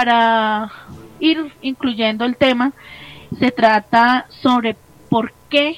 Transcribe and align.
para 0.00 0.72
ir 1.18 1.52
incluyendo 1.60 2.24
el 2.24 2.38
tema, 2.38 2.72
se 3.38 3.50
trata 3.50 4.24
sobre 4.30 4.74
por 5.10 5.30
qué 5.50 5.76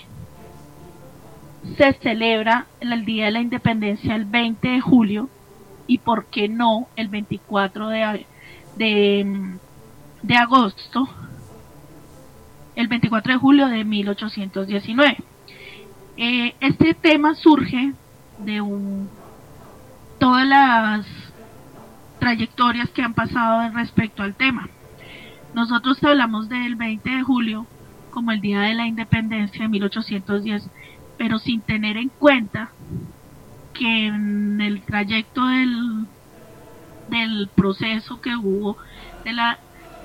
se 1.77 1.93
celebra 1.95 2.67
el 2.79 3.05
Día 3.05 3.25
de 3.25 3.31
la 3.33 3.41
Independencia 3.41 4.15
el 4.15 4.25
20 4.25 4.69
de 4.69 4.81
julio 4.81 5.29
y 5.89 5.99
por 5.99 6.27
qué 6.27 6.49
no 6.49 6.87
el 6.95 7.09
24 7.09 7.89
de, 7.89 8.27
de, 8.77 9.57
de 10.23 10.37
agosto, 10.37 11.09
el 12.77 12.87
24 12.87 13.33
de 13.33 13.39
julio 13.41 13.67
de 13.67 13.83
1819. 13.83 15.17
Eh, 16.17 16.55
este 16.61 16.95
tema 16.95 17.35
surge 17.35 17.93
de 18.39 18.61
un, 18.61 19.09
todas 20.21 20.47
las 20.47 21.22
trayectorias 22.23 22.89
que 22.91 23.03
han 23.03 23.15
pasado 23.15 23.69
respecto 23.75 24.23
al 24.23 24.37
tema. 24.37 24.69
Nosotros 25.55 26.03
hablamos 26.05 26.49
del 26.49 26.77
20 26.77 27.11
de 27.11 27.23
julio 27.25 27.67
como 28.13 28.31
el 28.31 28.41
Día 28.41 28.61
de 28.61 28.75
la 28.75 28.87
Independencia 28.87 29.63
de 29.63 29.69
1810, 29.69 30.71
pero 31.19 31.41
sin 31.41 31.63
tener 31.63 31.97
en 31.97 32.11
cuenta 32.11 32.71
que 33.75 34.07
en 34.07 34.61
el 34.61 34.83
trayecto 34.83 35.45
del, 35.49 36.07
del 37.11 37.49
proceso 37.57 38.21
que 38.21 38.37
hubo 38.37 38.77
de 39.25 39.33
la, 39.33 39.59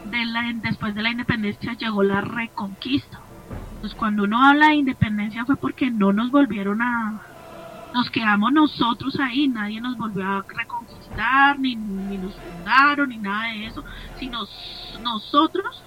de 0.09 0.26
la, 0.26 0.52
después 0.56 0.95
de 0.95 1.04
la 1.04 1.12
independencia 1.12 1.73
llegó 1.73 2.02
la 2.02 2.22
reconquista. 2.22 3.20
Pues 3.81 3.94
cuando 3.94 4.23
uno 4.23 4.44
habla 4.44 4.70
de 4.70 4.76
independencia 4.76 5.45
fue 5.45 5.56
porque 5.56 5.92
no 5.92 6.14
nos 6.14 6.31
volvieron 6.31 6.81
a, 6.81 7.22
nos 7.94 8.09
quedamos 8.09 8.52
nosotros 8.54 9.20
ahí, 9.20 9.48
nadie 9.48 9.80
nos 9.81 9.95
volvió 9.98 10.28
a 10.28 10.44
reconquistar, 10.48 10.77
ni, 11.58 11.76
ni 11.76 12.18
nos 12.18 12.36
fundaron, 12.36 13.10
ni 13.10 13.18
nada 13.18 13.48
de 13.48 13.66
eso, 13.66 13.84
sino 14.20 14.46
nosotros 15.02 15.84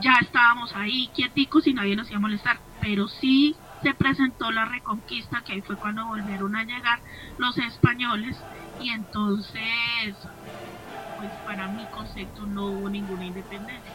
ya 0.00 0.14
estábamos 0.20 0.74
ahí 0.74 1.08
quieticos 1.14 1.66
y 1.66 1.74
nadie 1.74 1.96
nos 1.96 2.08
iba 2.08 2.18
a 2.18 2.20
molestar, 2.20 2.58
pero 2.80 3.08
sí 3.08 3.56
se 3.82 3.94
presentó 3.94 4.50
la 4.50 4.64
reconquista, 4.64 5.42
que 5.42 5.54
ahí 5.54 5.62
fue 5.62 5.76
cuando 5.76 6.06
volvieron 6.06 6.54
a 6.56 6.64
llegar 6.64 7.00
los 7.38 7.56
españoles, 7.58 8.36
y 8.80 8.90
entonces, 8.90 10.16
pues 11.18 11.30
para 11.46 11.68
mi 11.68 11.84
concepto 11.86 12.46
no 12.46 12.66
hubo 12.66 12.88
ninguna 12.88 13.26
independencia. 13.26 13.92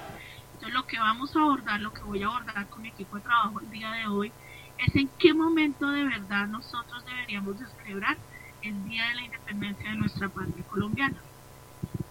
Entonces 0.54 0.74
lo 0.74 0.86
que 0.88 1.00
vamos 1.00 1.36
a 1.36 1.40
abordar, 1.40 1.80
lo 1.82 1.94
que 1.94 2.02
voy 2.02 2.24
a 2.24 2.28
abordar 2.28 2.68
con 2.68 2.82
mi 2.82 2.90
equipo 2.90 3.16
de 3.16 3.22
trabajo 3.22 3.60
el 3.60 3.70
día 3.70 3.92
de 3.92 4.08
hoy, 4.08 4.32
es 4.78 4.96
en 4.96 5.10
qué 5.20 5.34
momento 5.34 5.90
de 5.90 6.04
verdad 6.04 6.48
nosotros 6.48 7.06
deberíamos 7.06 7.60
de 7.60 7.66
celebrar 7.68 8.18
el 8.62 8.90
Día 8.90 9.08
de 9.10 9.16
la 9.16 9.22
Independencia 9.24 9.90
de 9.90 9.98
nuestra 9.98 10.30
patria 10.30 10.64
colombiana. 10.70 11.18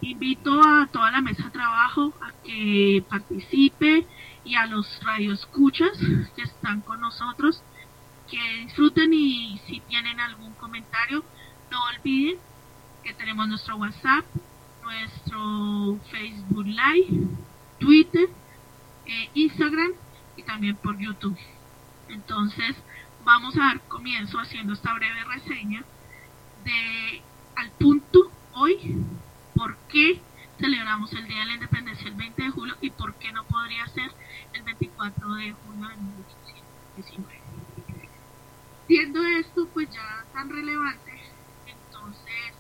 Invito 0.01 0.61
a 0.63 0.87
toda 0.93 1.11
la 1.11 1.21
mesa 1.21 1.45
de 1.45 1.51
trabajo 1.51 2.13
a 2.21 2.33
que 2.45 3.05
participe 3.09 4.07
y 4.45 4.55
a 4.55 4.67
los 4.67 5.03
radioescuchas 5.03 5.99
que 6.37 6.43
están 6.43 6.81
con 6.83 7.01
nosotros 7.01 7.63
que 8.31 8.65
disfruten 8.65 9.13
y 9.13 9.59
si 9.67 9.81
tienen 9.81 10.21
algún 10.21 10.53
comentario 10.55 11.25
no 11.71 11.79
olviden 11.97 12.39
que 13.03 13.15
tenemos 13.15 13.49
nuestro 13.49 13.77
WhatsApp, 13.77 14.25
nuestro 14.83 15.99
Facebook 16.11 16.67
Live, 16.67 17.29
Twitter, 17.79 18.29
eh, 19.07 19.31
Instagram 19.35 19.93
y 20.37 20.43
también 20.43 20.77
por 20.77 20.99
YouTube. 20.99 21.39
Entonces 22.09 22.77
vamos 23.25 23.57
a 23.57 23.61
dar 23.61 23.81
comienzo 23.89 24.39
haciendo 24.39 24.73
esta 24.73 24.93
breve 24.95 25.25
reseña 25.25 25.85
de 26.67 27.23
al 27.55 27.71
punto 27.73 28.31
hoy 28.53 28.97
por 29.55 29.77
qué 29.89 30.21
celebramos 30.59 31.13
el 31.13 31.29
Día 31.29 31.41
de 31.41 31.47
la 31.47 31.55
Independencia 31.55 32.09
el 32.09 32.15
20 32.15 32.43
de 32.43 32.51
julio 32.51 32.75
y 32.81 32.91
por 32.91 33.15
qué 33.15 33.31
no 33.31 33.45
podría 33.45 33.87
ser 33.87 34.11
el 34.53 34.63
24 34.65 35.35
de 35.35 35.53
junio 35.53 35.89
de 35.89 35.97
1819. 35.97 37.41
Siendo 38.89 39.23
esto 39.25 39.69
pues 39.73 39.89
ya 39.91 40.25
tan 40.33 40.51
relevante, 40.51 41.13
entonces 41.67 42.55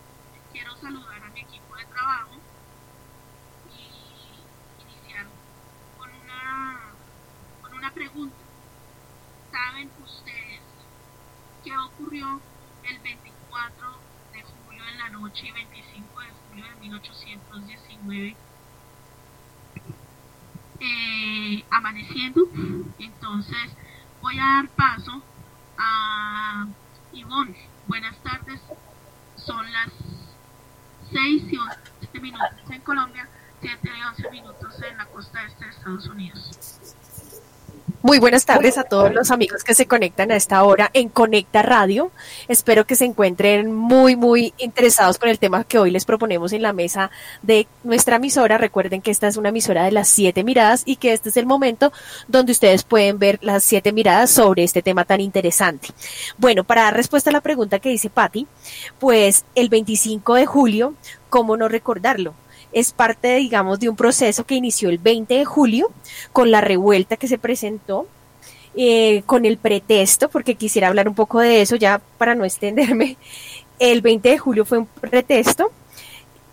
quiero 0.52 0.76
saludar 0.76 1.24
a 1.24 1.30
mi 1.30 1.40
equipo 1.40 1.76
de 1.76 1.84
trabajo 1.86 2.36
y 3.68 4.82
iniciar 4.84 5.26
con 5.98 6.10
una, 6.10 6.92
con 7.60 7.74
una 7.74 7.90
pregunta. 7.90 8.36
¿Saben 9.50 9.90
ustedes 10.04 10.62
qué 11.64 11.76
ocurrió 11.76 12.40
el 12.84 12.98
24 13.00 13.35
de 13.56 14.42
julio 14.42 14.82
en 14.86 14.98
la 14.98 15.08
noche 15.08 15.46
y 15.46 15.50
25 15.50 16.20
de 16.20 16.26
julio 16.48 16.64
de 16.68 16.74
1819? 16.76 18.36
Eh, 20.80 21.64
amaneciendo. 21.70 22.42
Entonces 22.98 23.72
voy 24.20 24.38
a 24.38 24.44
dar 24.44 24.68
paso 24.68 25.22
a 25.78 26.66
Ivonne. 27.14 27.56
Buenas 27.86 28.18
tardes. 28.18 28.60
Son 29.36 29.72
las 29.72 29.90
6 31.12 31.44
y 31.50 31.56
11 31.56 32.20
minutos 32.20 32.70
en 32.70 32.80
Colombia, 32.82 33.26
7 33.62 33.90
y 33.96 34.02
11 34.02 34.30
minutos 34.32 34.82
en 34.82 34.98
la 34.98 35.06
costa 35.06 35.42
este 35.44 35.64
de 35.64 35.70
Estados 35.70 36.06
Unidos. 36.08 37.05
Muy 38.06 38.20
buenas 38.20 38.46
tardes 38.46 38.78
a 38.78 38.84
todos 38.84 39.12
los 39.12 39.32
amigos 39.32 39.64
que 39.64 39.74
se 39.74 39.86
conectan 39.86 40.30
a 40.30 40.36
esta 40.36 40.62
hora 40.62 40.92
en 40.94 41.08
Conecta 41.08 41.62
Radio. 41.62 42.12
Espero 42.46 42.86
que 42.86 42.94
se 42.94 43.04
encuentren 43.04 43.74
muy, 43.74 44.14
muy 44.14 44.54
interesados 44.58 45.18
con 45.18 45.28
el 45.28 45.40
tema 45.40 45.64
que 45.64 45.80
hoy 45.80 45.90
les 45.90 46.04
proponemos 46.04 46.52
en 46.52 46.62
la 46.62 46.72
mesa 46.72 47.10
de 47.42 47.66
nuestra 47.82 48.14
emisora. 48.14 48.58
Recuerden 48.58 49.02
que 49.02 49.10
esta 49.10 49.26
es 49.26 49.36
una 49.36 49.48
emisora 49.48 49.82
de 49.82 49.90
las 49.90 50.06
siete 50.06 50.44
miradas 50.44 50.84
y 50.86 50.94
que 50.94 51.14
este 51.14 51.30
es 51.30 51.36
el 51.36 51.46
momento 51.46 51.92
donde 52.28 52.52
ustedes 52.52 52.84
pueden 52.84 53.18
ver 53.18 53.40
las 53.42 53.64
siete 53.64 53.90
miradas 53.90 54.30
sobre 54.30 54.62
este 54.62 54.82
tema 54.82 55.04
tan 55.04 55.20
interesante. 55.20 55.88
Bueno, 56.38 56.62
para 56.62 56.82
dar 56.82 56.94
respuesta 56.94 57.30
a 57.30 57.32
la 57.32 57.40
pregunta 57.40 57.80
que 57.80 57.88
dice 57.88 58.08
Patti, 58.08 58.46
pues 59.00 59.44
el 59.56 59.68
25 59.68 60.34
de 60.34 60.46
julio, 60.46 60.94
¿cómo 61.28 61.56
no 61.56 61.66
recordarlo? 61.66 62.34
Es 62.72 62.92
parte, 62.92 63.36
digamos, 63.36 63.80
de 63.80 63.88
un 63.88 63.96
proceso 63.96 64.44
que 64.44 64.54
inició 64.54 64.88
el 64.88 64.98
20 64.98 65.34
de 65.34 65.44
julio 65.44 65.90
con 66.32 66.50
la 66.50 66.60
revuelta 66.60 67.16
que 67.16 67.28
se 67.28 67.38
presentó, 67.38 68.06
eh, 68.76 69.22
con 69.26 69.44
el 69.46 69.56
pretexto, 69.56 70.28
porque 70.28 70.54
quisiera 70.54 70.88
hablar 70.88 71.08
un 71.08 71.14
poco 71.14 71.40
de 71.40 71.62
eso 71.62 71.76
ya 71.76 72.00
para 72.18 72.34
no 72.34 72.44
extenderme. 72.44 73.16
El 73.78 74.00
20 74.00 74.28
de 74.28 74.38
julio 74.38 74.64
fue 74.64 74.78
un 74.78 74.86
pretexto 74.86 75.70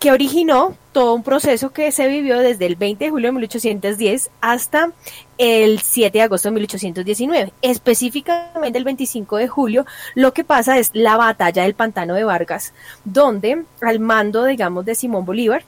que 0.04 0.12
originó 0.12 0.76
todo 0.92 1.14
un 1.14 1.22
proceso 1.22 1.72
que 1.72 1.90
se 1.90 2.06
vivió 2.08 2.38
desde 2.38 2.66
el 2.66 2.76
20 2.76 3.06
de 3.06 3.10
julio 3.10 3.28
de 3.28 3.32
1810 3.32 4.30
hasta 4.42 4.92
el 5.38 5.80
7 5.80 6.18
de 6.18 6.22
agosto 6.22 6.48
de 6.48 6.54
1819. 6.56 7.52
Específicamente 7.62 8.78
el 8.78 8.84
25 8.84 9.38
de 9.38 9.48
julio, 9.48 9.86
lo 10.14 10.34
que 10.34 10.44
pasa 10.44 10.78
es 10.78 10.90
la 10.92 11.16
batalla 11.16 11.62
del 11.62 11.72
pantano 11.72 12.12
de 12.12 12.24
Vargas, 12.24 12.74
donde 13.04 13.64
al 13.80 13.98
mando, 13.98 14.44
digamos, 14.44 14.84
de 14.84 14.94
Simón 14.94 15.24
Bolívar, 15.24 15.64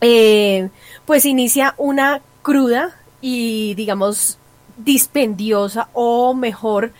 eh, 0.00 0.68
pues 1.04 1.24
inicia 1.24 1.74
una 1.78 2.20
cruda 2.42 2.96
y 3.20 3.74
digamos 3.74 4.38
dispendiosa 4.76 5.88
o 5.92 6.34
mejor 6.34 6.92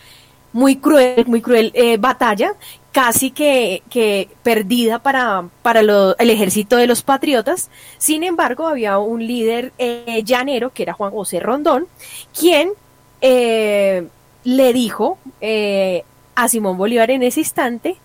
muy 0.53 0.77
cruel, 0.77 1.27
muy 1.27 1.43
cruel 1.43 1.71
eh, 1.75 1.99
batalla, 1.99 2.55
casi 2.93 3.31
que, 3.31 3.83
perdida 4.43 4.99
para, 5.01 5.49
para 5.63 5.81
el 5.81 6.31
ejército 6.31 6.77
de 6.77 6.87
los 6.87 7.03
patriotas. 7.03 7.69
Sin 7.99 8.25
embargo, 8.25 8.67
había 8.67 8.99
un 8.99 9.27
líder 9.27 9.73
eh, 9.77 10.23
llanero, 10.25 10.73
que 10.73 10.85
era 10.85 10.95
Juan 10.95 11.13
José 11.13 11.41
Rondón, 11.41 11.87
quien 12.39 12.71
le 13.21 14.73
dijo 14.73 15.19
a 16.35 16.49
Simón 16.49 16.79
Bolívar 16.79 17.11
en 17.11 17.23
ese 17.23 17.41
instante 17.41 17.97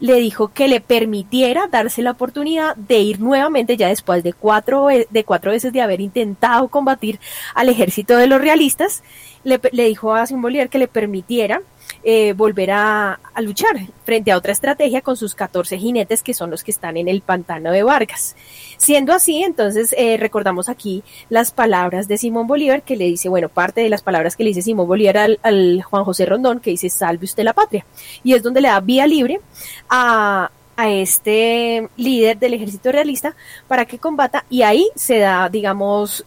le 0.00 0.14
dijo 0.16 0.48
que 0.48 0.66
le 0.66 0.80
permitiera 0.80 1.68
darse 1.68 2.02
la 2.02 2.12
oportunidad 2.12 2.74
de 2.76 2.98
ir 3.00 3.20
nuevamente, 3.20 3.76
ya 3.76 3.88
después 3.88 4.22
de 4.22 4.32
cuatro, 4.32 4.88
de 4.88 5.24
cuatro 5.24 5.52
veces 5.52 5.72
de 5.72 5.82
haber 5.82 6.00
intentado 6.00 6.68
combatir 6.68 7.20
al 7.54 7.68
ejército 7.68 8.16
de 8.16 8.26
los 8.26 8.40
realistas, 8.40 9.02
le, 9.44 9.60
le 9.72 9.84
dijo 9.84 10.14
a 10.14 10.26
Simón 10.26 10.42
Bolívar 10.42 10.68
que 10.68 10.78
le 10.78 10.88
permitiera 10.88 11.60
eh, 12.02 12.32
volver 12.32 12.70
a, 12.70 13.20
luchar 13.40 13.74
frente 14.04 14.32
a 14.32 14.36
otra 14.36 14.52
estrategia 14.52 15.00
con 15.00 15.16
sus 15.16 15.34
14 15.34 15.78
jinetes 15.78 16.22
que 16.22 16.34
son 16.34 16.50
los 16.50 16.62
que 16.62 16.70
están 16.70 16.96
en 16.96 17.08
el 17.08 17.22
pantano 17.22 17.72
de 17.72 17.82
Vargas. 17.82 18.36
Siendo 18.76 19.14
así, 19.14 19.42
entonces 19.42 19.94
eh, 19.96 20.16
recordamos 20.18 20.68
aquí 20.68 21.02
las 21.30 21.50
palabras 21.50 22.06
de 22.06 22.18
Simón 22.18 22.46
Bolívar 22.46 22.82
que 22.82 22.96
le 22.96 23.06
dice, 23.06 23.28
bueno, 23.28 23.48
parte 23.48 23.80
de 23.80 23.88
las 23.88 24.02
palabras 24.02 24.36
que 24.36 24.44
le 24.44 24.50
dice 24.50 24.62
Simón 24.62 24.88
Bolívar 24.88 25.16
al, 25.18 25.40
al 25.42 25.82
Juan 25.82 26.04
José 26.04 26.26
Rondón, 26.26 26.60
que 26.60 26.70
dice, 26.70 26.90
salve 26.90 27.24
usted 27.24 27.44
la 27.44 27.54
patria. 27.54 27.86
Y 28.22 28.34
es 28.34 28.42
donde 28.42 28.60
le 28.60 28.68
da 28.68 28.80
vía 28.80 29.06
libre 29.06 29.40
a, 29.88 30.50
a 30.80 30.88
este 30.88 31.88
líder 31.96 32.38
del 32.38 32.54
ejército 32.54 32.90
realista 32.90 33.34
para 33.68 33.84
que 33.84 33.98
combata 33.98 34.46
y 34.48 34.62
ahí 34.62 34.88
se 34.94 35.18
da, 35.18 35.48
digamos, 35.50 36.24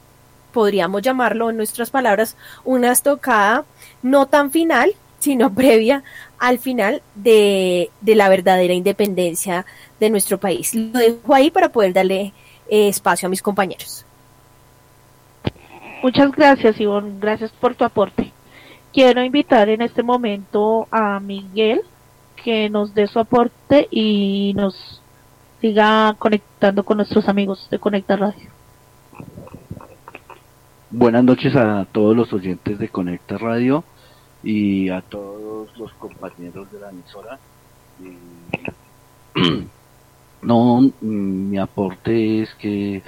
podríamos 0.51 1.01
llamarlo 1.01 1.49
en 1.49 1.57
nuestras 1.57 1.89
palabras, 1.89 2.37
una 2.63 2.91
estocada 2.91 3.65
no 4.03 4.27
tan 4.27 4.51
final, 4.51 4.93
sino 5.23 5.53
previa 5.55 6.03
al 6.37 6.59
final 6.59 7.01
de, 7.15 7.89
la 8.05 8.29
verdadera 8.29 8.73
independencia 8.73 9.65
de 9.99 10.09
nuestro 10.09 10.37
país. 10.37 10.75
Lo 10.75 10.99
dejo 10.99 11.33
ahí 11.33 11.49
para 11.49 11.69
poder 11.69 11.93
darle 11.93 12.33
eh, 12.69 12.89
espacio 12.89 13.27
a 13.27 13.29
mis 13.29 13.41
compañeros. 13.41 14.05
Muchas 16.03 16.31
gracias, 16.33 16.79
Ivonne. 16.81 17.17
Gracias 17.19 17.51
por 17.51 17.75
tu 17.75 17.85
aporte. 17.85 18.33
Quiero 18.91 19.23
invitar 19.23 19.69
en 19.69 19.81
este 19.81 20.03
momento 20.03 20.87
a 20.91 21.19
Miguel 21.21 21.81
que 22.43 22.69
nos 22.69 22.93
dé 22.93 23.07
su 23.07 23.19
aporte 23.19 23.87
y 23.89 24.53
nos 24.55 25.01
siga 25.61 26.13
conectando 26.19 26.83
con 26.83 26.97
nuestros 26.97 27.29
amigos 27.29 27.69
de 27.71 27.79
Conecta 27.79 28.17
Radio. 28.17 28.49
Buenas 30.91 31.23
noches 31.23 31.55
a 31.55 31.87
todos 31.89 32.15
los 32.15 32.33
oyentes 32.33 32.77
de 32.77 32.89
Conecta 32.89 33.37
Radio 33.37 33.85
y 34.43 34.89
a 34.89 35.01
todos 35.01 35.75
los 35.77 35.93
compañeros 35.93 36.71
de 36.71 36.79
la 36.79 36.89
emisora. 36.89 37.39
No, 40.41 40.81
mm, 40.81 41.49
mi 41.51 41.57
aporte 41.57 42.41
es 42.41 42.53
que 42.55 43.01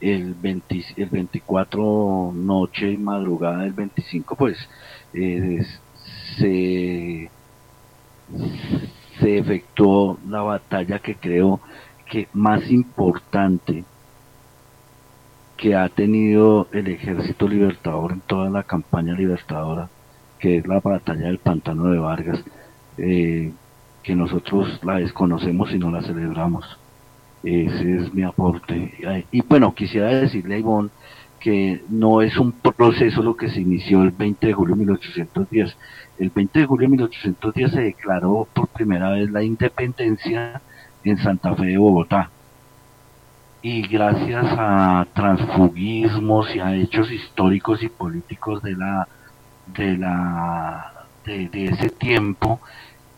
el, 0.00 0.34
20, 0.34 0.82
el 0.96 1.10
24 1.10 2.32
noche 2.34 2.92
y 2.92 2.96
madrugada 2.96 3.64
del 3.64 3.74
25 3.74 4.34
pues 4.34 4.56
eh, 5.12 5.60
se, 6.38 7.30
se 9.20 9.38
efectuó 9.38 10.18
la 10.26 10.40
batalla 10.40 11.00
que 11.00 11.16
creo 11.16 11.60
que 12.06 12.28
más 12.32 12.70
importante 12.70 13.84
que 15.56 15.74
ha 15.74 15.88
tenido 15.90 16.66
el 16.72 16.88
ejército 16.88 17.46
libertador 17.46 18.12
en 18.12 18.20
toda 18.20 18.48
la 18.48 18.62
campaña 18.62 19.12
libertadora, 19.12 19.90
que 20.40 20.58
es 20.58 20.66
la 20.66 20.80
batalla 20.80 21.26
del 21.26 21.38
pantano 21.38 21.90
de 21.90 21.98
Vargas, 21.98 22.42
eh, 22.98 23.52
que 24.02 24.14
nosotros 24.14 24.80
la 24.82 24.96
desconocemos 24.96 25.72
y 25.72 25.78
no 25.78 25.90
la 25.90 26.02
celebramos. 26.02 26.78
Ese 27.42 27.96
es 27.98 28.12
mi 28.12 28.22
aporte. 28.22 28.92
Y 29.30 29.42
bueno, 29.42 29.74
quisiera 29.74 30.08
decirle 30.08 30.56
a 30.56 30.58
Ivonne 30.58 30.90
que 31.38 31.82
no 31.88 32.20
es 32.20 32.36
un 32.36 32.52
proceso 32.52 33.22
lo 33.22 33.36
que 33.36 33.48
se 33.48 33.60
inició 33.60 34.02
el 34.02 34.10
20 34.10 34.46
de 34.46 34.52
julio 34.52 34.74
de 34.74 34.80
1810. 34.80 35.76
El 36.18 36.30
20 36.30 36.58
de 36.58 36.66
julio 36.66 36.86
de 36.86 36.92
1810 36.92 37.72
se 37.72 37.80
declaró 37.80 38.46
por 38.52 38.68
primera 38.68 39.10
vez 39.10 39.30
la 39.30 39.42
independencia 39.42 40.60
en 41.04 41.16
Santa 41.18 41.54
Fe 41.54 41.66
de 41.66 41.78
Bogotá 41.78 42.30
y 43.62 43.82
gracias 43.82 44.46
a 44.58 45.06
transfugismos 45.14 46.54
y 46.54 46.60
a 46.60 46.74
hechos 46.74 47.10
históricos 47.10 47.82
y 47.82 47.88
políticos 47.88 48.62
de 48.62 48.72
la 48.72 49.06
de 49.76 49.96
la 49.96 51.06
de, 51.24 51.66
ese 51.66 51.90
tiempo 51.90 52.60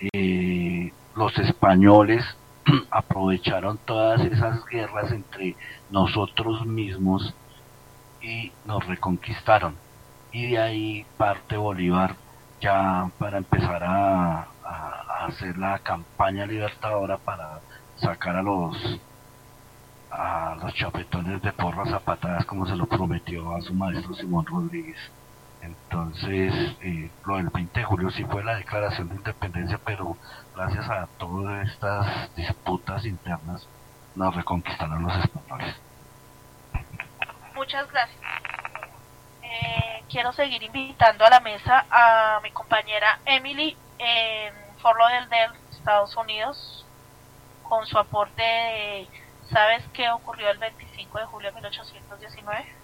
eh, 0.00 0.92
los 1.16 1.36
españoles 1.38 2.24
aprovecharon 2.90 3.78
todas 3.84 4.20
esas 4.20 4.64
guerras 4.66 5.12
entre 5.12 5.56
nosotros 5.90 6.66
mismos 6.66 7.34
y 8.20 8.52
nos 8.66 8.86
reconquistaron 8.86 9.76
y 10.32 10.50
de 10.50 10.58
ahí 10.58 11.06
parte 11.16 11.56
Bolívar 11.56 12.16
ya 12.60 13.10
para 13.18 13.38
empezar 13.38 13.82
a 13.84 14.48
hacer 15.26 15.56
la 15.58 15.78
campaña 15.78 16.46
libertadora 16.46 17.18
para 17.18 17.60
sacar 17.96 18.36
a 18.36 18.42
los 18.42 18.76
a 20.10 20.56
los 20.60 20.74
chapetones 20.74 21.40
de 21.42 21.52
porras 21.52 21.92
a 21.92 22.00
patadas 22.00 22.44
como 22.44 22.66
se 22.66 22.76
lo 22.76 22.86
prometió 22.86 23.54
a 23.54 23.62
su 23.62 23.72
maestro 23.72 24.14
Simón 24.14 24.44
Rodríguez. 24.44 24.98
Entonces, 25.62 26.52
eh, 26.82 27.10
lo 27.24 27.36
del 27.36 27.48
20 27.48 27.80
de 27.80 27.86
julio 27.86 28.10
sí 28.10 28.24
fue 28.24 28.42
la 28.42 28.56
declaración 28.56 29.08
de 29.08 29.14
independencia, 29.14 29.78
pero 29.84 30.16
gracias 30.56 30.88
a 30.90 31.06
todas 31.18 31.68
estas 31.68 32.34
disputas 32.34 33.04
internas 33.06 33.66
nos 34.16 34.34
reconquistaron 34.34 35.04
los 35.04 35.16
españoles. 35.16 35.76
Muchas 37.54 37.90
gracias. 37.90 38.20
Eh, 39.42 40.02
quiero 40.10 40.32
seguir 40.32 40.62
invitando 40.62 41.24
a 41.24 41.30
la 41.30 41.40
mesa 41.40 41.86
a 41.90 42.40
mi 42.42 42.50
compañera 42.50 43.20
Emily 43.24 43.76
en 43.98 44.52
Fort 44.78 44.98
Lauderdale, 44.98 45.58
Estados 45.70 46.16
Unidos, 46.16 46.84
con 47.62 47.86
su 47.86 47.98
aporte 47.98 48.42
de 48.42 49.08
¿Sabes 49.52 49.84
qué 49.92 50.10
ocurrió 50.10 50.50
el 50.50 50.56
25 50.56 51.18
de 51.18 51.26
julio 51.26 51.50
de 51.50 51.54
1819? 51.56 52.81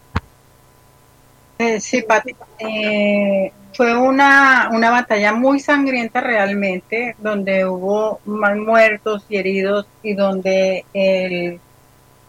Eh, 1.58 1.80
sí, 1.80 2.02
Pati. 2.02 2.34
Eh, 2.58 3.52
fue 3.74 3.96
una, 3.96 4.70
una 4.72 4.90
batalla 4.90 5.32
muy 5.32 5.60
sangrienta 5.60 6.20
realmente, 6.20 7.16
donde 7.18 7.66
hubo 7.66 8.20
más 8.24 8.56
muertos 8.56 9.24
y 9.28 9.36
heridos 9.36 9.86
y 10.02 10.14
donde 10.14 10.84
el, 10.92 11.60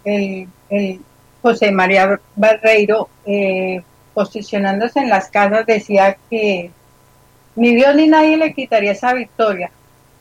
el, 0.03 1.01
José 1.41 1.71
María 1.71 2.19
Barreiro, 2.35 3.09
eh, 3.25 3.81
posicionándose 4.13 4.99
en 4.99 5.09
las 5.09 5.29
casas, 5.29 5.65
decía 5.65 6.17
que 6.29 6.71
ni 7.55 7.75
Dios 7.75 7.95
ni 7.95 8.07
nadie 8.07 8.37
le 8.37 8.53
quitaría 8.53 8.91
esa 8.91 9.13
victoria, 9.13 9.71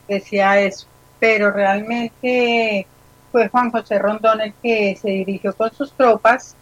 decía 0.07 0.59
eso, 0.59 0.87
pero 1.19 1.51
realmente 1.51 2.87
fue 3.31 3.49
Juan 3.49 3.71
José 3.71 3.99
Rondón 3.99 4.41
el 4.41 4.53
que 4.63 4.95
se 4.95 5.09
dirigió 5.09 5.53
con 5.53 5.73
sus 5.73 5.93
tropas 5.93 6.55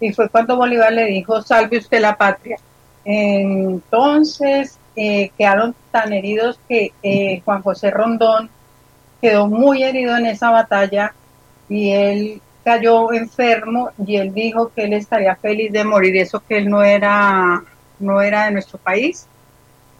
y 0.00 0.12
fue 0.12 0.28
cuando 0.28 0.56
Bolívar 0.56 0.92
le 0.92 1.06
dijo, 1.06 1.42
salve 1.42 1.78
usted 1.78 2.00
la 2.00 2.16
patria. 2.16 2.56
Entonces 3.04 4.78
eh, 4.96 5.30
quedaron 5.36 5.74
tan 5.90 6.12
heridos 6.12 6.58
que 6.68 6.92
eh, 7.02 7.42
Juan 7.44 7.62
José 7.62 7.90
Rondón 7.90 8.50
quedó 9.20 9.48
muy 9.48 9.82
herido 9.82 10.16
en 10.16 10.26
esa 10.26 10.50
batalla 10.50 11.14
y 11.68 11.90
él 11.90 12.42
cayó 12.64 13.12
enfermo 13.12 13.90
y 14.06 14.16
él 14.16 14.32
dijo 14.32 14.70
que 14.74 14.84
él 14.84 14.94
estaría 14.94 15.36
feliz 15.36 15.72
de 15.72 15.84
morir, 15.84 16.16
eso 16.16 16.42
que 16.46 16.58
él 16.58 16.68
no 16.68 16.82
era, 16.82 17.62
no 17.98 18.20
era 18.20 18.46
de 18.46 18.52
nuestro 18.52 18.78
país. 18.78 19.26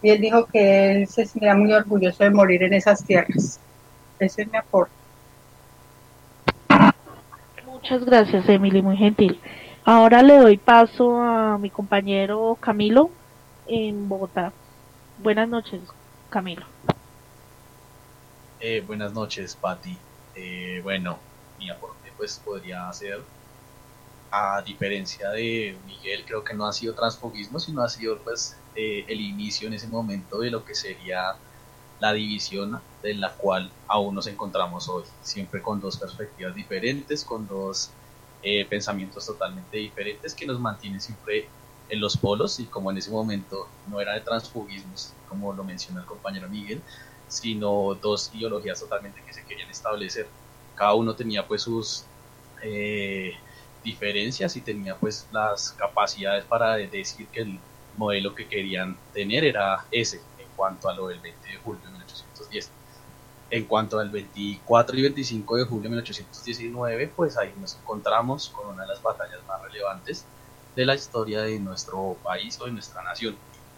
Y 0.03 0.11
él 0.11 0.21
dijo 0.21 0.45
que 0.47 0.93
él 0.93 1.09
se 1.09 1.25
sentía 1.25 1.55
muy 1.55 1.73
orgulloso 1.73 2.25
de 2.25 2.31
morir 2.31 2.63
en 2.63 2.75
esas 2.75 3.03
tierras. 3.05 3.59
Ese 4.19 4.43
es 4.43 4.53
mi 4.53 4.59
aporte. 4.59 4.93
Muchas 7.67 8.05
gracias, 8.05 8.49
Emily, 8.49 8.83
muy 8.83 8.97
gentil. 8.97 9.41
Ahora 9.87 10.23
le 10.23 10.39
doy 10.39 10.57
paso 10.57 11.21
a 11.21 11.59
mi 11.59 11.69
compañero 11.69 12.57
Camilo 12.59 13.11
en 13.67 14.09
Bogotá. 14.09 14.51
Buenas 15.19 15.47
noches, 15.47 15.83
Camilo. 16.31 16.65
Eh, 18.61 18.83
buenas 18.87 19.13
noches, 19.13 19.55
Patti. 19.55 19.95
Eh, 20.35 20.81
bueno, 20.83 21.19
mi 21.59 21.69
aporte 21.69 22.11
pues 22.17 22.41
podría 22.43 22.91
ser, 22.95 23.21
a 24.31 24.63
diferencia 24.63 25.29
de 25.29 25.77
Miguel, 25.85 26.25
creo 26.27 26.43
que 26.43 26.55
no 26.55 26.65
ha 26.65 26.73
sido 26.73 26.95
transfugismo, 26.95 27.61
sino 27.61 27.83
ha 27.83 27.89
sido 27.91 28.19
pues 28.21 28.57
eh, 28.75 29.05
el 29.07 29.21
inicio 29.21 29.69
en 29.69 29.75
ese 29.75 29.89
momento 29.89 30.39
de 30.39 30.51
lo 30.51 30.65
que 30.65 30.75
sería 30.75 31.37
la 32.01 32.15
división 32.15 32.81
en 33.03 33.21
la 33.21 33.35
cual 33.35 33.71
aún 33.87 34.15
nos 34.15 34.29
encontramos 34.29 34.89
hoy, 34.89 35.05
siempre 35.21 35.61
con 35.61 35.79
dos 35.79 35.99
perspectivas 35.99 36.55
diferentes, 36.55 37.23
con 37.23 37.47
dos 37.47 37.91
eh, 38.45 38.67
pensamientos 38.67 39.25
totalmente 39.25 39.79
diferentes 39.79 40.35
que 40.35 40.47
nos 40.47 40.61
mantienen 40.61 41.01
siempre 41.01 41.49
en 41.89 41.99
los 41.99 42.17
polos 42.17 42.61
y 42.61 42.67
como 42.67 42.91
en 42.91 42.99
ese 42.99 43.11
momento 43.11 43.69
no 43.89 44.01
era 44.01 44.13
de 44.13 44.21
transfugismos, 44.21 45.15
como 45.29 45.53
lo 45.55 45.65
menciona 45.65 46.01
el 46.01 46.07
compañero 46.07 46.49
Miguel, 46.49 46.83
sino 47.27 47.95
dos 47.95 48.31
ideologías 48.35 48.79
totalmente 48.79 49.23
que 49.27 49.33
se 49.33 49.45
querían 49.45 49.71
establecer. 49.71 50.29
Cada 50.75 50.93
uno 50.93 51.15
tenía 51.15 51.47
pues 51.47 51.63
sus 51.63 52.05
eh, 52.63 53.33
diferencias 53.83 54.57
y 54.57 54.61
tenía 54.61 54.95
pues 54.97 55.27
las 55.33 55.73
capacidades 55.73 56.45
para 56.45 56.75
decir 56.77 57.27
que 57.29 57.41
el 57.41 57.59
modelo 57.97 58.35
que 58.35 58.47
querían 58.47 58.97
tener 59.15 59.45
era 59.45 59.87
ese, 59.91 60.21
cuanto 60.55 60.89
a 60.89 60.95
lo 60.95 61.09
del 61.09 61.21
20 61.21 61.49
de 61.49 61.57
julio 61.57 61.81
de 61.83 61.93
1810. 61.93 62.71
En 63.55 63.67
cuanto 63.67 64.01
al 64.01 64.11
24 64.11 64.99
y 64.99 65.03
25 65.03 65.57
de 65.59 65.65
julio 65.65 65.85
de 65.85 65.91
1819, 65.91 67.13
pues 67.15 67.39
ahí 67.39 67.55
nos 67.61 67.77
encontramos 67.77 68.49
con 68.49 68.67
una 68.71 68.83
de 68.83 68.89
las 68.89 69.01
batallas 69.01 69.39
más 69.47 69.63
relevantes 69.63 70.25
de 70.75 70.85
la 70.85 70.97
historia 70.97 71.43
de 71.43 71.61
nuestro 71.61 72.17
país 72.25 72.61
o 72.61 72.65
de 72.65 72.73
nuestra 72.73 73.01
nación, 73.05 73.37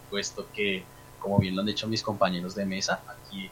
puesto 0.09 0.47
que, 0.55 0.83
como 1.19 1.41
bien 1.41 1.55
lo 1.55 1.61
han 1.61 1.67
dicho 1.67 1.87
mis 1.89 2.03
compañeros 2.03 2.55
de 2.55 2.65
mesa, 2.65 3.03
aquí 3.07 3.51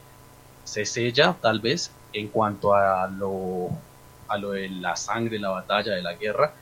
se 0.63 0.83
sella 0.87 1.37
tal 1.39 1.59
vez 1.59 1.91
en 2.11 2.29
cuanto 2.29 2.73
a 2.73 3.05
lo, 3.07 3.69
a 4.27 4.39
lo 4.39 4.53
de 4.53 4.67
la 4.69 4.95
sangre, 4.95 5.37
la 5.37 5.49
batalla, 5.49 5.93
de 5.93 6.01
la 6.01 6.15
guerra, 6.15 6.55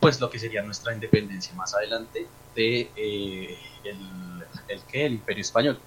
pues 0.00 0.18
lo 0.22 0.30
que 0.30 0.38
sería 0.38 0.62
nuestra 0.62 0.94
independencia 0.94 1.54
más 1.54 1.74
adelante 1.74 2.26
de 2.54 2.90
eh, 2.96 3.58
el 3.84 4.82
que 4.84 5.04
el 5.04 5.12
Imperio 5.12 5.42
Español. 5.42 5.78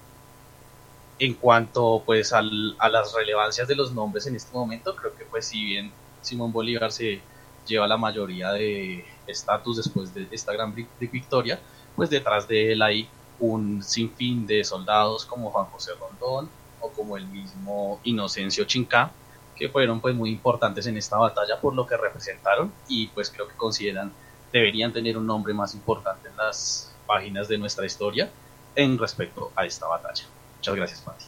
En 1.20 1.34
cuanto 1.34 2.02
pues 2.04 2.32
al, 2.32 2.74
a 2.78 2.88
las 2.88 3.14
relevancias 3.14 3.68
de 3.68 3.76
los 3.76 3.92
nombres 3.92 4.26
en 4.26 4.34
este 4.34 4.52
momento, 4.52 4.96
creo 4.96 5.14
que 5.14 5.24
pues 5.26 5.46
si 5.46 5.62
bien 5.64 5.92
Simón 6.22 6.50
Bolívar 6.50 6.90
se 6.90 7.20
lleva 7.66 7.86
la 7.86 7.96
mayoría 7.96 8.52
de 8.52 9.04
estatus 9.26 9.76
después 9.76 10.12
de 10.14 10.26
esta 10.30 10.52
gran 10.52 10.74
victoria, 10.74 11.60
pues 11.94 12.10
detrás 12.10 12.48
de 12.48 12.72
él 12.72 12.82
hay 12.82 13.08
un 13.38 13.82
sinfín 13.82 14.46
de 14.46 14.64
soldados 14.64 15.24
como 15.26 15.50
Juan 15.50 15.66
José 15.66 15.92
Rondón 16.00 16.48
o 16.80 16.90
como 16.90 17.16
el 17.16 17.26
mismo 17.26 18.00
Inocencio 18.04 18.64
Chinca, 18.64 19.12
que 19.56 19.68
fueron 19.68 20.00
pues 20.00 20.14
muy 20.14 20.30
importantes 20.30 20.86
en 20.86 20.96
esta 20.96 21.18
batalla 21.18 21.60
por 21.60 21.74
lo 21.74 21.86
que 21.86 21.96
representaron 21.96 22.72
y 22.88 23.08
pues 23.08 23.30
creo 23.30 23.46
que 23.46 23.54
consideran 23.56 24.12
deberían 24.52 24.92
tener 24.92 25.16
un 25.18 25.26
nombre 25.26 25.52
más 25.52 25.74
importante 25.74 26.28
en 26.28 26.36
las 26.36 26.94
páginas 27.06 27.46
de 27.48 27.58
nuestra 27.58 27.84
historia 27.84 28.30
en 28.74 28.98
respecto 28.98 29.52
a 29.54 29.66
esta 29.66 29.86
batalla. 29.86 30.24
Muchas 30.60 30.76
gracias, 30.76 31.00
Pati. 31.00 31.24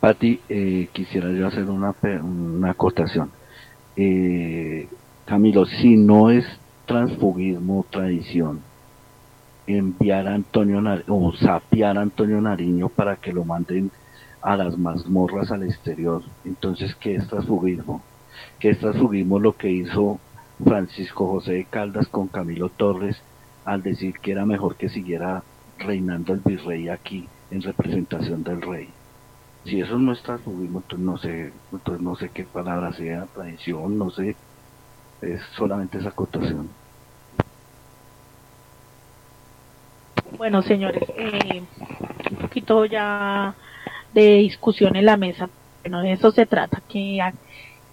Pati, 0.00 0.40
eh, 0.50 0.88
quisiera 0.92 1.32
yo 1.32 1.46
hacer 1.46 1.64
una, 1.64 1.94
una 2.22 2.72
acotación. 2.72 3.30
Eh, 3.96 4.86
Camilo, 5.24 5.64
si 5.64 5.96
no 5.96 6.30
es 6.30 6.44
transfugismo 6.84 7.86
tradición, 7.88 8.60
enviar 9.66 10.28
a 10.28 10.34
Antonio 10.34 10.82
o 11.08 11.32
sapear 11.32 11.96
a 11.96 12.02
Antonio 12.02 12.38
Nariño 12.42 12.90
para 12.90 13.16
que 13.16 13.32
lo 13.32 13.46
manden 13.46 13.90
a 14.42 14.58
las 14.58 14.76
mazmorras 14.76 15.50
al 15.50 15.62
exterior. 15.62 16.22
Entonces, 16.44 16.94
¿qué 16.96 17.14
es 17.14 17.26
transfugismo? 17.28 18.02
¿Qué 18.58 18.70
es 18.70 18.78
transfugismo 18.78 19.38
lo 19.38 19.56
que 19.56 19.70
hizo 19.70 20.20
Francisco 20.62 21.28
José 21.28 21.52
de 21.52 21.64
Caldas 21.64 22.08
con 22.08 22.28
Camilo 22.28 22.68
Torres 22.68 23.16
al 23.64 23.82
decir 23.82 24.18
que 24.20 24.32
era 24.32 24.44
mejor 24.44 24.76
que 24.76 24.90
siguiera 24.90 25.42
reinando 25.78 26.34
el 26.34 26.40
virrey 26.40 26.90
aquí 26.90 27.26
en 27.50 27.62
representación 27.62 28.42
del 28.44 28.62
rey? 28.62 28.88
Si 29.64 29.80
eso 29.80 29.98
no 29.98 30.12
es 30.12 30.22
transfugismo, 30.22 30.80
entonces 30.80 31.04
no 31.04 31.18
sé, 31.18 31.52
no 32.00 32.16
sé 32.16 32.30
qué 32.30 32.44
palabra 32.44 32.92
sea, 32.92 33.26
tradición, 33.34 33.98
no 33.98 34.10
sé, 34.10 34.34
es 35.20 35.42
solamente 35.56 35.98
esa 35.98 36.08
acotación. 36.08 36.68
Bueno, 40.38 40.62
señores, 40.62 41.02
eh, 41.18 41.62
un 42.30 42.36
poquito 42.36 42.86
ya 42.86 43.54
de 44.14 44.36
discusión 44.36 44.96
en 44.96 45.04
la 45.04 45.18
mesa. 45.18 45.50
Bueno, 45.82 46.00
de 46.00 46.12
eso 46.12 46.30
se 46.30 46.46
trata, 46.46 46.80
que 46.88 47.20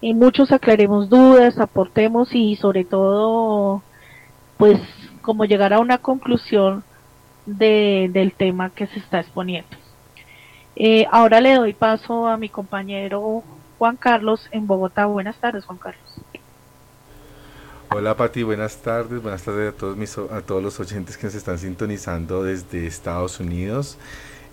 en 0.01 0.17
muchos 0.17 0.51
aclaremos 0.51 1.09
dudas, 1.09 1.59
aportemos 1.59 2.33
y 2.33 2.55
sobre 2.55 2.85
todo, 2.85 3.81
pues, 4.57 4.79
como 5.21 5.43
llegar 5.43 5.73
a 5.73 5.79
una 5.79 5.97
conclusión 5.97 6.83
de, 7.47 8.11
del 8.13 8.33
tema 8.33 8.69
que 8.69 8.85
se 8.85 8.99
está 8.99 9.19
exponiendo. 9.19 9.75
Eh, 10.75 11.07
ahora 11.11 11.41
le 11.41 11.55
doy 11.55 11.73
paso 11.73 12.27
a 12.27 12.37
mi 12.37 12.49
compañero 12.49 13.43
Juan 13.79 13.95
Carlos 13.95 14.47
en 14.51 14.67
Bogotá. 14.67 15.07
Buenas 15.07 15.37
tardes, 15.37 15.65
Juan 15.65 15.79
Carlos. 15.79 16.21
Hola 17.89 18.17
Pati, 18.17 18.43
buenas 18.43 18.77
tardes, 18.77 19.21
buenas 19.21 19.43
tardes 19.43 19.73
a 19.73 19.77
todos 19.77 19.95
mis 19.95 20.15
a 20.17 20.41
todos 20.41 20.61
los 20.61 20.77
oyentes 20.79 21.17
que 21.17 21.27
nos 21.27 21.35
están 21.35 21.57
sintonizando 21.57 22.43
desde 22.43 22.85
Estados 22.85 23.39
Unidos. 23.39 23.97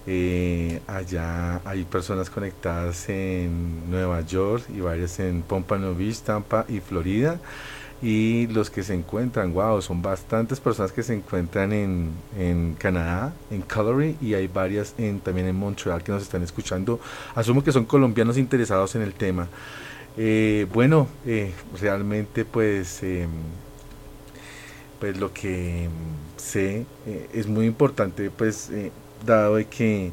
Eh, 0.06 0.80
allá 0.86 1.60
hay 1.64 1.82
personas 1.84 2.30
conectadas 2.30 3.08
en 3.08 3.90
Nueva 3.90 4.20
York 4.20 4.64
y 4.68 4.80
varias 4.80 5.18
en 5.18 5.42
Pompano 5.42 5.94
Beach, 5.94 6.20
Tampa 6.20 6.64
y 6.68 6.78
Florida. 6.78 7.40
Y 8.04 8.48
los 8.48 8.68
que 8.68 8.82
se 8.82 8.92
encuentran, 8.92 9.54
wow, 9.54 9.80
son 9.80 10.02
bastantes 10.02 10.60
personas 10.60 10.92
que 10.92 11.02
se 11.02 11.14
encuentran 11.14 11.72
en, 11.72 12.10
en 12.38 12.74
Canadá, 12.78 13.32
en 13.50 13.62
Calgary, 13.62 14.18
y 14.20 14.34
hay 14.34 14.46
varias 14.46 14.94
en, 14.98 15.20
también 15.20 15.46
en 15.46 15.56
Montreal 15.56 16.02
que 16.02 16.12
nos 16.12 16.22
están 16.22 16.42
escuchando. 16.42 17.00
Asumo 17.34 17.64
que 17.64 17.72
son 17.72 17.86
colombianos 17.86 18.36
interesados 18.36 18.94
en 18.94 19.00
el 19.00 19.14
tema. 19.14 19.48
Eh, 20.18 20.66
bueno, 20.70 21.08
eh, 21.24 21.52
realmente 21.80 22.44
pues, 22.44 23.02
em, 23.02 23.30
pues 25.00 25.16
lo 25.16 25.32
que 25.32 25.88
sé 26.36 26.84
eh, 27.06 27.28
es 27.32 27.46
muy 27.46 27.64
importante, 27.64 28.30
pues 28.30 28.70
dado 29.24 29.56
de 29.56 29.64
que 29.64 30.12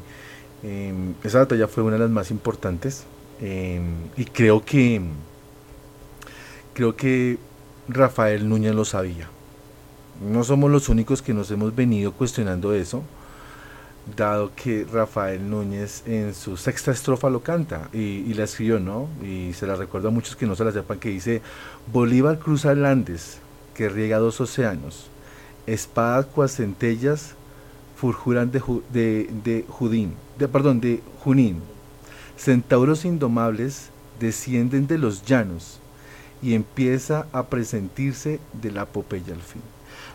em, 0.62 1.14
esa 1.22 1.40
batalla 1.40 1.68
fue 1.68 1.82
una 1.84 1.96
de 1.96 2.00
las 2.00 2.10
más 2.10 2.30
importantes 2.30 3.04
em, 3.40 4.08
y 4.16 4.24
creo 4.24 4.64
que 4.64 5.02
creo 6.74 6.96
que 6.96 7.38
Rafael 7.88 8.48
Núñez 8.48 8.74
lo 8.74 8.84
sabía. 8.84 9.28
No 10.20 10.44
somos 10.44 10.70
los 10.70 10.88
únicos 10.88 11.20
que 11.20 11.34
nos 11.34 11.50
hemos 11.50 11.74
venido 11.74 12.12
cuestionando 12.12 12.72
eso 12.74 13.02
dado 14.16 14.52
que 14.54 14.86
Rafael 14.90 15.48
Núñez 15.48 16.02
en 16.06 16.34
su 16.34 16.56
sexta 16.56 16.90
estrofa 16.90 17.30
lo 17.30 17.40
canta 17.40 17.88
y, 17.92 18.34
la 18.34 18.44
escribió, 18.44 18.80
¿no? 18.80 19.08
Y 19.22 19.52
se 19.52 19.66
la 19.66 19.76
recuerdo 19.76 20.08
a 20.08 20.10
muchos 20.10 20.36
que 20.36 20.46
no 20.46 20.56
se 20.56 20.64
la 20.64 20.72
sepan, 20.72 20.98
que 20.98 21.10
dice, 21.10 21.42
Bolívar 21.92 22.38
cruza 22.38 22.72
el 22.72 22.84
Andes, 22.84 23.38
que 23.74 23.88
riega 23.88 24.18
dos 24.18 24.40
océanos, 24.40 25.08
espadas 25.66 26.26
cuas 26.26 26.56
centellas 26.56 27.34
furjuran 27.96 28.50
de, 28.50 28.60
de, 28.92 29.30
de 29.44 29.64
Judín, 29.68 30.14
de, 30.38 30.48
perdón, 30.48 30.80
de 30.80 31.00
Junín, 31.22 31.60
centauros 32.36 33.04
indomables 33.04 33.90
descienden 34.18 34.88
de 34.88 34.98
los 34.98 35.24
llanos 35.24 35.78
y 36.42 36.54
empieza 36.54 37.26
a 37.32 37.46
presentirse 37.46 38.40
de 38.52 38.72
la 38.72 38.82
apopeya 38.82 39.32
al 39.32 39.40
fin. 39.40 39.62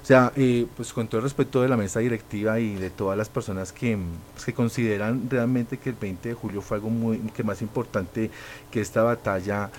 O 0.04 0.06
sea, 0.08 0.32
eh, 0.36 0.68
pues 0.76 0.94
con 0.94 1.08
todo 1.08 1.20
el 1.20 1.24
respeto 1.24 1.62
de 1.62 1.68
la 1.68 1.76
mesa 1.76 2.00
directiva 2.00 2.60
y 2.60 2.76
de 2.76 2.90
todas 2.90 3.18
las 3.18 3.30
personas 3.30 3.74
que, 3.74 3.98
pues, 4.34 4.56
consideran 4.56 5.30
realmente 5.30 5.78
que 5.78 5.90
el 5.90 5.96
20 6.00 6.30
de 6.30 6.36
julio 6.36 6.62
fue 6.62 6.78
algo 6.78 6.90
muy 6.90 7.18
que 7.36 7.44
más 7.44 7.62
importante 7.62 8.32
que 8.72 8.80
esta 8.80 9.04
batalla, 9.04 9.70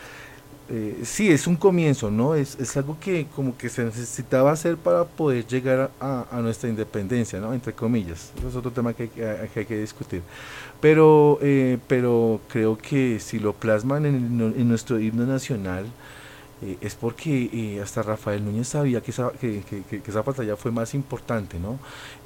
eh, 0.71 1.01
sí, 1.05 1.31
es 1.31 1.47
un 1.47 1.57
comienzo, 1.57 2.11
¿no? 2.11 2.35
Es, 2.35 2.59
es, 2.61 2.77
algo 2.77 2.99
que 3.01 3.27
como 3.35 3.57
que 3.57 3.71
se 3.71 3.85
necesitaba 3.85 4.53
hacer 4.53 4.77
para 4.77 5.05
poder 5.07 5.47
llegar 5.47 5.91
a, 5.99 6.27
nuestra 6.43 6.69
independencia, 6.69 7.41
¿no? 7.41 7.55
Entre 7.55 7.73
comillas. 7.73 8.33
Es 8.47 8.55
otro 8.55 8.71
tema 8.71 8.93
que, 8.93 9.11
hay 9.57 9.65
que 9.65 9.79
discutir. 9.79 10.21
Pero, 10.81 11.39
eh, 11.41 11.79
pero 11.89 12.41
creo 12.49 12.77
que 12.77 13.19
si 13.19 13.39
lo 13.39 13.55
plasman 13.55 14.05
en, 14.05 14.55
en 14.57 14.69
nuestro 14.69 15.01
himno 15.01 15.25
nacional, 15.25 15.87
eh, 16.61 16.77
es 16.81 16.97
porque 16.97 17.49
eh, 17.53 17.81
hasta 17.81 18.03
Rafael 18.03 18.45
Núñez 18.45 18.69
sabía 18.69 19.01
que 19.01 19.13
esa, 19.13 19.31
que, 19.31 19.63
esa 20.05 20.23
batalla 20.23 20.57
fue 20.57 20.73
más 20.73 20.93
importante, 20.93 21.59
¿no? 21.61 21.79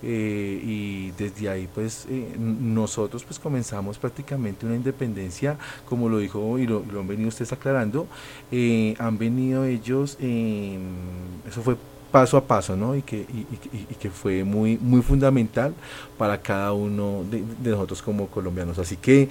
Eh, 0.02 0.60
y 0.64 1.10
desde 1.22 1.50
ahí, 1.50 1.68
pues, 1.72 2.06
nosotros 2.38 3.24
pues 3.24 3.38
comenzamos 3.38 3.98
prácticamente 3.98 4.64
una 4.64 4.74
independencia, 4.74 5.58
como 5.86 6.08
lo 6.08 6.18
dijo 6.18 6.58
y 6.58 6.66
lo, 6.66 6.82
han 6.98 7.06
venido 7.06 7.28
ustedes 7.28 7.52
aclarando, 7.52 8.06
han 8.50 9.18
venido 9.18 9.64
ellos, 9.64 10.16
eso 10.18 11.62
fue 11.62 11.76
paso 12.10 12.36
a 12.36 12.46
paso, 12.46 12.74
¿no? 12.74 12.96
Y 12.96 13.02
que, 13.02 13.18
y, 13.18 13.94
que 14.00 14.10
fue 14.10 14.44
muy, 14.44 14.78
muy 14.78 15.02
fundamental 15.02 15.74
para 16.16 16.40
cada 16.40 16.72
uno 16.72 17.24
de, 17.30 17.42
de 17.62 17.70
nosotros 17.70 18.00
como 18.00 18.28
colombianos. 18.28 18.78
Así 18.78 18.96
que 18.96 19.28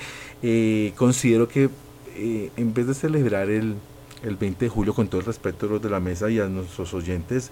considero 0.96 1.48
que 1.48 1.70
en 2.16 2.74
vez 2.74 2.86
de 2.88 2.94
celebrar 2.94 3.50
el 3.50 3.76
el 4.24 4.36
20 4.36 4.66
de 4.66 4.70
julio, 4.70 4.94
con 4.94 5.08
todo 5.08 5.22
el 5.22 5.28
respeto 5.28 5.66
de 5.66 5.74
los 5.74 5.82
de 5.82 5.90
la 5.90 6.00
mesa 6.00 6.30
y 6.30 6.40
a 6.40 6.48
nuestros 6.48 6.94
oyentes, 6.94 7.52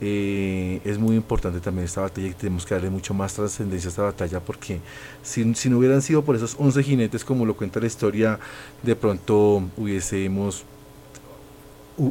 eh, 0.00 0.80
es 0.84 0.98
muy 0.98 1.16
importante 1.16 1.60
también 1.60 1.84
esta 1.84 2.02
batalla 2.02 2.28
y 2.28 2.34
tenemos 2.34 2.66
que 2.66 2.74
darle 2.74 2.90
mucho 2.90 3.14
más 3.14 3.34
trascendencia 3.34 3.88
a 3.88 3.90
esta 3.90 4.02
batalla 4.02 4.40
porque 4.40 4.80
si, 5.22 5.54
si, 5.54 5.70
no 5.70 5.78
hubieran 5.78 6.02
sido 6.02 6.22
por 6.22 6.36
esos 6.36 6.56
11 6.58 6.82
jinetes, 6.82 7.24
como 7.24 7.46
lo 7.46 7.54
cuenta 7.54 7.80
la 7.80 7.86
historia, 7.86 8.38
de 8.82 8.96
pronto 8.96 9.62
hubiésemos 9.76 10.64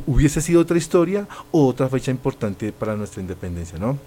hubiese 0.05 0.41
sido 0.41 0.61
otra 0.61 0.77
historia 0.77 1.27
o 1.51 1.67
otra 1.67 1.89
fecha 1.89 2.11
importante 2.11 2.71
para 2.71 2.95
nuestra 2.95 3.21
independencia, 3.21 3.79
¿no? 3.79 3.97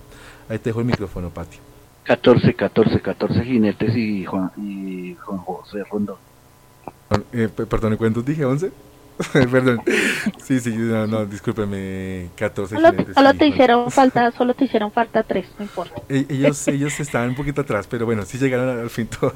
Ahí 0.49 0.59
te 0.59 0.71
dejo 0.71 0.81
el 0.81 0.87
micrófono, 0.87 1.31
Pati. 1.31 1.59
14, 2.05 2.55
14, 2.55 3.01
14 3.01 3.45
jinetes 3.45 3.97
y 3.97 4.25
Juan, 4.25 4.51
y 4.57 5.15
Juan 5.15 5.39
José 5.39 5.85
Rondón. 5.91 6.17
Eh, 7.33 7.49
perdón, 7.49 7.97
¿cuántos 7.97 8.25
dije? 8.25 8.45
¿11? 8.45 8.71
Perdón. 9.33 9.83
Sí, 10.43 10.61
sí, 10.61 10.75
no, 10.77 11.07
no, 11.07 11.27
discúlpeme, 11.27 12.31
14 12.37 12.77
Solo, 12.77 12.93
solo 13.15 13.35
te 13.35 13.47
hicieron 13.47 13.91
falta, 13.91 14.31
solo 14.33 14.55
te 14.55 14.65
hicieron 14.65 14.91
falta 14.93 15.23
3, 15.23 15.47
no 15.59 15.65
importa. 15.65 16.01
E, 16.09 16.27
ellos, 16.29 16.67
ellos 16.69 16.99
estaban 17.01 17.31
un 17.31 17.35
poquito 17.35 17.61
atrás, 17.61 17.87
pero 17.87 18.07
bueno, 18.07 18.25
sí 18.25 18.39
llegaron 18.39 18.81
al, 18.81 18.91
fin 18.91 19.07
todo. 19.07 19.33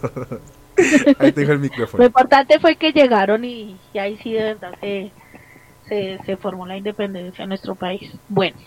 Ahí 1.18 1.32
te 1.32 1.40
dejo 1.40 1.52
el 1.52 1.58
micrófono. 1.58 2.02
Lo 2.02 2.06
importante 2.06 2.58
fue 2.58 2.76
que 2.76 2.92
llegaron 2.92 3.44
y, 3.44 3.76
ahí 3.94 4.18
sí 4.22 4.32
de 4.32 4.42
verdad 4.42 4.74
se, 4.80 5.10
se, 5.88 6.18
se 6.24 6.36
formó 6.36 6.66
la 6.66 6.76
independencia 6.76 7.42
en 7.42 7.48
nuestro 7.48 7.74
país. 7.74 8.12
Bueno, 8.28 8.58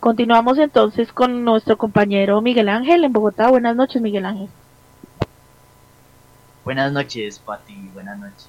continuamos 0.00 0.58
entonces 0.58 1.12
con 1.12 1.44
nuestro 1.44 1.76
compañero 1.78 2.40
Miguel 2.40 2.68
Ángel 2.68 3.04
en 3.04 3.12
Bogotá. 3.12 3.48
Buenas 3.48 3.76
noches, 3.76 4.02
Miguel 4.02 4.26
Ángel. 4.26 4.48
Buenas 6.64 6.90
noches, 6.90 7.38
Pati. 7.38 7.90
Buenas 7.94 8.18
noches 8.18 8.48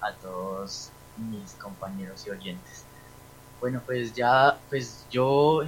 a 0.00 0.12
todos 0.14 0.90
mis 1.30 1.54
compañeros 1.54 2.26
y 2.26 2.30
oyentes. 2.30 2.84
Bueno, 3.60 3.82
pues 3.84 4.14
ya, 4.14 4.58
pues 4.68 5.06
yo 5.10 5.62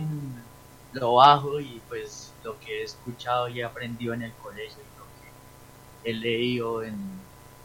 lo 0.93 1.15
bajo 1.15 1.61
y 1.61 1.81
pues 1.89 2.33
lo 2.43 2.59
que 2.61 2.81
he 2.81 2.85
escuchado 2.85 3.49
y 3.49 3.61
he 3.61 3.65
aprendido 3.65 4.15
en 4.15 4.23
el 4.23 4.33
colegio 4.35 4.83
y 4.83 4.99
lo 4.99 5.05
que 5.05 6.11
he 6.11 6.15
leído 6.15 6.83
en, 6.83 6.97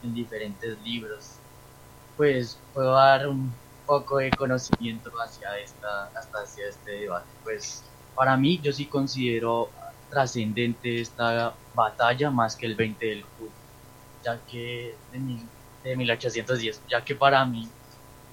en 0.03 0.13
diferentes 0.13 0.79
libros, 0.81 1.35
pues 2.15 2.59
puedo 2.73 2.93
dar 2.93 3.27
un 3.27 3.53
poco 3.85 4.17
de 4.17 4.31
conocimiento 4.31 5.11
hacia 5.19 5.57
esta, 5.59 6.05
hasta 6.15 6.39
hacia 6.39 6.67
este 6.67 6.91
debate. 6.91 7.27
Pues 7.43 7.83
para 8.15 8.37
mí 8.37 8.59
yo 8.61 8.71
sí 8.71 8.85
considero 8.87 9.69
trascendente 10.09 11.01
esta 11.01 11.55
batalla 11.73 12.29
más 12.31 12.55
que 12.55 12.65
el 12.65 12.75
20 12.75 13.05
del 13.05 13.23
julio, 13.23 13.53
ya 14.23 14.39
que 14.45 14.95
de 15.11 15.19
mi 15.19 15.49
de 15.83 15.95
1810, 15.95 16.83
ya 16.89 17.03
que 17.03 17.15
para 17.15 17.45
mí, 17.45 17.69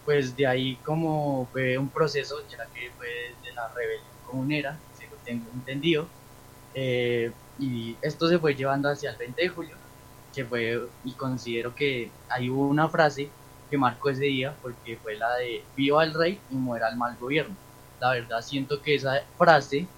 pues 0.07 0.37
de 0.37 0.47
ahí 0.47 0.77
como 0.77 1.49
fue 1.53 1.77
un 1.77 1.91
proceso, 1.91 2.37
ya 2.49 2.65
que 2.73 2.91
fue 2.97 3.09
de 3.43 3.53
la 3.53 3.69
rebelión 3.75 4.07
comunera, 4.25 4.79
según 4.97 5.19
tengo 5.25 5.45
entendido, 5.53 6.07
eh, 6.75 7.33
y 7.59 7.97
esto 8.01 8.29
se 8.29 8.39
fue 8.39 8.55
llevando 8.55 8.89
hacia 8.89 9.11
el 9.11 9.17
20 9.17 9.43
de 9.43 9.49
julio, 9.49 9.77
que 10.33 10.45
fue, 10.45 10.81
y 11.05 11.13
considero 11.13 11.75
que 11.75 12.11
hay 12.29 12.49
una 12.49 12.89
frase 12.89 13.29
que 13.69 13.77
marcó 13.77 14.11
ese 14.11 14.27
día, 14.27 14.55
porque 14.63 14.97
fue 14.97 15.17
la 15.17 15.35
de 15.37 15.65
viva 15.77 16.05
el 16.05 16.15
rey 16.15 16.41
y 16.51 16.55
muera 16.55 16.89
el 16.89 16.97
mal 16.97 17.17
gobierno. 17.19 17.57
La 18.01 18.13
verdad 18.13 18.43
siento 18.43 18.81
que 18.83 18.95
esa 18.95 19.23
frase 19.37 19.89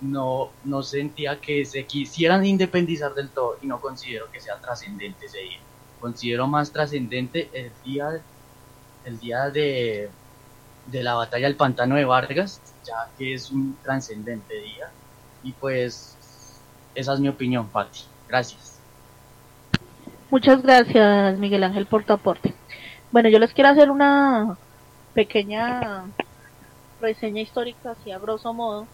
no, 0.00 0.50
no 0.64 0.82
sentía 0.82 1.40
que 1.40 1.64
se 1.64 1.86
quisieran 1.86 2.46
independizar 2.46 3.14
del 3.14 3.30
todo 3.30 3.58
y 3.60 3.66
no 3.66 3.80
considero 3.80 4.30
que 4.30 4.40
sea 4.40 4.60
trascendente 4.60 5.26
ese 5.26 5.38
día. 5.38 5.58
Considero 5.98 6.46
más 6.46 6.72
trascendente 6.72 7.50
el 7.52 7.72
día, 7.84 8.22
el 9.04 9.18
día 9.18 9.50
de, 9.50 10.10
de 10.86 11.02
la 11.02 11.14
batalla 11.14 11.46
del 11.46 11.56
pantano 11.56 11.96
de 11.96 12.04
Vargas, 12.04 12.60
ya 12.84 13.08
que 13.16 13.34
es 13.34 13.50
un 13.50 13.76
trascendente 13.82 14.54
día. 14.54 14.90
Y 15.42 15.52
pues 15.52 16.16
esa 16.94 17.14
es 17.14 17.20
mi 17.20 17.28
opinión, 17.28 17.68
Patti. 17.68 18.00
Gracias. 18.28 18.80
Muchas 20.30 20.62
gracias, 20.62 21.38
Miguel 21.38 21.64
Ángel, 21.64 21.86
por 21.86 22.04
tu 22.04 22.12
aporte. 22.12 22.54
Bueno, 23.10 23.28
yo 23.28 23.38
les 23.38 23.52
quiero 23.52 23.70
hacer 23.70 23.90
una 23.90 24.56
pequeña 25.14 26.04
reseña 27.00 27.40
histórica, 27.42 27.92
así 27.92 28.12
a 28.12 28.18
grosso 28.18 28.52
modo, 28.54 28.86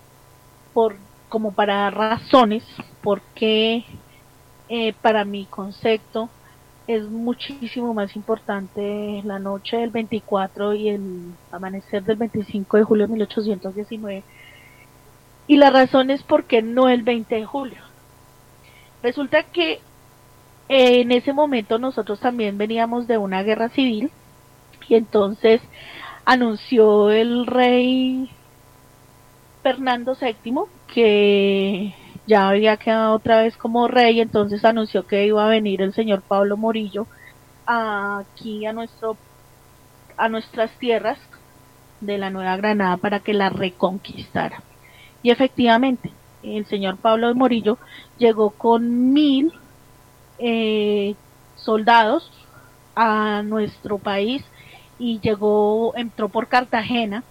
por 0.73 0.97
como 1.29 1.53
para 1.53 1.91
razones 1.91 2.65
porque 3.03 3.85
eh, 4.69 4.95
para 5.03 5.25
mi 5.25 5.45
concepto 5.47 6.29
es 6.87 7.03
muchísimo 7.05 7.95
más 7.95 8.15
importante 8.15 9.23
la 9.25 9.39
noche 9.39 9.79
del 9.79 9.91
24 9.91 10.75
y 10.75 10.89
el 10.91 11.33
amanecer 11.51 12.05
del 12.05 12.17
25 12.17 12.77
de 12.77 12.83
julio 12.85 13.07
de 13.07 13.13
1819 13.13 14.23
y 15.49 15.57
la 15.57 15.71
razón 15.71 16.11
es 16.11 16.23
porque 16.23 16.63
no 16.63 16.89
el 16.89 17.03
20 17.03 17.35
de 17.35 17.45
julio. 17.45 17.79
Resulta 19.03 19.45
que 19.45 19.81
en 20.69 21.13
ese 21.13 21.33
momento 21.33 21.79
nosotros 21.79 22.19
también 22.19 22.59
veníamos 22.59 23.07
de 23.07 23.19
una 23.19 23.43
guerra 23.43 23.69
civil 23.69 24.11
y 24.89 24.97
entonces 24.97 25.61
anunció 26.25 27.11
el 27.11 27.47
rey 27.47 28.31
Fernando 29.63 30.17
VII 30.21 30.63
que 30.93 31.95
ya 32.27 32.49
había 32.49 32.77
quedado 32.77 33.15
otra 33.15 33.43
vez 33.43 33.57
como 33.57 33.89
rey, 33.89 34.21
entonces 34.21 34.65
anunció 34.65 35.07
que 35.07 35.27
iba 35.27 35.45
a 35.45 35.49
venir 35.49 35.83
el 35.83 35.95
señor 35.95 36.23
Pablo 36.23 36.57
Morillo 36.57 37.07
aquí 37.67 38.67
a 38.67 38.73
nuestro 38.73 39.17
a 40.17 40.29
nuestras 40.29 40.71
tierras 40.79 41.19
de 42.01 42.19
la 42.19 42.31
Nueva 42.31 42.57
Granada 42.57 42.97
para 42.97 43.21
que 43.21 43.35
la 43.35 43.51
reconquistara. 43.51 44.63
Y 45.23 45.31
efectivamente, 45.31 46.11
el 46.43 46.67
señor 46.67 46.97
Pablo 46.97 47.35
Morillo 47.35 47.79
llegó 48.19 48.51
con 48.51 49.13
mil 49.13 49.53
eh, 50.39 51.15
soldados 51.57 52.31
a 52.95 53.43
nuestro 53.43 53.99
país 53.99 54.43
y 54.99 55.21
llegó, 55.21 55.95
entró 55.97 56.29
por 56.29 56.49
Cartagena 56.49 57.25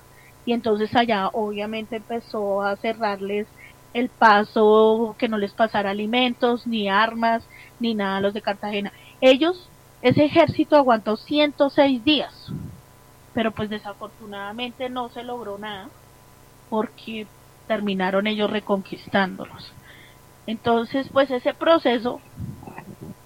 y 0.46 0.54
entonces 0.54 0.96
allá 0.96 1.30
obviamente 1.30 1.96
empezó 1.96 2.62
a 2.62 2.76
cerrarles 2.76 3.48
el 3.96 4.10
paso, 4.10 5.16
que 5.18 5.30
no 5.30 5.38
les 5.38 5.54
pasara 5.54 5.92
alimentos, 5.92 6.68
ni 6.68 6.90
armas, 6.90 7.48
ni 7.80 7.96
nada 7.96 8.18
a 8.18 8.20
los 8.20 8.34
de 8.34 8.42
Cartagena. 8.42 8.92
Ellos, 9.22 9.70
ese 10.02 10.26
ejército 10.26 10.76
aguantó 10.76 11.16
106 11.16 12.04
días, 12.04 12.52
pero 13.34 13.52
pues 13.52 13.70
desafortunadamente 13.70 14.90
no 14.90 15.08
se 15.08 15.24
logró 15.24 15.58
nada 15.58 15.88
porque 16.70 17.26
terminaron 17.70 18.28
ellos 18.28 18.50
reconquistándolos. 18.50 19.72
Entonces, 20.46 21.08
pues 21.14 21.32
ese 21.32 21.54
proceso 21.54 22.20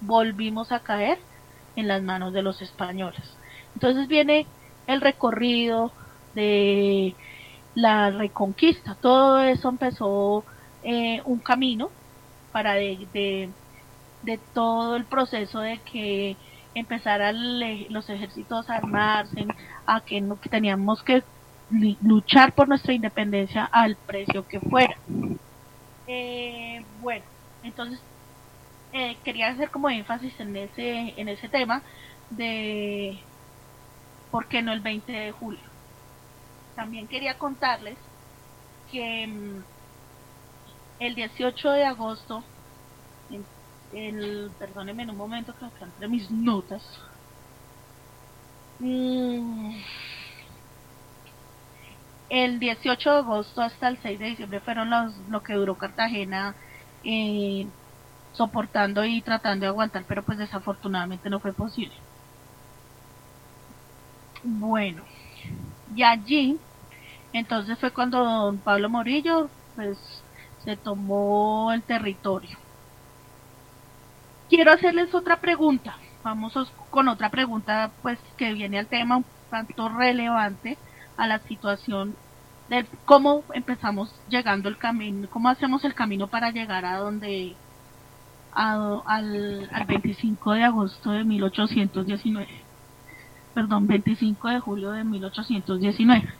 volvimos 0.00 0.70
a 0.70 0.78
caer 0.78 1.18
en 1.74 1.88
las 1.88 2.00
manos 2.00 2.32
de 2.32 2.42
los 2.42 2.62
españoles. 2.62 3.36
Entonces 3.74 4.06
viene 4.06 4.46
el 4.86 5.00
recorrido 5.00 5.90
de 6.36 7.16
la 7.74 8.10
reconquista. 8.10 8.94
Todo 9.00 9.40
eso 9.40 9.68
empezó 9.68 10.44
eh, 10.82 11.22
un 11.24 11.38
camino 11.38 11.90
para 12.52 12.74
de, 12.74 13.50
de, 14.22 14.38
todo 14.54 14.96
el 14.96 15.04
proceso 15.04 15.60
de 15.60 15.78
que 15.78 16.36
empezaran 16.74 17.60
los 17.92 18.08
ejércitos 18.08 18.68
a 18.70 18.76
armarse, 18.76 19.46
a 19.86 20.00
que, 20.00 20.20
no, 20.20 20.40
que 20.40 20.48
teníamos 20.48 21.02
que 21.02 21.22
luchar 22.02 22.52
por 22.52 22.68
nuestra 22.68 22.92
independencia 22.92 23.64
al 23.64 23.96
precio 23.96 24.46
que 24.46 24.60
fuera. 24.60 24.96
Eh, 26.06 26.84
bueno, 27.00 27.24
entonces 27.62 28.00
eh, 28.92 29.16
quería 29.24 29.48
hacer 29.48 29.70
como 29.70 29.88
énfasis 29.88 30.38
en 30.40 30.56
ese, 30.56 31.14
en 31.16 31.28
ese 31.28 31.48
tema 31.48 31.82
de 32.30 33.18
por 34.30 34.46
qué 34.46 34.62
no 34.62 34.72
el 34.72 34.80
20 34.80 35.12
de 35.12 35.32
julio. 35.32 35.60
También 36.74 37.06
quería 37.06 37.38
contarles 37.38 37.96
que 38.90 39.26
mm, 39.26 39.62
el 41.00 41.14
18 41.16 41.70
de 41.72 41.84
agosto, 41.84 42.44
el, 43.92 44.54
perdónenme 44.58 45.02
en 45.04 45.10
un 45.10 45.16
momento 45.16 45.56
que 45.58 45.64
acá 45.64 45.86
entre 45.86 46.08
mis 46.08 46.30
notas, 46.30 46.82
mm, 48.80 49.82
el 52.30 52.58
18 52.60 53.10
de 53.10 53.18
agosto 53.18 53.60
hasta 53.62 53.88
el 53.88 53.98
6 54.02 54.18
de 54.18 54.26
diciembre 54.26 54.60
fueron 54.60 54.90
los, 54.90 55.16
lo 55.28 55.42
que 55.42 55.54
duró 55.54 55.76
Cartagena 55.76 56.54
eh, 57.02 57.72
soportando 58.32 59.04
y 59.04 59.22
tratando 59.22 59.64
de 59.64 59.68
aguantar, 59.68 60.04
pero 60.06 60.24
pues 60.24 60.38
desafortunadamente 60.38 61.30
no 61.30 61.40
fue 61.40 61.52
posible. 61.54 61.94
Bueno, 64.42 65.04
y 65.94 66.02
allí, 66.02 66.58
entonces 67.32 67.78
fue 67.78 67.92
cuando 67.92 68.24
don 68.24 68.62
Pablo 68.62 68.88
Morillo, 68.90 69.50
pues, 69.74 70.19
se 70.64 70.76
tomó 70.76 71.72
el 71.72 71.82
territorio. 71.82 72.56
Quiero 74.48 74.72
hacerles 74.72 75.14
otra 75.14 75.40
pregunta. 75.40 75.96
Vamos 76.22 76.52
con 76.90 77.08
otra 77.08 77.30
pregunta, 77.30 77.90
pues, 78.02 78.18
que 78.36 78.52
viene 78.52 78.78
al 78.78 78.86
tema 78.86 79.18
un 79.18 79.24
tanto 79.48 79.88
relevante 79.88 80.76
a 81.16 81.26
la 81.26 81.38
situación 81.40 82.14
de 82.68 82.86
cómo 83.04 83.42
empezamos 83.52 84.14
llegando 84.28 84.68
el 84.68 84.76
camino, 84.76 85.28
cómo 85.30 85.48
hacemos 85.48 85.84
el 85.84 85.94
camino 85.94 86.28
para 86.28 86.50
llegar 86.50 86.84
a 86.84 86.98
donde 86.98 87.56
al, 88.52 89.02
al 89.06 89.84
25 89.86 90.52
de 90.52 90.64
agosto 90.64 91.10
de 91.10 91.24
1819. 91.24 92.48
Perdón, 93.54 93.86
25 93.86 94.48
de 94.48 94.60
julio 94.60 94.92
de 94.92 95.04
1819. 95.04 96.34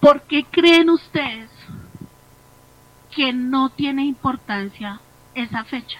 ¿Por 0.00 0.22
qué 0.22 0.44
creen 0.44 0.90
ustedes 0.90 1.50
que 3.16 3.32
no 3.32 3.70
tiene 3.70 4.04
importancia 4.04 5.00
esa 5.34 5.64
fecha? 5.64 5.98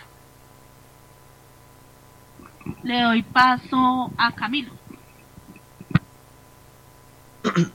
Le 2.82 3.00
doy 3.00 3.22
paso 3.22 4.12
a 4.18 4.34
Camilo. 4.34 4.72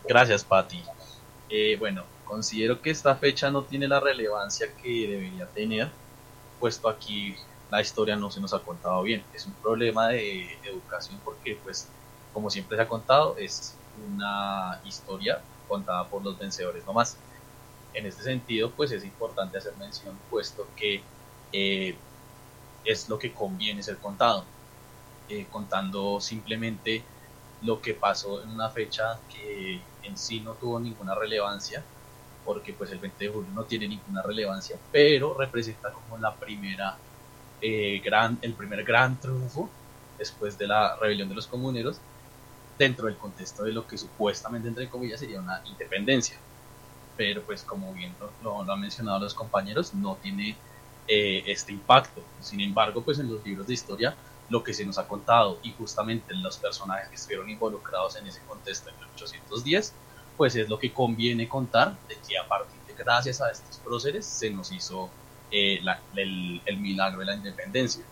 Gracias, 0.08 0.44
Patti. 0.44 0.82
Eh, 1.50 1.76
bueno, 1.80 2.04
considero 2.24 2.82
que 2.82 2.92
esta 2.92 3.16
fecha 3.16 3.50
no 3.50 3.64
tiene 3.64 3.88
la 3.88 4.00
relevancia 4.00 4.68
que 4.82 5.08
debería 5.08 5.48
tener 5.48 5.90
puesto 6.60 6.88
aquí 6.88 7.36
la 7.72 7.82
historia 7.82 8.16
no 8.16 8.30
se 8.30 8.40
nos 8.40 8.54
ha 8.54 8.60
contado 8.60 9.02
bien. 9.02 9.24
Es 9.34 9.46
un 9.48 9.54
problema 9.54 10.10
de, 10.10 10.60
educación 10.64 11.20
porque, 11.24 11.58
pues, 11.64 11.88
como 12.34 12.50
siempre 12.50 12.78
se 12.78 12.84
ha 12.84 12.88
contado, 12.88 13.36
es 13.38 13.76
una 14.06 14.80
historia 14.84 15.42
contada 15.68 16.08
por 16.08 16.24
los 16.24 16.38
vencedores 16.38 16.86
nomás. 16.86 17.18
En 17.94 18.06
este 18.06 18.24
sentido, 18.24 18.72
pues 18.76 18.92
es 18.92 19.04
importante 19.04 19.58
hacer 19.58 19.76
mención, 19.78 20.18
puesto 20.30 20.68
que 20.76 21.04
eh, 21.52 21.96
es 22.84 23.10
lo 23.10 23.20
que 23.20 23.34
conviene 23.34 23.84
ser 23.84 24.00
contado, 24.00 24.46
eh, 25.28 25.48
contando 25.50 26.20
simplemente 26.22 27.04
lo 27.62 27.82
que 27.82 27.94
pasó 27.94 28.44
en 28.44 28.50
una 28.50 28.70
fecha 28.70 29.20
que 29.30 29.82
en 30.04 30.18
sí 30.18 30.40
no 30.42 30.56
tuvo 30.56 30.80
ninguna 30.80 31.16
relevancia, 31.16 31.84
porque 32.44 32.74
pues 32.74 32.92
el 32.92 33.00
20 33.00 33.26
de 33.26 33.32
julio 33.32 33.52
no 33.54 33.66
tiene 33.66 33.88
ninguna 33.88 34.22
relevancia, 34.24 34.78
pero 34.92 35.38
representa 35.38 35.92
como 35.92 36.18
la 36.18 36.38
primera 36.40 36.98
eh, 37.60 38.00
gran, 38.04 38.40
el 38.42 38.56
primer 38.56 38.84
gran 38.84 39.20
triunfo 39.20 39.70
después 40.18 40.58
de 40.58 40.68
la 40.68 40.96
rebelión 41.00 41.30
de 41.30 41.36
los 41.36 41.48
comuneros 41.48 42.02
dentro 42.78 43.08
del 43.08 43.18
contexto 43.18 43.64
de 43.64 43.74
lo 43.74 43.86
que 43.86 43.98
supuestamente 43.98 44.68
entre 44.68 44.90
comillas 44.90 45.20
sería 45.20 45.40
una 45.40 45.62
independencia 45.66 46.38
pero 47.18 47.42
pues 47.44 47.64
como 47.64 47.94
bien 47.94 48.14
lo, 48.44 48.62
han 48.62 48.80
mencionado 48.80 49.20
los 49.20 49.34
compañeros 49.34 49.94
no 49.94 50.18
tiene 50.22 50.56
eh, 51.08 51.44
este 51.46 51.72
impacto 51.72 52.22
sin 52.40 52.62
embargo 52.62 53.02
pues 53.02 53.20
en 53.20 53.32
los 53.32 53.44
libros 53.46 53.68
de 53.68 53.74
historia 53.74 54.16
lo 54.52 54.64
que 54.64 54.74
se 54.74 54.86
nos 54.86 54.98
ha 54.98 55.08
contado 55.08 55.60
y 55.64 55.72
justamente 55.72 56.36
los 56.36 56.58
personajes 56.58 57.08
que 57.08 57.16
estuvieron 57.16 57.50
involucrados 57.50 58.18
en 58.18 58.28
ese 58.28 58.42
contexto 58.42 58.90
en 58.90 58.98
1810, 58.98 59.94
pues 60.36 60.56
es 60.58 60.68
lo 60.68 60.78
que 60.78 60.92
conviene 60.92 61.48
contar 61.48 61.98
de 62.08 62.18
que 62.28 62.38
a 62.38 62.46
partir 62.48 62.78
de 62.86 62.94
gracias 62.94 63.42
a 63.42 63.50
estos 63.50 63.78
próceres 63.78 64.26
se 64.26 64.50
nos 64.50 64.72
hizo 64.74 65.10
eh, 65.50 65.80
el, 66.16 66.62
el 66.66 66.78
milagro 66.78 67.22
de 67.22 67.28
la 67.28 67.36
independencia. 67.36 68.04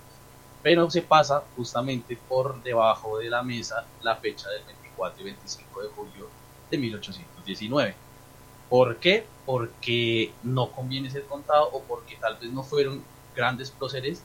Pero 0.64 0.90
se 0.90 1.02
pasa 1.02 1.44
justamente 1.58 2.18
por 2.28 2.64
debajo 2.64 3.18
de 3.18 3.30
la 3.30 3.44
mesa 3.44 3.86
la 4.02 4.16
fecha 4.16 4.50
del 4.50 4.64
24 4.64 5.22
y 5.22 5.24
25 5.26 5.82
de 5.82 5.90
julio 5.90 6.30
de 6.72 6.78
1819. 6.78 7.96
¿Por 8.70 8.98
qué? 8.98 9.26
Porque 9.46 10.32
no 10.44 10.72
conviene 10.72 11.10
ser 11.10 11.26
contado 11.26 11.70
o 11.72 11.82
porque 11.84 12.16
tal 12.18 12.38
vez 12.38 12.52
no 12.52 12.64
fueron 12.64 13.04
grandes 13.36 13.72
próceres 13.72 14.24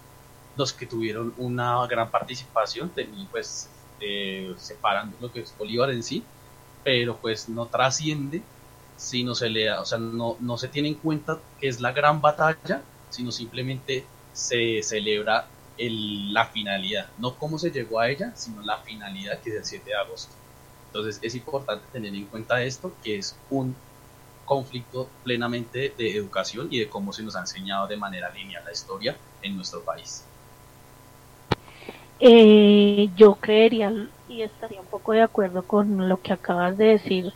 los 0.56 0.72
que 0.72 0.86
tuvieron 0.86 1.34
una 1.36 1.86
gran 1.86 2.10
participación, 2.10 2.92
pues 3.30 3.68
eh, 4.00 4.54
separando 4.56 5.16
lo 5.20 5.32
que 5.32 5.40
es 5.40 5.54
Bolívar 5.56 5.90
en 5.90 6.02
sí, 6.02 6.22
pero 6.84 7.16
pues 7.16 7.48
no 7.48 7.66
trasciende 7.66 8.42
si 8.96 9.24
no 9.24 9.34
se 9.34 9.50
le 9.50 9.72
o 9.72 9.84
sea, 9.84 9.98
no, 9.98 10.36
no 10.40 10.56
se 10.56 10.68
tiene 10.68 10.88
en 10.88 10.94
cuenta 10.94 11.38
que 11.60 11.68
es 11.68 11.80
la 11.80 11.92
gran 11.92 12.20
batalla, 12.20 12.82
sino 13.10 13.32
simplemente 13.32 14.04
se 14.32 14.82
celebra 14.82 15.46
el, 15.78 16.32
la 16.32 16.46
finalidad, 16.46 17.08
no 17.18 17.34
cómo 17.36 17.58
se 17.58 17.70
llegó 17.70 17.98
a 17.98 18.08
ella, 18.08 18.32
sino 18.36 18.62
la 18.62 18.78
finalidad 18.78 19.40
que 19.40 19.50
es 19.50 19.56
el 19.56 19.64
7 19.64 19.84
de 19.90 19.96
agosto. 19.96 20.32
Entonces 20.86 21.18
es 21.22 21.34
importante 21.34 21.84
tener 21.92 22.14
en 22.14 22.26
cuenta 22.26 22.62
esto, 22.62 22.92
que 23.02 23.18
es 23.18 23.36
un 23.50 23.74
conflicto 24.44 25.08
plenamente 25.22 25.94
de 25.96 26.16
educación 26.16 26.68
y 26.70 26.80
de 26.80 26.88
cómo 26.88 27.12
se 27.12 27.22
nos 27.22 27.36
ha 27.36 27.40
enseñado 27.40 27.86
de 27.86 27.96
manera 27.96 28.30
lineal 28.30 28.64
la 28.64 28.72
historia 28.72 29.16
en 29.42 29.56
nuestro 29.56 29.84
país. 29.84 30.24
Eh, 32.20 33.10
yo 33.16 33.34
creería 33.34 33.92
y 34.28 34.42
estaría 34.42 34.80
un 34.80 34.86
poco 34.86 35.12
de 35.12 35.22
acuerdo 35.22 35.62
con 35.66 36.08
lo 36.08 36.20
que 36.22 36.32
acabas 36.32 36.76
de 36.78 36.86
decir 36.86 37.32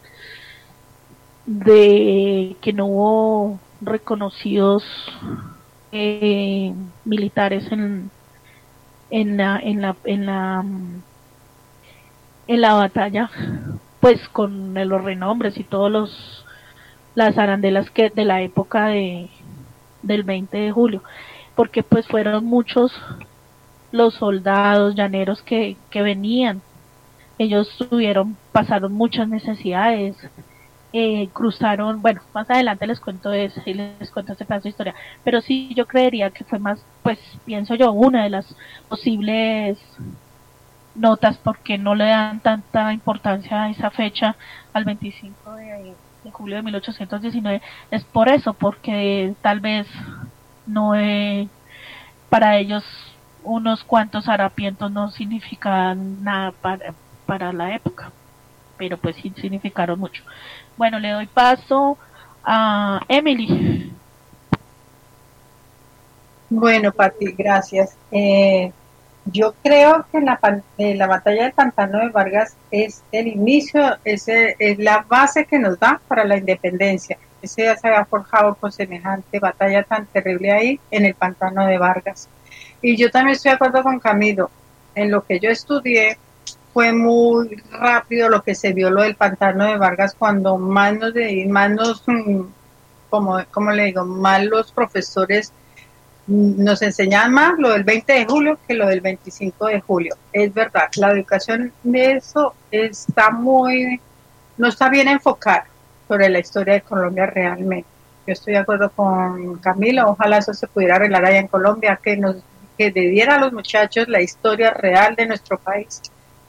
de 1.47 2.57
que 2.61 2.73
no 2.73 2.87
hubo 2.87 3.61
reconocidos 3.81 4.85
eh, 5.93 6.73
militares 7.05 7.71
en, 7.73 8.11
en 9.11 9.37
la 9.37 9.59
en 9.59 9.81
la 9.81 9.97
en 10.05 10.27
la 10.27 10.65
en 12.47 12.61
la 12.61 12.75
batalla 12.75 13.31
pues 14.01 14.29
con 14.29 14.75
los 14.75 15.05
renombres 15.05 15.59
y 15.59 15.65
todos 15.65 15.91
los 15.91 16.45
las 17.19 17.37
arandelas 17.37 17.91
que 17.91 18.11
de 18.11 18.25
la 18.25 18.43
época 18.43 18.87
de 18.87 19.29
del 20.03 20.23
20 20.23 20.57
de 20.57 20.71
julio 20.73 21.03
porque 21.59 21.83
pues 21.83 22.07
fueron 22.07 22.45
muchos 22.45 22.93
los 23.91 24.15
soldados 24.15 24.95
llaneros 24.95 25.43
que, 25.43 25.77
que 25.91 26.03
venían. 26.03 26.63
Ellos 27.37 27.69
tuvieron, 27.91 28.37
pasaron 28.53 28.93
muchas 28.93 29.27
necesidades, 29.27 30.17
eh, 30.93 31.29
cruzaron, 31.33 32.01
bueno, 32.01 32.21
más 32.33 32.49
adelante 32.49 32.87
les 32.87 33.01
cuento 33.01 33.33
eso 33.33 33.61
y 33.67 33.75
les 33.75 34.09
cuento 34.13 34.35
ese 34.35 34.45
pedazo 34.45 34.65
de 34.65 34.69
historia, 34.69 34.95
pero 35.25 35.41
sí 35.41 35.73
yo 35.75 35.85
creería 35.89 36.31
que 36.31 36.45
fue 36.45 36.61
más, 36.61 36.79
pues 37.03 37.19
pienso 37.45 37.75
yo, 37.75 37.91
una 37.91 38.23
de 38.23 38.31
las 38.31 38.55
posibles 38.89 39.81
notas 40.95 41.39
porque 41.39 41.77
no 41.77 41.97
le 41.97 42.05
dan 42.05 42.39
tanta 42.39 42.93
importancia 42.93 43.65
a 43.65 43.71
esa 43.71 43.91
fecha 43.91 44.37
al 44.73 44.85
25 44.85 45.55
de, 45.57 45.93
de 46.29 46.33
julio 46.33 46.57
de 46.57 46.63
1819 46.63 47.63
es 47.91 48.05
por 48.05 48.29
eso, 48.29 48.55
porque 48.55 49.35
tal 49.43 49.61
vez 49.61 49.87
no 50.67 50.95
es 50.95 51.49
para 52.29 52.59
ellos 52.59 52.85
unos 53.43 53.83
cuantos 53.85 54.29
harapientos 54.29 54.91
no 54.91 55.11
significan 55.11 56.23
nada 56.23 56.53
para, 56.53 56.95
para 57.27 57.53
la 57.53 57.75
época, 57.75 58.13
pero 58.77 58.99
pues 58.99 59.17
sí 59.17 59.33
significaron 59.37 59.99
mucho. 59.99 60.23
Bueno, 60.77 60.99
le 60.99 61.11
doy 61.11 61.27
paso 61.27 61.99
a 62.45 63.01
Emily. 63.09 63.93
Bueno, 66.51 66.93
Pati, 66.93 67.33
gracias. 67.33 67.97
Eh, 68.11 68.73
yo 69.33 69.55
creo 69.63 70.07
que 70.11 70.21
la, 70.21 70.39
eh, 70.79 70.95
la 70.95 71.07
batalla 71.07 71.45
del 71.45 71.53
pantano 71.53 71.99
de 71.99 72.09
Vargas 72.09 72.57
es 72.71 73.03
el 73.13 73.27
inicio, 73.27 73.97
es, 74.05 74.27
es 74.29 74.79
la 74.79 75.05
base 75.09 75.45
que 75.45 75.59
nos 75.59 75.79
da 75.79 76.01
para 76.09 76.25
la 76.25 76.37
independencia. 76.37 77.19
Ese 77.41 77.65
ya 77.65 77.77
se 77.77 77.89
había 77.89 78.05
forjado 78.05 78.55
con 78.55 78.73
semejante 78.73 79.39
batalla 79.39 79.83
tan 79.85 80.07
terrible 80.07 80.53
ahí 80.53 80.81
en 80.91 81.05
el 81.05 81.15
pantano 81.15 81.67
de 81.67 81.79
Vargas. 81.79 82.29
Y 82.83 82.97
yo 82.97 83.11
también 83.11 83.37
estoy 83.37 83.51
de 83.51 83.57
acuerdo 83.57 83.83
con 83.83 84.01
Camilo. 84.01 84.51
En 84.95 85.11
lo 85.11 85.25
que 85.25 85.39
yo 85.39 85.51
estudié 85.51 86.19
fue 86.73 86.93
muy 86.93 87.63
rápido 87.71 88.29
lo 88.29 88.43
que 88.43 88.55
se 88.55 88.73
vio 88.73 88.91
lo 88.91 89.03
del 89.03 89.15
pantano 89.15 89.65
de 89.65 89.77
Vargas 89.77 90.15
cuando 90.19 90.59
más 90.59 90.95
nos, 90.95 91.13
más 91.49 91.71
nos 91.71 92.03
mm, 92.07 92.43
como, 93.11 93.41
como 93.51 93.71
le 93.73 93.85
digo, 93.85 94.05
más 94.05 94.45
los 94.45 94.73
profesores 94.73 95.53
nos 96.29 96.83
enseñaban 96.83 97.33
más 97.33 97.59
lo 97.59 97.71
del 97.71 97.85
20 97.85 98.13
de 98.13 98.27
julio 98.27 98.59
que 98.67 98.75
lo 98.75 98.87
del 98.87 99.01
25 99.01 99.67
de 99.67 99.81
julio. 99.81 100.15
Es 100.33 100.53
verdad, 100.53 100.89
la 100.97 101.11
educación 101.11 101.73
de 101.83 102.13
eso 102.13 102.55
está 102.71 103.31
muy, 103.31 104.01
no 104.59 104.69
está 104.69 104.89
bien 104.91 105.09
enfocada 105.09 105.67
sobre 106.07 106.29
la 106.29 106.39
historia 106.39 106.75
de 106.75 106.81
Colombia 106.83 107.27
realmente. 107.27 107.89
Yo 108.27 108.33
estoilo 108.35 108.59
de 108.59 108.63
acuerdo 108.63 108.91
con 108.91 109.57
Camilo, 109.59 110.11
ojalá 110.11 110.39
eso 110.39 110.53
se 110.53 110.67
pudiera 110.67 110.97
arreglar 110.97 111.25
allá 111.25 111.39
en 111.39 111.49
Colombia, 111.49 111.99
que 112.03 112.17
nos 112.17 112.37
que 112.77 112.93
diera 112.93 113.35
a 113.35 113.41
los 113.41 113.53
muchachos 113.53 114.07
la 114.07 114.23
historia 114.23 114.71
real 114.71 115.17
de 115.17 115.27
nuestro 115.27 115.59
país, 115.59 116.01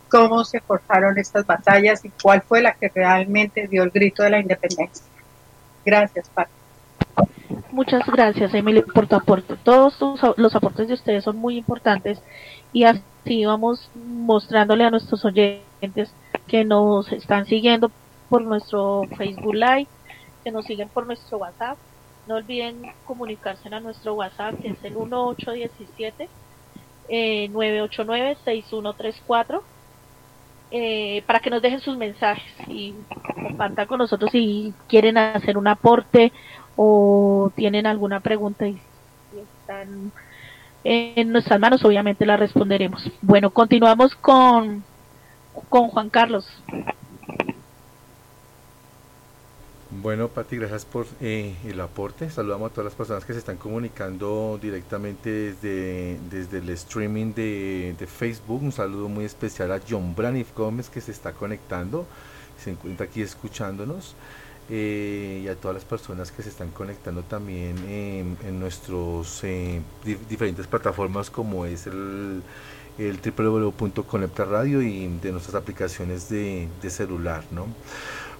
cómo 0.10 0.46
se 0.46 0.60
forjaron 0.60 1.18
estas 1.18 1.46
batallas 1.46 2.06
y 2.06 2.12
cuál 2.22 2.44
fue 2.44 2.62
la 2.62 2.74
que 2.74 2.90
realmente 2.94 3.68
dio 3.68 3.82
el 3.82 3.90
grito 3.90 4.22
de 4.22 4.30
la 4.30 4.40
independencia. 4.40 5.04
Gracias, 5.84 6.30
Pati. 6.30 6.59
Muchas 7.72 8.06
gracias, 8.08 8.54
Emily, 8.54 8.82
por 8.82 9.08
tu 9.08 9.16
aporte. 9.16 9.56
Todos 9.64 9.98
los 10.38 10.56
aportes 10.56 10.88
de 10.88 10.96
ustedes 10.96 11.24
son 11.24 11.38
muy 11.38 11.58
importantes 11.58 12.22
y 12.74 12.84
así 12.84 13.46
vamos 13.46 13.90
mostrándole 13.96 14.84
a 14.84 14.92
nuestros 14.92 15.24
oyentes 15.26 16.14
que 16.48 16.66
nos 16.66 17.12
están 17.12 17.46
siguiendo 17.46 17.92
por 18.30 18.42
nuestro 18.42 19.04
Facebook 19.18 19.56
Live, 19.56 19.88
que 20.44 20.52
nos 20.52 20.66
siguen 20.66 20.90
por 20.90 21.06
nuestro 21.06 21.38
WhatsApp 21.38 21.78
no 22.30 22.36
olviden 22.36 22.84
comunicarse 23.06 23.74
a 23.74 23.80
nuestro 23.80 24.14
WhatsApp, 24.14 24.62
que 24.62 24.68
es 24.70 24.78
el 24.84 24.94
1817 24.94 26.30
eh, 27.10 27.50
989-6134, 27.52 29.62
eh, 30.70 31.24
para 31.26 31.40
que 31.40 31.50
nos 31.50 31.64
dejen 31.64 31.80
sus 31.80 31.98
mensajes 31.98 32.54
y 32.68 32.94
compartan 33.34 33.88
con 33.88 33.98
nosotros 33.98 34.30
si 34.32 34.76
quieren 34.88 35.18
hacer 35.18 35.58
un 35.58 35.68
aporte 35.68 36.32
o 36.82 37.52
tienen 37.58 37.86
alguna 37.86 38.22
pregunta 38.22 38.66
y, 38.66 38.80
están 39.62 40.14
en 40.86 41.30
nuestras 41.34 41.60
manos, 41.60 41.84
obviamente 41.84 42.26
la 42.26 42.38
responderemos. 42.38 43.12
Bueno, 43.22 43.50
continuamos 43.50 44.16
con, 44.16 44.82
con 45.68 45.90
Juan 45.90 46.10
Carlos. 46.10 46.48
Bueno, 49.92 50.30
Pati, 50.30 50.56
gracias 50.56 50.86
por 50.86 51.06
eh, 51.20 51.54
el 51.66 51.82
aporte. 51.82 52.30
Saludamos 52.30 52.72
a 52.72 52.74
todas 52.74 52.86
las 52.86 52.94
personas 52.94 53.26
que 53.26 53.34
se 53.34 53.40
están 53.40 53.58
comunicando 53.58 54.58
directamente 54.62 55.30
desde, 55.30 56.18
desde 56.32 56.60
el 56.60 56.70
streaming 56.70 57.34
de, 57.34 58.08
Facebook. 58.08 58.64
Un 58.64 58.72
saludo 58.72 59.10
muy 59.10 59.26
especial 59.26 59.74
a 59.74 59.82
John 59.88 60.16
Branif 60.16 60.56
Gómez 60.56 60.90
que 60.90 61.02
se 61.02 61.12
está 61.12 61.34
conectando, 61.34 62.06
se 62.58 62.72
encuentra 62.72 63.06
aquí 63.08 63.22
escuchándonos. 63.22 64.16
Eh, 64.72 65.42
y 65.44 65.48
a 65.48 65.56
todas 65.56 65.74
las 65.74 65.84
personas 65.84 66.32
que 66.32 66.44
se 66.44 66.50
están 66.50 66.70
conectando 66.70 67.24
también 67.24 67.76
en 67.88 68.60
nuestras 68.60 69.44
eh, 69.44 69.82
diferentes 70.30 70.68
plataformas 70.68 71.32
como 71.32 71.66
es 71.66 71.88
el, 71.88 72.44
el 73.00 73.20
y 74.82 75.08
de 75.22 75.32
nuestras 75.32 75.56
aplicaciones 75.56 76.30
de, 76.30 76.68
celular, 76.90 77.44
¿no? 77.52 77.68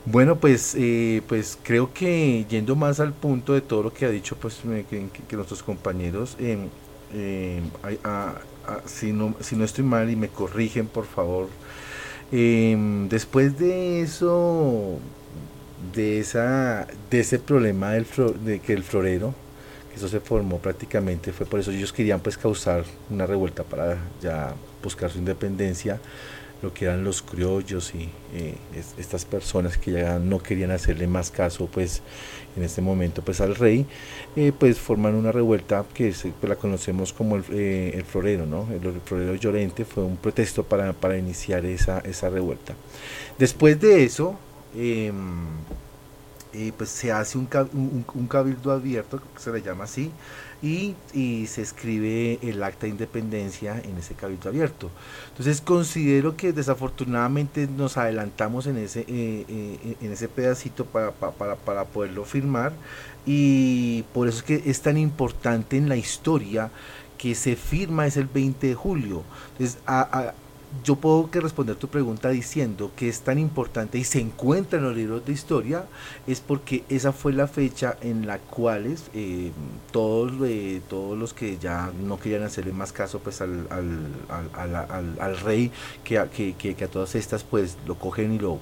Bueno, 0.06 0.38
pues, 0.38 0.76
eh, 0.78 1.22
pues 1.28 1.58
creo 1.62 1.94
que 1.94 2.46
yendo 2.50 2.76
más 2.76 3.00
al 3.00 3.14
punto 3.14 3.54
de 3.54 3.62
todo 3.62 3.84
lo 3.84 3.94
que 3.94 4.06
ha 4.06 4.10
dicho, 4.10 4.36
pues 4.36 4.60
que, 4.90 5.36
nuestros 5.36 5.64
compañeros, 5.64 6.36
eh, 6.40 6.58
eh, 7.14 7.62
si, 8.86 9.12
no, 9.14 9.36
si 9.40 9.56
no 9.56 9.66
estoy 9.66 9.84
mal 9.84 10.10
y 10.10 10.16
me 10.16 10.30
corrigen, 10.30 10.88
por 10.88 11.06
favor, 11.06 11.48
después 12.32 13.58
de 13.60 14.02
eso, 14.02 15.00
de 15.94 16.20
esa, 16.20 16.88
de 17.10 17.20
ese 17.20 17.40
problema 17.40 17.92
de 17.92 18.60
que 18.60 18.74
el 18.74 18.84
florero, 18.84 19.34
que 19.90 19.96
eso 19.96 20.08
se 20.08 20.20
formó 20.20 20.60
prácticamente, 20.60 21.32
fue 21.32 21.46
por 21.46 21.60
eso 21.60 21.72
ellos 21.72 21.94
querían 21.94 22.20
pues 22.20 22.38
causar 22.38 22.84
una 23.10 23.26
revuelta 23.26 23.64
para 23.64 23.98
ya 24.22 24.54
buscar 24.84 25.10
su 25.10 25.18
independencia 25.18 26.00
lo 26.62 26.74
que 26.74 26.86
eran 26.86 27.04
los 27.04 27.22
criollos 27.22 27.94
y 27.96 28.10
eh, 28.34 28.56
estas 28.98 29.26
personas 29.26 29.78
que 29.78 29.92
ya 29.92 30.20
no 30.20 30.40
querían 30.40 30.72
hacerle 30.72 31.08
más 31.08 31.32
caso 31.32 31.68
pues 31.72 32.02
en 32.58 32.64
este 32.64 32.82
momento 32.82 33.22
pues 33.22 33.40
al 33.40 33.56
rey 33.56 33.86
eh, 34.36 34.52
pues 34.58 34.78
forman 34.78 35.16
una 35.16 35.32
revuelta 35.32 35.86
que 35.94 36.14
pues, 36.22 36.50
la 36.50 36.56
conocemos 36.56 37.14
como 37.14 37.38
el, 37.38 37.44
eh, 37.52 37.92
el, 37.96 38.04
florero 38.04 38.46
no 38.46 38.68
el, 38.72 39.00
florero 39.02 39.36
llorente 39.36 39.86
fue 39.86 40.04
un 40.04 40.18
protesto 40.18 40.64
para, 40.64 40.92
para 40.94 41.18
iniciar 41.18 41.66
esa, 41.66 42.00
esa 42.00 42.30
revuelta. 42.30 42.76
Después 43.38 43.80
de 43.80 44.04
eso 44.04 44.38
em, 44.76 45.48
pues 46.78 46.90
se 46.90 47.12
hace 47.12 47.38
un, 47.38 47.48
un, 47.74 48.06
un 48.14 48.28
cabildo 48.28 48.72
abierto 48.72 49.22
se 49.38 49.52
le 49.52 49.62
llama 49.62 49.84
así 49.84 50.12
y, 50.62 50.96
se 51.48 51.62
escribe 51.62 52.40
el 52.42 52.62
acta 52.64 52.82
de 52.82 52.90
independencia 52.90 53.82
en 53.84 53.98
ese 53.98 54.14
cabildo 54.14 54.50
abierto. 54.50 54.90
Entonces 55.30 55.62
considero 55.62 56.36
que 56.36 56.54
desafortunadamente 56.54 57.68
nos 57.68 57.98
adelantamos 57.98 58.68
en 58.68 58.78
ese, 58.78 59.02
eh, 59.02 59.46
eh, 59.48 59.96
en 60.02 60.12
ese 60.12 60.28
pedacito 60.28 60.86
para, 60.86 61.12
para, 61.12 61.56
para, 61.56 61.86
poderlo 61.86 62.26
firmar 62.26 62.74
y 63.26 64.04
por 64.14 64.28
eso 64.28 64.40
es 64.40 64.44
que 64.44 64.70
es 64.70 64.82
tan 64.82 64.98
importante 64.98 65.78
en 65.78 65.88
la 65.88 65.96
historia 65.96 66.72
que 67.18 67.36
se 67.36 67.56
firma 67.56 68.06
es 68.06 68.18
el 68.18 68.28
20 68.28 68.68
de 68.68 68.76
julio. 68.76 69.24
Entonces, 69.52 69.80
a, 69.86 70.34
yo 70.84 70.96
puedo 70.96 71.32
que 71.32 71.42
responder 71.42 71.76
tu 71.76 71.88
pregunta 71.88 72.30
diciendo 72.30 72.92
que 72.96 73.10
es 73.10 73.22
tan 73.22 73.40
importante 73.40 73.98
y 73.98 74.04
se 74.04 74.20
encuentra 74.20 74.78
en 74.78 74.86
los 74.86 74.96
libros 74.96 75.26
de 75.26 75.34
historia 75.34 75.86
es 76.28 76.42
porque 76.42 76.84
esa 76.90 77.12
fue 77.12 77.34
la 77.34 77.48
fecha 77.48 77.98
en 78.02 78.28
la 78.28 78.38
cual 78.38 78.96
eh, 79.14 79.52
todos 79.92 80.32
eh, 80.44 80.82
todos 80.88 81.18
los 81.18 81.34
que 81.34 81.58
ya 81.58 81.92
no 82.04 82.20
querían 82.20 82.44
hacerle 82.44 82.72
más 82.72 82.92
caso 82.92 83.20
pues 83.20 83.42
al, 83.42 83.68
al, 83.70 85.38
rey 85.40 85.72
que, 86.04 86.24
que, 86.58 86.76
que, 86.76 86.84
a 86.84 86.88
todas 86.88 87.16
estas 87.16 87.44
pues 87.44 87.78
lo 87.88 87.96
cogen 87.96 88.34
y 88.34 88.40
lo 88.40 88.60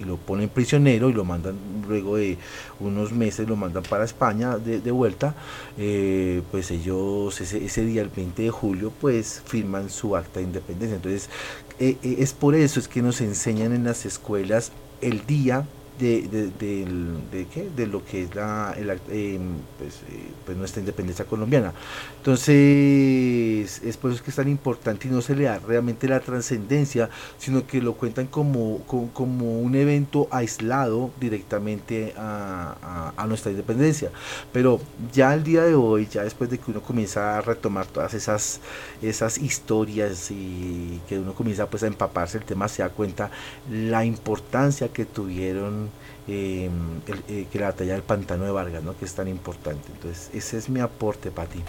y, 0.00 0.04
lo 0.04 0.16
ponen 0.16 0.48
prisionero 0.48 1.08
y 1.10 1.12
lo 1.12 1.24
mandan 1.24 1.56
luego 1.86 2.16
de 2.16 2.38
unos 2.80 3.12
meses 3.12 3.48
lo 3.48 3.56
mandan 3.56 3.84
para 3.84 4.04
España 4.04 4.58
de, 4.58 4.80
de 4.80 4.90
vuelta 4.90 5.34
eh, 5.82 6.42
pues 6.50 6.70
ellos 6.70 7.40
ese, 7.40 7.64
ese 7.64 7.86
día 7.86 8.02
el 8.02 8.10
20 8.10 8.42
de 8.42 8.50
julio 8.50 8.92
pues 9.00 9.42
firman 9.46 9.88
su 9.88 10.14
acta 10.14 10.40
de 10.40 10.44
independencia 10.44 10.96
entonces 10.96 11.30
eh, 11.78 11.96
eh, 12.02 12.16
es 12.18 12.34
por 12.34 12.54
eso 12.54 12.78
es 12.78 12.86
que 12.86 13.00
nos 13.00 13.22
enseñan 13.22 13.72
en 13.72 13.84
las 13.84 14.04
escuelas 14.04 14.72
el 15.00 15.24
día 15.26 15.66
de, 15.98 16.50
de, 16.58 17.70
de, 17.76 17.86
lo 17.86 18.04
que 18.04 18.24
es 18.24 18.34
la, 18.34 18.74
eh, 18.76 19.38
pues, 19.78 20.00
pues, 20.46 20.56
nuestra 20.56 20.80
independencia 20.80 21.24
colombiana. 21.26 21.72
Entonces, 22.20 23.80
es 23.82 23.96
por 23.96 24.12
eso 24.12 24.22
que 24.22 24.28
es 24.28 24.36
tan 24.36 24.48
importante 24.48 25.08
y 25.08 25.10
no 25.10 25.22
se 25.22 25.34
le 25.34 25.44
da 25.44 25.58
realmente 25.58 26.06
la 26.06 26.20
trascendencia, 26.20 27.08
sino 27.38 27.66
que 27.66 27.80
lo 27.80 27.94
cuentan 27.94 28.26
como, 28.26 28.80
como, 28.86 29.60
un 29.60 29.74
evento 29.74 30.28
aislado 30.30 31.10
directamente 31.18 32.12
a, 32.18 33.12
a, 33.16 33.26
nuestra 33.26 33.50
independencia. 33.50 34.10
Pero 34.52 34.80
ya 35.12 35.32
el 35.32 35.44
día 35.44 35.62
de 35.62 35.74
hoy, 35.74 36.08
ya 36.10 36.22
después 36.22 36.50
de 36.50 36.58
que 36.58 36.70
uno 36.70 36.82
comienza 36.82 37.38
a 37.38 37.40
retomar 37.40 37.86
todas 37.86 38.12
esas, 38.12 38.60
esas 39.00 39.38
historias 39.38 40.30
y 40.30 41.00
que 41.08 41.18
uno 41.18 41.32
comienza 41.34 41.70
pues 41.70 41.82
a 41.84 41.86
empaparse 41.86 42.36
el 42.36 42.44
tema, 42.44 42.68
se 42.68 42.82
da 42.82 42.90
cuenta 42.90 43.30
la 43.70 44.04
importancia 44.04 44.88
que 44.88 45.06
tuvieron 45.06 45.88
Em, 46.32 47.00
eh, 47.28 47.46
que 47.50 47.58
la 47.58 47.66
batalla 47.68 47.94
del 47.94 48.02
pantano 48.02 48.44
de 48.44 48.52
Vargas, 48.52 48.84
¿no? 48.84 48.96
que 48.96 49.04
es 49.04 49.14
tan 49.14 49.26
importante. 49.26 49.88
Entonces, 49.92 50.30
ese 50.32 50.58
es 50.58 50.68
mi 50.68 50.78
aporte 50.78 51.32
para 51.32 51.48
ti. 51.48 51.60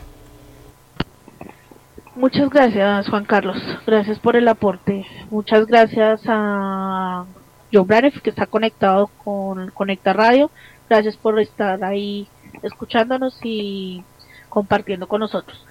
Muchas 2.15 2.49
gracias, 2.49 3.07
Juan 3.09 3.25
Carlos. 3.25 3.57
Gracias 3.87 4.19
por 4.19 4.35
el 4.35 4.47
aporte. 4.47 5.05
Muchas 5.29 5.65
gracias 5.65 6.21
a 6.27 7.25
John 7.71 7.87
Braniff, 7.87 8.21
que 8.21 8.29
está 8.29 8.45
conectado 8.45 9.07
con 9.23 9.71
Conecta 9.71 10.11
Radio. 10.11 10.51
Gracias 10.89 11.15
por 11.15 11.39
estar 11.39 11.83
ahí 11.85 12.27
escuchándonos 12.63 13.39
y 13.43 14.03
compartiendo 14.49 15.07
con 15.07 15.21
nosotros. 15.21 15.65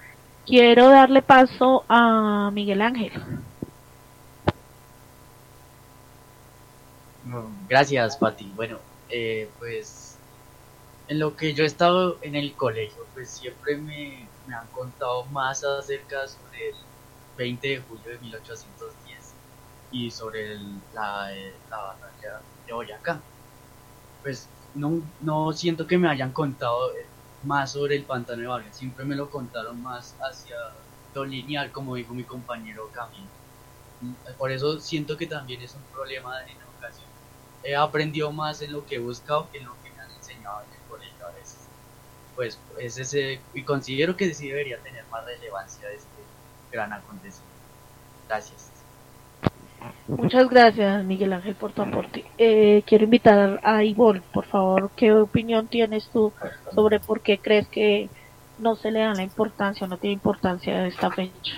Quiero 0.45 0.89
darle 0.89 1.21
paso 1.21 1.85
a 1.87 2.49
Miguel 2.51 2.81
Ángel. 2.81 3.13
Gracias, 7.69 8.17
Pati. 8.17 8.51
Bueno, 8.55 8.79
eh, 9.09 9.47
pues 9.59 10.17
en 11.07 11.19
lo 11.19 11.35
que 11.35 11.53
yo 11.53 11.63
he 11.63 11.67
estado 11.67 12.17
en 12.23 12.35
el 12.35 12.53
colegio, 12.53 13.05
pues 13.13 13.29
siempre 13.29 13.77
me, 13.77 14.25
han 14.53 14.67
contado 14.67 15.25
más 15.25 15.63
acerca 15.63 16.27
sobre 16.27 16.69
el 16.69 16.75
20 17.37 17.67
de 17.67 17.81
julio 17.81 18.11
de 18.11 18.19
1810 18.19 19.33
y 19.91 20.11
sobre 20.11 20.57
la, 20.93 21.33
eh, 21.35 21.53
la 21.69 21.77
batalla 21.77 22.41
de 22.65 22.73
Boyacá. 22.73 23.21
Pues 24.21 24.49
no, 24.73 25.01
no 25.19 25.51
siento 25.53 25.87
que 25.87 25.97
me 25.97 26.09
hayan 26.09 26.31
contado 26.31 26.91
más 27.43 27.71
sobre 27.71 27.95
el 27.95 28.05
pantano 28.05 28.41
de 28.41 28.47
Vargas, 28.47 28.77
siempre 28.77 29.05
me 29.05 29.15
lo 29.15 29.29
contaron 29.29 29.81
más 29.81 30.15
hacia 30.21 30.57
lo 31.13 31.25
lineal, 31.25 31.71
como 31.71 31.95
dijo 31.95 32.13
mi 32.13 32.23
compañero 32.23 32.89
Camilo. 32.91 33.29
Por 34.37 34.51
eso 34.51 34.79
siento 34.79 35.17
que 35.17 35.27
también 35.27 35.61
es 35.61 35.75
un 35.75 35.83
problema 35.83 36.39
de 36.39 36.55
he 37.63 37.75
aprendido 37.75 38.31
más 38.31 38.61
en 38.61 38.73
lo 38.73 38.85
que 38.85 38.95
he 38.95 38.99
buscado 38.99 39.49
que 39.51 39.59
en 39.59 39.65
lo 39.65 39.79
que 39.81 39.91
me 39.91 40.01
han 40.01 40.11
enseñado 40.11 40.61
en 40.63 40.71
el 40.73 40.79
colegio. 40.89 41.25
Pues 42.41 42.57
es 42.79 42.97
ese, 42.97 43.39
y 43.53 43.61
considero 43.61 44.17
que 44.17 44.33
sí 44.33 44.47
debería 44.47 44.79
tener 44.79 45.05
más 45.11 45.23
relevancia 45.25 45.87
este 45.91 46.07
gran 46.71 46.91
acontecimiento. 46.91 47.45
Gracias. 48.27 48.71
Muchas 50.07 50.49
gracias, 50.49 51.03
Miguel 51.03 51.33
Ángel, 51.33 51.53
por 51.53 51.71
tu 51.71 51.83
aporte. 51.83 52.25
Eh, 52.39 52.81
quiero 52.87 53.03
invitar 53.03 53.59
a 53.61 53.83
Ivonne, 53.83 54.23
por 54.33 54.45
favor, 54.45 54.89
¿qué 54.95 55.13
opinión 55.13 55.67
tienes 55.67 56.09
tú 56.09 56.33
sobre 56.73 56.99
por 56.99 57.21
qué 57.21 57.37
crees 57.37 57.67
que 57.67 58.09
no 58.61 58.75
se 58.75 58.91
le 58.91 58.99
da 58.99 59.13
la 59.13 59.23
importancia, 59.23 59.87
no 59.87 59.97
tiene 59.97 60.13
importancia 60.13 60.81
de 60.81 60.89
esta 60.89 61.09
fecha. 61.09 61.55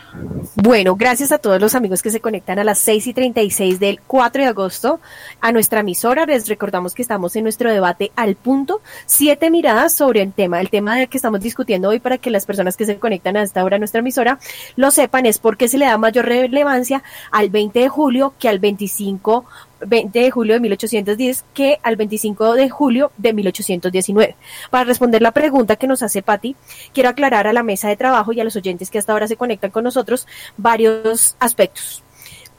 Bueno, 0.56 0.96
gracias 0.96 1.32
a 1.32 1.38
todos 1.38 1.60
los 1.60 1.76
amigos 1.76 2.02
que 2.02 2.10
se 2.10 2.22
conectan 2.22 2.60
a 2.60 2.64
las 2.64 2.80
6 2.80 3.08
y 3.08 3.14
36 3.14 3.80
del 3.80 4.00
4 4.02 4.44
de 4.44 4.50
agosto 4.50 5.00
a 5.42 5.52
nuestra 5.52 5.82
emisora. 5.82 6.26
Les 6.26 6.48
recordamos 6.48 6.94
que 6.94 7.02
estamos 7.02 7.36
en 7.36 7.44
nuestro 7.44 7.72
debate 7.72 8.12
al 8.16 8.36
punto, 8.36 8.82
siete 9.06 9.52
miradas 9.52 9.94
sobre 9.94 10.22
el 10.22 10.34
tema. 10.34 10.62
El 10.62 10.70
tema 10.70 10.96
del 10.96 11.10
que 11.10 11.18
estamos 11.18 11.42
discutiendo 11.42 11.90
hoy 11.90 12.00
para 12.00 12.18
que 12.18 12.32
las 12.32 12.46
personas 12.46 12.78
que 12.78 12.86
se 12.86 12.98
conectan 12.98 13.38
a 13.38 13.44
esta 13.44 13.64
hora 13.64 13.76
a 13.76 13.80
nuestra 13.80 14.00
emisora 14.00 14.40
lo 14.76 14.90
sepan 14.92 15.26
es 15.26 15.40
por 15.40 15.58
qué 15.58 15.68
se 15.68 15.78
le 15.78 15.86
da 15.86 15.98
mayor 15.98 16.26
relevancia 16.26 17.04
al 17.32 17.50
20 17.50 17.80
de 17.80 17.90
julio 17.90 18.34
que 18.40 18.48
al 18.48 18.60
25 18.60 19.46
20 19.86 20.20
de 20.20 20.32
julio 20.32 20.54
de 20.54 20.60
1810 20.60 21.46
que 21.54 21.80
al 21.84 21.96
25 21.96 22.54
de 22.54 22.70
julio 22.70 23.12
de 23.18 23.34
1819. 23.34 24.36
Para 24.70 24.84
responder 24.84 25.22
la 25.22 25.32
pregunta 25.32 25.76
que 25.76 25.88
nos 25.88 26.04
hace 26.04 26.22
Patti, 26.22 26.56
quiero 26.94 27.10
aclarar 27.10 27.48
a 27.48 27.54
la 27.54 27.64
mesa 27.64 27.90
de 27.90 27.98
trabajo 27.98 28.34
y 28.34 28.40
a 28.40 28.44
los 28.44 28.56
oyentes 28.56 28.90
que 28.90 29.00
hasta 29.00 29.14
ahora 29.14 29.28
se 29.28 29.38
conectan 29.38 29.72
con 29.72 29.84
nosotros 29.84 30.28
varios 30.58 31.36
aspectos. 31.40 32.04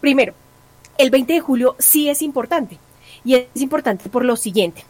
Primero, 0.01 0.35
el 0.99 1.11
20 1.11 1.33
de 1.33 1.41
julio 1.41 1.77
sí 1.79 2.09
es 2.09 2.23
importante 2.23 2.79
y 3.25 3.35
es 3.35 3.61
importante 3.61 4.09
por 4.09 4.25
lo 4.25 4.37
siguiente. 4.37 4.85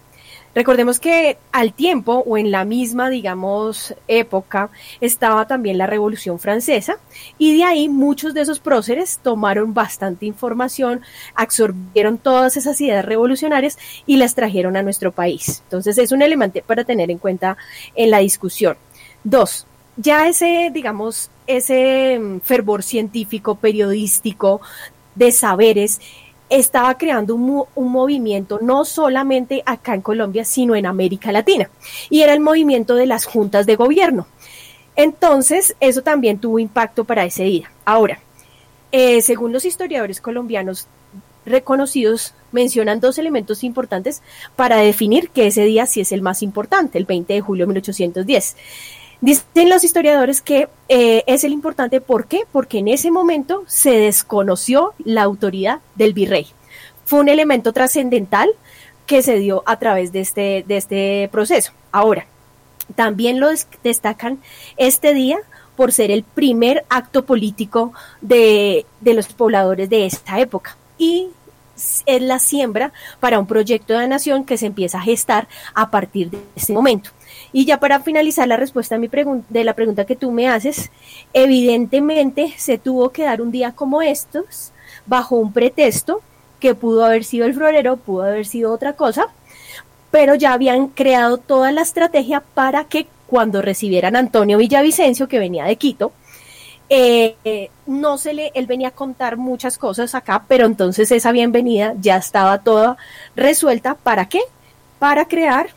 Recordemos 0.54 1.00
que 1.00 1.36
al 1.52 1.72
tiempo 1.72 2.22
o 2.26 2.38
en 2.38 2.50
la 2.50 2.64
misma, 2.64 3.10
digamos, 3.10 3.94
época 4.06 4.70
estaba 5.00 5.46
también 5.46 5.78
la 5.78 5.86
Revolución 5.86 6.38
Francesa 6.38 6.98
y 7.38 7.56
de 7.56 7.64
ahí 7.64 7.88
muchos 7.88 8.34
de 8.34 8.42
esos 8.42 8.60
próceres 8.60 9.18
tomaron 9.22 9.74
bastante 9.74 10.26
información, 10.26 11.00
absorbieron 11.34 12.18
todas 12.18 12.56
esas 12.56 12.80
ideas 12.80 13.04
revolucionarias 13.04 13.78
y 14.06 14.16
las 14.16 14.34
trajeron 14.34 14.76
a 14.76 14.82
nuestro 14.82 15.10
país. 15.12 15.62
Entonces 15.64 15.98
es 15.98 16.12
un 16.12 16.22
elemento 16.22 16.60
para 16.66 16.84
tener 16.84 17.10
en 17.10 17.18
cuenta 17.18 17.56
en 17.94 18.10
la 18.10 18.18
discusión. 18.18 18.76
Dos, 19.24 19.66
ya 19.96 20.28
ese, 20.28 20.70
digamos, 20.72 21.30
ese 21.46 22.18
mm, 22.18 22.40
fervor 22.40 22.82
científico, 22.82 23.56
periodístico, 23.56 24.60
de 25.14 25.32
saberes, 25.32 26.00
estaba 26.58 26.96
creando 26.96 27.34
un, 27.34 27.66
movimiento 27.90 28.58
no 28.62 28.84
solamente 28.84 29.62
acá 29.66 29.94
en 29.94 30.02
Colombia, 30.02 30.44
sino 30.44 30.74
en 30.76 30.86
América 30.86 31.32
Latina. 31.32 31.68
Y 32.10 32.22
era 32.22 32.32
el 32.32 32.40
movimiento 32.40 32.94
de 32.94 33.06
las 33.06 33.24
juntas 33.24 33.66
de 33.66 33.76
gobierno. 33.76 34.26
Entonces, 34.96 35.76
eso 35.80 36.02
también 36.02 36.38
tuvo 36.38 36.58
impacto 36.58 37.04
para 37.04 37.24
ese 37.24 37.44
día. 37.44 37.70
Ahora, 37.84 38.20
eh, 38.92 39.20
según 39.22 39.52
los 39.52 39.64
historiadores 39.64 40.20
colombianos 40.20 40.86
reconocidos, 41.44 42.34
mencionan 42.52 43.00
dos 43.00 43.18
elementos 43.18 43.64
importantes 43.64 44.22
para 44.54 44.76
definir 44.76 45.30
que 45.30 45.48
ese 45.48 45.64
día 45.64 45.86
sí 45.86 46.00
es 46.00 46.12
el 46.12 46.22
más 46.22 46.42
importante, 46.42 46.98
el 46.98 47.04
20 47.04 47.34
de 47.34 47.40
julio 47.40 47.64
de 47.64 47.68
1810. 47.68 48.56
Dicen 49.20 49.68
los 49.70 49.84
historiadores 49.84 50.42
que 50.42 50.68
eh, 50.88 51.24
es 51.26 51.44
el 51.44 51.52
importante, 51.52 52.00
¿por 52.00 52.26
qué? 52.26 52.42
Porque 52.52 52.78
en 52.78 52.88
ese 52.88 53.10
momento 53.10 53.64
se 53.66 53.90
desconoció 53.90 54.92
la 54.98 55.22
autoridad 55.22 55.80
del 55.94 56.12
virrey. 56.12 56.46
Fue 57.04 57.20
un 57.20 57.28
elemento 57.28 57.72
trascendental 57.72 58.50
que 59.06 59.22
se 59.22 59.38
dio 59.38 59.62
a 59.66 59.78
través 59.78 60.12
de 60.12 60.20
este, 60.20 60.64
de 60.66 60.76
este 60.76 61.28
proceso. 61.30 61.72
Ahora, 61.92 62.26
también 62.94 63.40
lo 63.40 63.48
destacan 63.82 64.38
este 64.76 65.14
día 65.14 65.38
por 65.76 65.92
ser 65.92 66.10
el 66.10 66.22
primer 66.22 66.84
acto 66.88 67.24
político 67.24 67.92
de, 68.20 68.86
de 69.00 69.14
los 69.14 69.26
pobladores 69.28 69.88
de 69.90 70.06
esta 70.06 70.38
época. 70.38 70.76
Y 70.98 71.28
es 72.06 72.22
la 72.22 72.38
siembra 72.38 72.92
para 73.20 73.38
un 73.38 73.46
proyecto 73.46 73.98
de 73.98 74.06
nación 74.06 74.44
que 74.44 74.56
se 74.56 74.66
empieza 74.66 74.98
a 74.98 75.02
gestar 75.02 75.48
a 75.74 75.90
partir 75.90 76.30
de 76.30 76.38
este 76.54 76.72
momento. 76.72 77.10
Y 77.56 77.66
ya 77.66 77.78
para 77.78 78.00
finalizar 78.00 78.48
la 78.48 78.56
respuesta 78.56 78.96
a 78.96 78.98
mi 78.98 79.08
de 79.48 79.62
la 79.62 79.74
pregunta 79.74 80.04
que 80.04 80.16
tú 80.16 80.32
me 80.32 80.48
haces, 80.48 80.90
evidentemente 81.32 82.52
se 82.56 82.78
tuvo 82.78 83.10
que 83.10 83.22
dar 83.22 83.40
un 83.40 83.52
día 83.52 83.70
como 83.70 84.02
estos 84.02 84.72
bajo 85.06 85.36
un 85.36 85.52
pretexto 85.52 86.20
que 86.58 86.74
pudo 86.74 87.04
haber 87.04 87.22
sido 87.22 87.46
el 87.46 87.54
florero, 87.54 87.96
pudo 87.96 88.24
haber 88.24 88.44
sido 88.44 88.72
otra 88.72 88.94
cosa, 88.94 89.28
pero 90.10 90.34
ya 90.34 90.52
habían 90.52 90.88
creado 90.88 91.38
toda 91.38 91.70
la 91.70 91.82
estrategia 91.82 92.40
para 92.40 92.86
que 92.86 93.06
cuando 93.28 93.62
recibieran 93.62 94.16
a 94.16 94.18
Antonio 94.18 94.58
Villavicencio, 94.58 95.28
que 95.28 95.38
venía 95.38 95.64
de 95.64 95.76
Quito, 95.76 96.10
eh, 96.88 97.70
no 97.86 98.18
se 98.18 98.34
le, 98.34 98.50
él 98.56 98.66
venía 98.66 98.88
a 98.88 98.90
contar 98.90 99.36
muchas 99.36 99.78
cosas 99.78 100.16
acá, 100.16 100.44
pero 100.48 100.66
entonces 100.66 101.12
esa 101.12 101.30
bienvenida 101.30 101.94
ya 102.00 102.16
estaba 102.16 102.58
toda 102.58 102.96
resuelta. 103.36 103.94
¿Para 103.94 104.28
qué? 104.28 104.40
Para 104.98 105.26
crear 105.26 105.68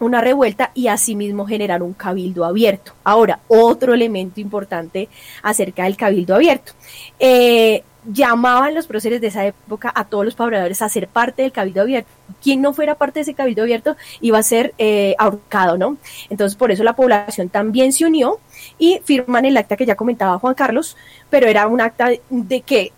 una 0.00 0.20
revuelta 0.20 0.70
y 0.74 0.88
asimismo 0.88 1.46
generar 1.46 1.82
un 1.82 1.94
cabildo 1.94 2.44
abierto. 2.44 2.92
Ahora, 3.04 3.40
otro 3.48 3.94
elemento 3.94 4.40
importante 4.40 5.08
acerca 5.42 5.84
del 5.84 5.96
cabildo 5.96 6.34
abierto. 6.34 6.72
Eh, 7.18 7.82
llamaban 8.06 8.74
los 8.74 8.86
próceres 8.86 9.20
de 9.20 9.28
esa 9.28 9.44
época 9.46 9.92
a 9.94 10.04
todos 10.04 10.24
los 10.24 10.34
pobladores 10.34 10.80
a 10.80 10.88
ser 10.88 11.08
parte 11.08 11.42
del 11.42 11.52
cabildo 11.52 11.82
abierto. 11.82 12.10
Quien 12.42 12.62
no 12.62 12.72
fuera 12.72 12.94
parte 12.94 13.18
de 13.18 13.22
ese 13.22 13.34
cabildo 13.34 13.62
abierto 13.62 13.96
iba 14.20 14.38
a 14.38 14.42
ser 14.42 14.74
eh, 14.78 15.14
ahorcado, 15.18 15.76
¿no? 15.76 15.96
Entonces, 16.30 16.56
por 16.56 16.70
eso 16.70 16.84
la 16.84 16.94
población 16.94 17.48
también 17.48 17.92
se 17.92 18.04
unió 18.04 18.38
y 18.78 19.00
firman 19.04 19.44
el 19.44 19.56
acta 19.56 19.76
que 19.76 19.86
ya 19.86 19.96
comentaba 19.96 20.38
Juan 20.38 20.54
Carlos, 20.54 20.96
pero 21.30 21.48
era 21.48 21.66
un 21.66 21.80
acta 21.80 22.10
de 22.30 22.60
que 22.60 22.92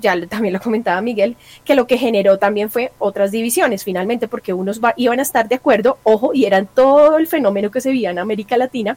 ya 0.00 0.26
también 0.26 0.54
lo 0.54 0.60
comentaba 0.60 1.00
Miguel, 1.00 1.36
que 1.64 1.74
lo 1.74 1.86
que 1.86 1.98
generó 1.98 2.38
también 2.38 2.70
fue 2.70 2.92
otras 2.98 3.30
divisiones, 3.30 3.84
finalmente, 3.84 4.28
porque 4.28 4.52
unos 4.52 4.80
iban 4.96 5.18
a 5.18 5.22
estar 5.22 5.48
de 5.48 5.56
acuerdo, 5.56 5.98
ojo, 6.02 6.32
y 6.34 6.44
eran 6.44 6.66
todo 6.66 7.18
el 7.18 7.26
fenómeno 7.26 7.70
que 7.70 7.80
se 7.80 7.90
veía 7.90 8.10
en 8.10 8.18
América 8.18 8.56
Latina, 8.56 8.96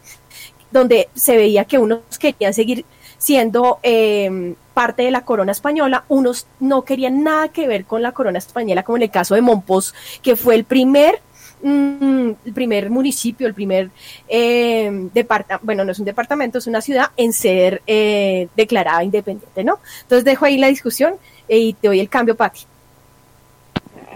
donde 0.71 1.09
se 1.15 1.35
veía 1.35 1.65
que 1.65 1.77
unos 1.77 1.99
querían 2.19 2.53
seguir 2.53 2.85
siendo 3.17 3.79
eh, 3.83 4.55
parte 4.73 5.03
de 5.03 5.11
la 5.11 5.25
corona 5.25 5.51
española, 5.51 6.05
unos 6.07 6.47
no 6.59 6.83
querían 6.83 7.23
nada 7.23 7.49
que 7.49 7.67
ver 7.67 7.85
con 7.85 8.01
la 8.01 8.13
corona 8.13 8.37
española, 8.37 8.83
como 8.83 8.97
en 8.97 9.03
el 9.03 9.11
caso 9.11 9.35
de 9.35 9.41
Monpós, 9.41 9.93
que 10.21 10.35
fue 10.35 10.55
el 10.55 10.63
primer 10.63 11.21
mm, 11.61 12.31
el 12.45 12.53
primer 12.53 12.89
municipio, 12.89 13.47
el 13.47 13.53
primer 13.53 13.89
eh, 14.27 15.09
departamento, 15.13 15.65
bueno, 15.65 15.85
no 15.85 15.91
es 15.91 15.99
un 15.99 16.05
departamento, 16.05 16.57
es 16.57 16.67
una 16.67 16.81
ciudad 16.81 17.11
en 17.17 17.33
ser 17.33 17.81
eh, 17.87 18.47
declarada 18.55 19.03
independiente, 19.03 19.63
¿no? 19.63 19.79
Entonces 20.01 20.25
dejo 20.25 20.45
ahí 20.45 20.57
la 20.57 20.67
discusión 20.67 21.15
y 21.47 21.73
te 21.73 21.87
doy 21.87 21.99
el 21.99 22.09
cambio, 22.09 22.35
Pati. 22.35 22.61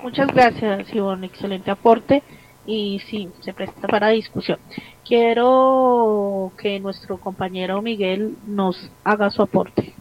Muchas 0.04 0.28
gracias, 0.28 0.94
Ivonne, 0.94 1.28
excelente 1.28 1.72
aporte 1.72 2.24
y 2.66 3.02
sí, 3.10 3.30
se 3.42 3.54
presta 3.54 3.88
para 3.88 4.10
discusión. 4.10 4.60
Quiero 5.06 6.52
que 6.58 6.80
nuestro 6.80 7.18
compañero 7.18 7.82
Miguel 7.82 8.36
nos 8.48 8.90
haga 9.04 9.30
su 9.30 9.42
aporte. 9.42 9.94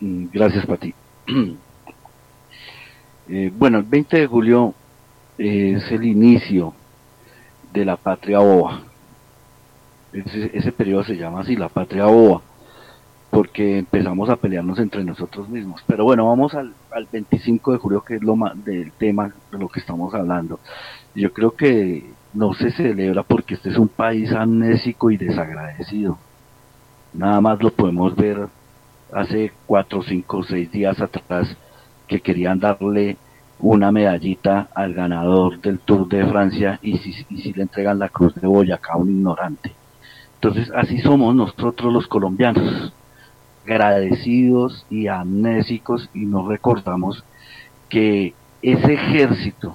Mm, 0.00 0.26
gracias, 0.32 0.66
Pati. 0.66 0.94
Eh, 3.28 3.50
bueno, 3.52 3.78
el 3.78 3.82
20 3.82 4.18
de 4.20 4.26
julio 4.28 4.72
es 5.38 5.90
el 5.90 6.04
inicio 6.04 6.74
de 7.72 7.84
la 7.84 7.96
patria 7.96 8.38
boba. 8.38 8.82
Ese, 10.12 10.72
periodo 10.72 11.04
se 11.04 11.16
llama 11.16 11.40
así, 11.40 11.56
la 11.56 11.68
patria 11.68 12.06
boba, 12.06 12.40
porque 13.30 13.78
empezamos 13.78 14.30
a 14.30 14.36
pelearnos 14.36 14.78
entre 14.78 15.04
nosotros 15.04 15.48
mismos. 15.48 15.82
Pero 15.86 16.04
bueno, 16.04 16.26
vamos 16.26 16.54
al, 16.54 16.72
al 16.90 17.06
25 17.12 17.72
de 17.72 17.78
julio, 17.78 18.02
que 18.02 18.16
es 18.16 18.22
lo 18.22 18.34
más 18.34 18.64
del 18.64 18.92
tema 18.92 19.32
de 19.52 19.58
lo 19.58 19.68
que 19.68 19.80
estamos 19.80 20.14
hablando. 20.14 20.58
Yo 21.14 21.32
creo 21.32 21.50
que 21.50 22.10
no 22.32 22.54
se 22.54 22.70
celebra 22.70 23.22
porque 23.22 23.54
este 23.54 23.70
es 23.70 23.76
un 23.76 23.88
país 23.88 24.32
amnésico 24.32 25.10
y 25.10 25.16
desagradecido. 25.16 26.18
Nada 27.12 27.40
más 27.40 27.62
lo 27.62 27.70
podemos 27.70 28.14
ver 28.16 28.48
hace 29.12 29.52
cuatro, 29.66 30.02
cinco, 30.02 30.42
seis 30.42 30.70
días 30.70 31.00
atrás 31.00 31.56
que 32.06 32.20
querían 32.20 32.60
darle 32.60 33.16
una 33.58 33.90
medallita 33.92 34.68
al 34.74 34.94
ganador 34.94 35.60
del 35.60 35.78
Tour 35.78 36.08
de 36.08 36.26
Francia 36.26 36.78
y 36.82 36.98
si, 36.98 37.12
si 37.12 37.52
le 37.52 37.62
entregan 37.62 37.98
la 37.98 38.08
cruz 38.08 38.34
de 38.34 38.46
Boyacá 38.46 38.94
a 38.94 38.96
un 38.98 39.10
ignorante. 39.10 39.72
Entonces 40.34 40.70
así 40.74 40.98
somos 40.98 41.34
nosotros 41.34 41.92
los 41.92 42.06
colombianos, 42.06 42.92
agradecidos 43.64 44.86
y 44.90 45.08
amnésicos 45.08 46.08
y 46.14 46.26
no 46.26 46.48
recordamos 46.48 47.24
que 47.88 48.34
ese 48.62 48.94
ejército 48.94 49.74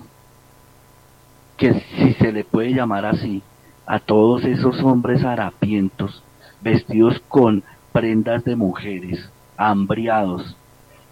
que 1.62 1.76
si 1.96 2.14
se 2.14 2.32
le 2.32 2.44
puede 2.44 2.74
llamar 2.74 3.06
así, 3.06 3.44
a 3.86 4.00
todos 4.00 4.44
esos 4.46 4.82
hombres 4.82 5.24
harapientos, 5.24 6.24
vestidos 6.60 7.22
con 7.28 7.62
prendas 7.92 8.44
de 8.44 8.56
mujeres, 8.56 9.30
hambriados, 9.58 10.58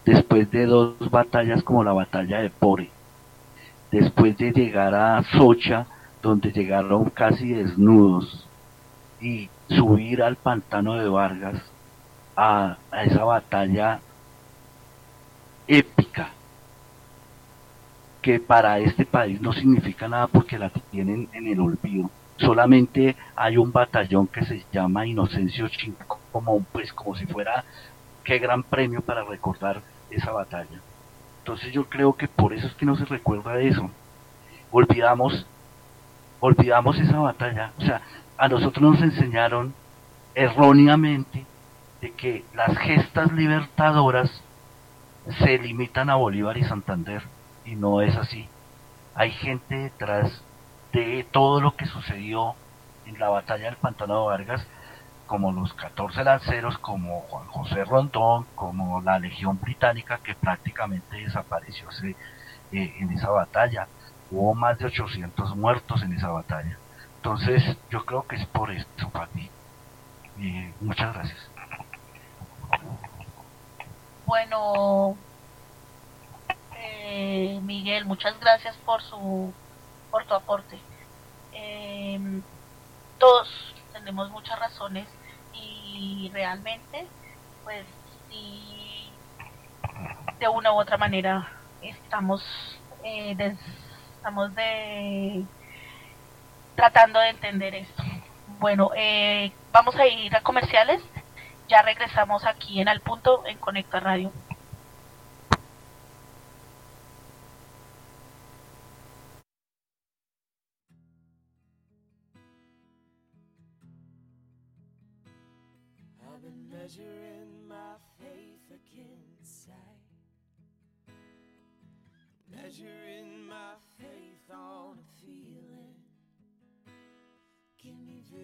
después 0.10 0.50
de 0.50 0.65
dos 0.65 0.95
batallas 1.12 1.62
como 1.62 1.84
la 1.84 1.93
batalla 1.93 2.39
de 2.39 2.50
Pore, 2.50 2.89
después 3.91 4.36
de 4.38 4.52
llegar 4.52 4.95
a 4.95 5.22
Socha, 5.38 5.86
donde 6.24 6.52
llegaron 6.52 7.12
casi 7.12 7.50
desnudos, 7.50 8.48
y 9.22 9.50
subir 9.67 10.24
al 10.24 10.36
pantano 10.36 10.95
de 10.95 11.08
Vargas, 11.08 11.62
a, 12.36 12.78
esa 13.04 13.24
batalla 13.24 14.00
épica, 15.67 16.32
que 18.24 18.39
para 18.39 18.80
este 18.80 19.06
país 19.06 19.39
no 19.39 19.54
significa 19.54 20.08
nada 20.08 20.26
porque 20.26 20.58
la 20.58 20.72
tienen 20.91 21.30
en 21.34 21.48
el 21.48 21.60
olvido. 21.60 22.10
Solamente 22.38 23.15
hay 23.36 23.58
un 23.58 23.72
batallón 23.72 24.26
que 24.28 24.43
se 24.43 24.65
llama 24.72 25.06
Inocencio 25.06 25.67
Chinco, 25.69 26.19
como, 26.32 26.63
pues, 26.72 26.91
como 26.93 27.15
si 27.15 27.28
fuera 27.28 27.63
qué 28.24 28.39
gran 28.39 28.63
premio 28.63 29.02
para 29.02 29.24
recordar 29.24 29.82
esa 30.12 30.32
batalla. 30.32 30.82
Entonces 31.39 31.72
yo 31.74 31.89
creo 31.89 32.13
que 32.13 32.28
por 32.28 32.54
eso 32.54 32.67
es 32.67 32.74
que 32.76 32.86
no 32.86 32.95
se 32.95 33.06
recuerda 33.06 33.60
eso. 33.60 33.89
Olvidamos, 34.72 35.48
olvidamos 36.39 37.00
esa 37.00 37.19
batalla. 37.19 37.72
O 37.78 37.82
sea, 37.82 38.02
a 38.38 38.48
nosotros 38.48 38.93
nos 38.93 39.02
enseñaron 39.02 39.74
erróneamente 40.36 41.45
de 42.02 42.12
que 42.12 42.45
las 42.54 42.78
gestas 42.78 43.32
libertadoras 43.32 44.30
se 45.39 45.58
limitan 45.58 46.10
a 46.10 46.15
Bolívar 46.15 46.58
y 46.58 46.63
Santander 46.63 47.24
y 47.65 47.76
no 47.76 48.02
es 48.02 48.15
así. 48.15 48.48
Hay 49.15 49.32
gente 49.32 49.76
detrás 49.76 50.41
de 50.93 51.26
todo 51.32 51.62
lo 51.62 51.76
que 51.76 51.86
sucedió 51.86 52.56
en 53.06 53.19
la 53.19 53.30
batalla 53.30 53.65
del 53.65 53.76
Pantano 53.76 54.22
de 54.22 54.26
Vargas, 54.28 54.67
como 55.30 55.52
los 55.52 55.72
14 55.76 56.24
lanceros, 56.24 56.80
como 56.80 57.22
Juan 57.30 57.46
José 57.50 57.86
Rondón, 57.86 58.48
como 58.56 59.00
la 59.00 59.20
Legión 59.20 59.60
Británica 59.62 60.18
que 60.24 60.34
prácticamente 60.34 61.18
desapareció 61.18 61.88
eh, 62.02 62.15
en 62.72 63.12
esa 63.12 63.30
batalla. 63.30 63.88
Hubo 64.32 64.56
más 64.56 64.80
de 64.80 64.86
800 64.86 65.56
muertos 65.56 66.02
en 66.02 66.13
esa 66.13 66.30
batalla. 66.30 66.80
Entonces, 67.18 67.63
yo 67.92 68.06
creo 68.06 68.26
que 68.28 68.38
es 68.38 68.46
por 68.48 68.72
esto, 68.72 69.08
Pati. 69.10 69.52
Eh, 70.39 70.74
muchas 70.82 71.13
gracias. 71.13 71.52
Bueno, 74.26 75.15
eh, 76.76 77.60
Miguel, 77.62 78.06
muchas 78.06 78.39
gracias 78.39 78.76
por 78.78 79.04
su 79.04 79.54
por 80.10 80.26
tu 80.26 80.34
aporte. 80.34 80.80
Em, 81.54 82.42
todos 83.20 83.76
tenemos 83.94 84.32
muchas 84.32 84.58
razones 84.58 85.08
y 86.00 86.30
realmente, 86.34 87.06
pues 87.66 87.86
sí, 88.30 89.12
de 90.40 90.48
una 90.48 90.72
u 90.72 90.80
otra 90.80 90.98
manera 90.98 91.52
estamos 91.82 92.42
eh, 93.04 93.36
estamos 94.16 94.56
de 94.56 95.44
tratando 96.76 97.20
de 97.20 97.30
entender 97.30 97.76
esto. 97.76 98.04
Bueno, 98.60 98.92
eh, 98.96 99.52
vamos 99.74 99.96
a 99.98 100.08
ir 100.08 100.34
a 100.36 100.42
comerciales. 100.42 101.02
Ya 101.68 101.82
regresamos 101.82 102.46
aquí 102.46 102.80
en 102.80 102.88
Al 102.88 103.02
Punto 103.02 103.44
en 103.46 103.58
Conecta 103.58 104.00
Radio. 104.00 104.32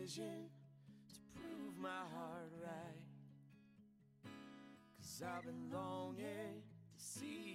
decision 0.05 0.49
to 1.09 1.39
prove 1.39 1.77
my 1.79 1.89
heart 1.89 2.51
right. 2.61 4.31
Cause 4.97 5.23
I've 5.25 5.43
been 5.43 5.71
longing 5.73 6.61
to 6.97 7.03
see 7.03 7.54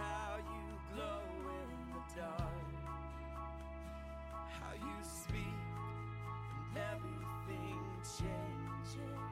how 0.00 0.36
you 0.38 0.66
glow 0.94 1.20
in 1.60 1.70
the 1.92 2.20
dark, 2.20 2.66
how 4.34 4.74
you 4.74 4.96
speak 5.02 5.60
and 6.72 6.78
everything 6.92 7.84
changes, 8.02 9.29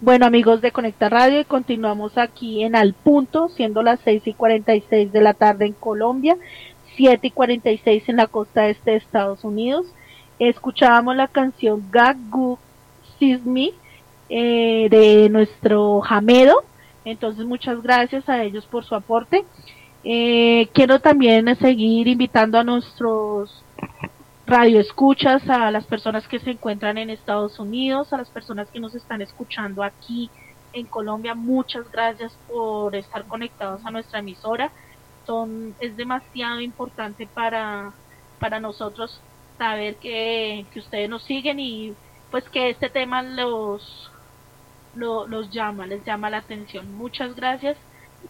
Bueno 0.00 0.26
amigos 0.26 0.60
de 0.60 0.72
Conecta 0.72 1.08
Radio 1.08 1.40
y 1.40 1.44
continuamos 1.44 2.18
aquí 2.18 2.64
en 2.64 2.74
Al 2.74 2.94
Punto, 2.94 3.48
siendo 3.48 3.82
las 3.82 4.00
6 4.00 4.26
y 4.26 4.34
46 4.34 5.12
de 5.12 5.20
la 5.20 5.34
tarde 5.34 5.66
en 5.66 5.72
Colombia, 5.72 6.36
7 6.96 7.28
y 7.28 7.30
46 7.30 8.08
en 8.08 8.16
la 8.16 8.26
costa 8.26 8.68
este 8.68 8.90
de 8.90 8.96
Estados 8.96 9.44
Unidos. 9.44 9.86
Escuchábamos 10.40 11.14
la 11.14 11.28
canción 11.28 11.84
Sees 13.18 13.46
Me 13.46 13.70
eh, 14.28 14.88
de 14.90 15.28
nuestro 15.30 16.00
Jamedo. 16.00 16.64
Entonces 17.04 17.46
muchas 17.46 17.80
gracias 17.80 18.28
a 18.28 18.42
ellos 18.42 18.66
por 18.66 18.84
su 18.84 18.96
aporte. 18.96 19.44
Eh, 20.02 20.68
quiero 20.74 20.98
también 20.98 21.54
seguir 21.56 22.08
invitando 22.08 22.58
a 22.58 22.64
nuestros 22.64 23.64
radio 24.46 24.80
escuchas, 24.80 25.48
a 25.48 25.70
las 25.70 25.86
personas 25.86 26.28
que 26.28 26.38
se 26.40 26.50
encuentran 26.50 26.98
en 26.98 27.10
Estados 27.10 27.58
Unidos, 27.58 28.12
a 28.12 28.18
las 28.18 28.30
personas 28.30 28.70
que 28.70 28.80
nos 28.80 28.94
están 28.94 29.22
escuchando 29.22 29.82
aquí 29.82 30.32
en 30.72 30.86
Colombia. 30.88 31.34
Muchas 31.34 31.90
gracias 31.90 32.38
por 32.46 32.94
estar 32.96 33.26
conectados 33.26 33.84
a 33.84 33.90
nuestra 33.90 34.18
emisora. 34.20 34.72
Son, 35.26 35.76
es 35.78 35.96
demasiado 35.96 36.60
importante 36.60 37.26
para, 37.26 37.94
para 38.38 38.60
nosotros 38.60 39.24
saber 39.58 39.98
que, 39.98 40.68
que 40.70 40.80
ustedes 40.80 41.08
nos 41.08 41.24
siguen 41.24 41.60
y 41.60 41.96
pues 42.30 42.48
que 42.50 42.70
este 42.70 42.90
tema 42.90 43.22
los, 43.22 44.12
lo- 44.92 45.26
los 45.26 45.50
llama, 45.50 45.86
les 45.86 46.04
llama 46.04 46.30
la 46.30 46.38
atención. 46.38 46.92
Muchas 46.92 47.34
gracias 47.34 47.78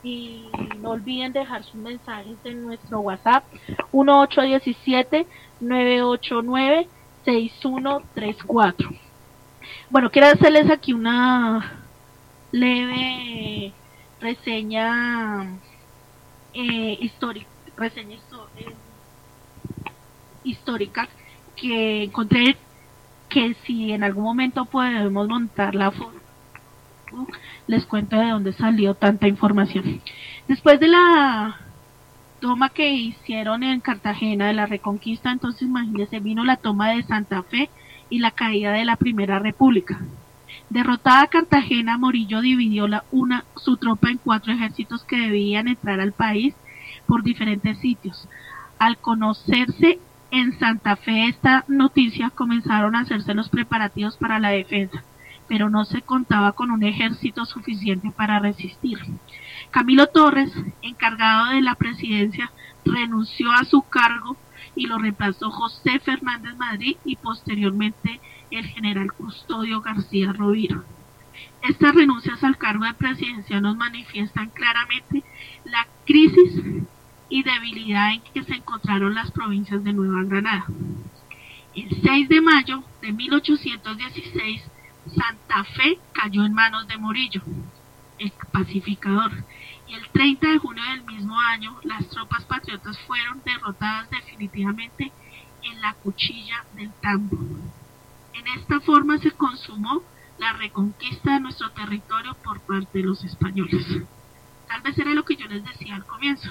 y 0.03 0.49
no 0.81 0.91
olviden 0.91 1.33
dejar 1.33 1.65
sus 1.65 1.77
mensajes 1.77 2.37
en 2.45 2.65
nuestro 2.65 3.01
WhatsApp 3.01 3.45
1817 3.93 5.27
989 5.61 6.89
6134. 7.25 8.91
Bueno, 9.91 10.11
quiero 10.11 10.29
hacerles 10.29 10.71
aquí 10.71 10.93
una 10.93 11.83
leve 12.53 13.73
reseña 14.21 15.59
eh, 16.53 16.99
histórica, 17.01 17.49
reseña 17.77 18.17
eh, 18.57 18.75
histórica 20.45 21.09
que 21.57 22.05
encontré 22.05 22.57
que 23.29 23.55
si 23.67 23.93
en 23.93 24.05
algún 24.05 24.25
momento 24.25 24.65
podemos 24.67 25.29
montar 25.29 25.75
la 25.75 25.91
foto, 25.91 26.24
les 27.67 27.87
cuento 27.87 28.17
de 28.17 28.31
dónde 28.31 28.53
salió 28.53 28.95
tanta 28.95 29.29
información. 29.29 30.01
Después 30.49 30.81
de 30.81 30.89
la 30.89 31.57
toma 32.41 32.69
que 32.69 32.93
hicieron 32.93 33.63
en 33.63 33.81
Cartagena 33.81 34.49
de 34.49 34.55
la 34.55 34.67
Reconquista, 34.67 35.33
entonces 35.33 35.63
imagínense, 35.63 36.21
vino 36.21 36.45
la 36.45 36.57
toma 36.57 36.91
de 36.91 37.03
Santa 37.05 37.43
Fe 37.43 37.71
y 38.11 38.19
la 38.19 38.33
caída 38.33 38.73
de 38.73 38.85
la 38.85 38.97
Primera 38.97 39.39
República. 39.39 39.99
Derrotada 40.71 41.27
Cartagena, 41.29 41.99
Morillo 41.99 42.41
dividió 42.41 42.89
la, 42.89 43.05
una, 43.11 43.45
su 43.57 43.77
tropa 43.77 44.11
en 44.11 44.19
cuatro 44.19 44.53
ejércitos 44.53 45.05
que 45.05 45.17
debían 45.17 45.69
entrar 45.69 46.01
al 46.01 46.13
país 46.13 46.55
por 47.07 47.23
diferentes 47.23 47.79
sitios. 47.79 48.29
Al 48.79 48.99
conocerse 48.99 49.99
En 50.31 50.59
Santa 50.59 50.97
Fe 50.97 51.29
esta 51.29 51.65
noticia 51.69 52.31
comenzaron 52.31 52.97
a 52.97 53.01
hacerse 53.01 53.35
los 53.35 53.49
preparativos 53.49 54.17
para 54.17 54.41
la 54.41 54.49
defensa, 54.49 55.05
pero 55.49 55.69
no 55.69 55.85
se 55.85 56.03
contaba 56.03 56.53
con 56.53 56.71
un 56.71 56.83
ejército 56.83 57.45
suficiente 57.45 58.11
para 58.11 58.39
resistir. 58.39 58.99
Camilo 59.71 60.07
Torres, 60.07 60.53
encargado 60.83 61.51
de 61.51 61.61
la 61.61 61.75
presidencia, 61.75 62.51
renunció 62.85 63.53
a 63.53 63.65
su 63.65 63.83
cargo 63.83 64.37
y 64.77 64.87
lo 64.87 64.99
reemplazó 64.99 65.51
José 65.51 65.99
Fernández 66.01 66.57
Madrid 66.57 66.97
y 67.05 67.17
posteriormente 67.17 68.21
el 68.51 68.67
general 68.67 69.13
Custodio 69.13 69.81
García 69.81 70.33
Rovira. 70.33 70.83
Estas 71.63 71.95
renuncias 71.95 72.43
al 72.45 72.59
cargo 72.59 72.85
de 72.85 72.95
presidencia 72.95 73.61
nos 73.61 73.77
manifiestan 73.77 74.51
claramente 74.51 75.25
la 75.65 75.87
crisis 76.05 76.63
y 77.29 77.43
debilidad 77.43 78.13
en 78.13 78.21
que 78.21 78.45
se 78.45 78.55
encontraron 78.55 79.15
las 79.15 79.31
provincias 79.31 79.83
de 79.83 79.93
Nueva 79.93 80.23
Granada. 80.25 80.67
El 81.75 81.89
6 82.03 82.29
de 82.29 82.41
mayo 82.41 82.85
de 83.01 83.13
1816, 83.13 84.63
Santa 85.11 85.65
Fe 85.65 85.99
cayó 86.13 86.45
en 86.45 86.55
manos 86.55 86.87
de 86.89 86.97
Morillo, 86.97 87.43
el 88.19 88.33
pacificador, 88.53 89.33
y 89.87 89.95
el 89.95 90.09
30 90.09 90.49
de 90.49 90.59
junio 90.59 90.83
del 90.85 91.05
mismo 91.05 91.39
año 91.39 91.79
las 91.83 92.09
tropas 92.09 92.45
patriotas 92.45 92.99
fueron 93.01 93.43
derrotadas 93.45 94.09
definitivamente 94.11 95.13
en 95.63 95.81
la 95.81 95.95
cuchilla 95.95 96.65
del 96.75 96.93
Tambo. 96.95 97.39
En 98.33 98.47
esta 98.59 98.81
forma 98.81 99.19
se 99.19 99.31
consumó 99.33 100.03
la 100.39 100.53
reconquista 100.55 101.35
de 101.35 101.41
nuestro 101.41 101.71
territorio 101.73 102.35
por 102.43 102.61
parte 102.61 102.99
de 102.99 103.05
los 103.05 103.23
españoles. 103.25 103.87
Tal 104.67 104.81
vez 104.83 104.99
era 104.99 105.15
lo 105.15 105.25
que 105.25 105.37
yo 105.37 105.47
les 105.47 105.65
decía 105.65 105.95
al 105.95 106.05
comienzo. 106.05 106.51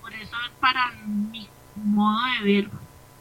Por 0.00 0.12
eso 0.14 0.36
para 0.60 0.92
mi 1.06 1.48
modo 1.76 2.24
de 2.38 2.44
ver, 2.44 2.70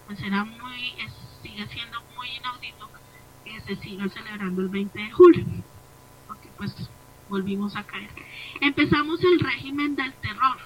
pues 0.07 0.19
era 0.21 0.43
muy, 0.43 0.95
sigue 1.41 1.67
siendo 1.67 2.01
muy 2.15 2.28
inaudito 2.30 2.74
se 3.66 3.76
siga 3.78 4.07
celebrando 4.09 4.61
el 4.61 4.70
20 4.70 4.99
de 4.99 5.11
julio. 5.11 5.45
Porque 6.28 6.49
pues 6.57 6.74
volvimos 7.30 7.76
a 7.76 7.84
caer. 7.84 8.09
Empezamos 8.61 9.24
el 9.24 9.39
régimen 9.39 9.95
del 9.95 10.13
terror. 10.16 10.57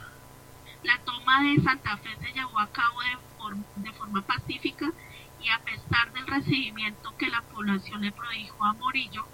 La 0.83 0.97
toma 0.99 1.41
de 1.43 1.61
Santa 1.61 1.97
Fe 1.97 2.09
se 2.21 2.31
llevó 2.33 2.59
a 2.59 2.67
cabo 2.67 3.01
de, 3.01 3.17
form- 3.37 3.65
de 3.75 3.91
forma 3.93 4.21
pacífica 4.21 4.91
y 5.41 5.49
a 5.49 5.59
pesar 5.59 6.11
del 6.13 6.27
recibimiento 6.27 7.15
que 7.17 7.29
la 7.29 7.41
población 7.41 8.01
le 8.01 8.11
prodijo 8.11 8.63
a 8.63 8.73
Morillo, 8.73 9.25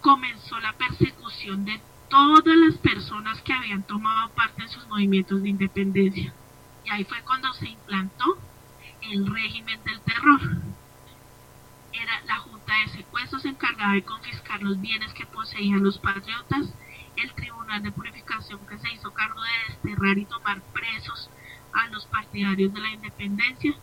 comenzó 0.00 0.58
la 0.60 0.72
persecución 0.74 1.64
de 1.64 1.80
todas 2.08 2.56
las 2.56 2.78
personas 2.78 3.40
que 3.42 3.52
habían 3.52 3.82
tomado 3.84 4.30
parte 4.30 4.62
en 4.62 4.68
sus 4.68 4.86
movimientos 4.88 5.42
de 5.42 5.50
independencia. 5.50 6.32
Y 6.84 6.90
ahí 6.90 7.04
fue 7.04 7.22
cuando 7.22 7.52
se 7.54 7.68
implantó 7.68 8.38
el 9.02 9.26
régimen 9.32 9.82
del 9.84 10.00
terror. 10.00 10.40
Era 11.92 12.20
la 12.26 12.38
De 12.68 12.92
Secuestros 12.92 13.46
encargada 13.46 13.94
de 13.94 14.04
confiscar 14.04 14.62
los 14.62 14.78
bienes 14.78 15.14
que 15.14 15.24
poseían 15.24 15.82
los 15.82 15.98
patriotas, 15.98 16.70
el 17.16 17.32
Tribunal 17.32 17.82
de 17.82 17.92
Purificación 17.92 18.60
que 18.66 18.78
se 18.78 18.92
hizo 18.92 19.10
cargo 19.14 19.40
de 19.40 19.72
desterrar 19.72 20.18
y 20.18 20.26
tomar 20.26 20.60
presos 20.74 21.30
a 21.72 21.86
los 21.88 22.04
partidarios 22.04 22.74
de 22.74 22.80
la 22.80 22.90
independencia 22.90 23.74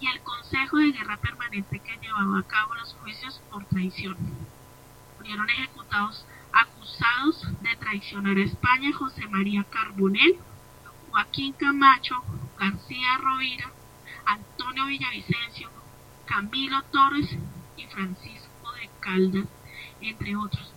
y 0.00 0.06
el 0.06 0.22
Consejo 0.22 0.78
de 0.78 0.90
Guerra 0.90 1.18
Permanente 1.18 1.80
que 1.80 1.98
llevaba 1.98 2.38
a 2.38 2.42
cabo 2.44 2.74
los 2.76 2.94
juicios 2.94 3.42
por 3.50 3.66
traición. 3.66 4.16
Fueron 5.18 5.50
ejecutados 5.50 6.24
acusados 6.50 7.46
de 7.60 7.76
traicionar 7.76 8.38
a 8.38 8.44
España 8.44 8.90
José 8.94 9.28
María 9.28 9.64
Carbonell, 9.64 10.38
Joaquín 11.10 11.52
Camacho, 11.52 12.24
García 12.58 13.18
Rovira, 13.18 13.70
Antonio 14.24 14.86
Villavicencio, 14.86 15.68
Camilo 16.24 16.82
Torres 16.84 17.36
y 17.80 17.86
Francisco 17.86 18.72
de 18.80 18.90
Caldas, 19.00 19.46
entre 20.00 20.36
otros. 20.36 20.72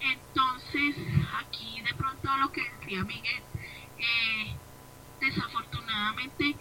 Entonces, 0.00 0.96
aquí 1.40 1.80
de 1.80 1.94
pronto 1.94 2.36
lo 2.36 2.52
que 2.52 2.62
decía 2.62 3.04
Miguel, 3.04 3.42
eh, 3.98 4.56
desafortunadamente 5.20 6.56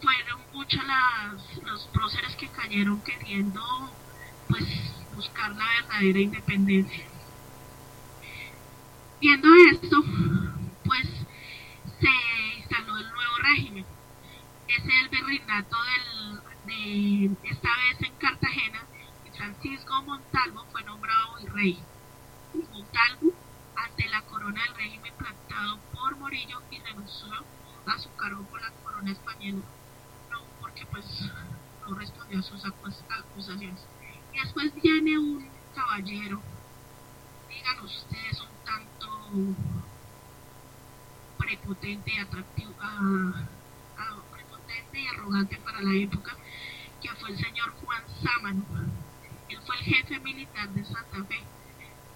fueron 0.00 0.40
muchas 0.52 0.84
las, 0.86 1.62
los 1.64 1.86
próceres 1.88 2.36
que 2.36 2.48
cayeron 2.48 3.00
queriendo 3.02 3.62
pues 4.48 4.64
buscar 5.14 5.50
la 5.52 5.64
verdadera 5.80 6.20
independencia. 6.20 7.04
Viendo 9.20 9.48
esto, 9.70 10.02
pues 10.84 11.06
se 12.00 12.58
instaló 12.58 12.98
el 12.98 13.08
nuevo 13.08 13.36
régimen. 13.42 13.86
Es 14.68 14.84
el 14.84 15.08
virreinato 15.08 15.76
del, 15.76 16.40
de 16.64 17.36
esta 17.42 17.68
vez 17.68 18.08
en 18.08 18.16
Cartagena 18.16 18.88
Francisco 19.36 20.02
Montalvo 20.04 20.64
fue 20.70 20.84
nombrado 20.84 21.36
virrey. 21.40 21.84
Montalvo 22.70 23.32
ante 23.74 24.08
la 24.08 24.22
corona 24.22 24.62
del 24.66 24.74
régimen 24.76 25.14
plantado 25.16 25.80
por 25.90 26.16
Morillo 26.18 26.58
y 26.70 26.78
renunció 26.80 27.28
a 27.86 27.98
su 27.98 28.14
cargo 28.14 28.46
por 28.46 28.60
la 28.60 28.70
corona 28.82 29.10
española, 29.10 29.62
no 30.30 30.38
porque 30.60 30.86
pues 30.86 31.06
no 31.80 31.94
respondió 31.96 32.38
a 32.38 32.42
sus 32.42 32.64
acus- 32.64 33.04
acusaciones. 33.08 33.80
Y 34.32 34.40
después 34.40 34.72
viene 34.74 35.18
un 35.18 35.50
caballero, 35.74 36.40
digan 37.48 37.80
ustedes, 37.84 38.40
un 38.42 38.64
tanto 38.64 39.08
prepotente 41.36 42.12
y 42.14 42.18
atractivo, 42.18 42.74
ah, 42.80 43.48
ah, 43.96 44.22
prepotente 44.30 45.00
y 45.00 45.06
arrogante 45.08 45.56
para 45.58 45.80
la 45.82 45.94
época, 45.96 46.36
que 47.02 47.08
fue 47.16 47.30
el 47.30 47.38
señor 47.38 47.70
Juan 47.82 48.02
Sámano. 48.22 48.64
Él 49.48 49.58
fue 49.66 49.76
el 49.76 49.82
jefe 49.82 50.20
militar 50.20 50.68
de 50.70 50.84
Santa 50.84 51.24
Fe. 51.24 51.42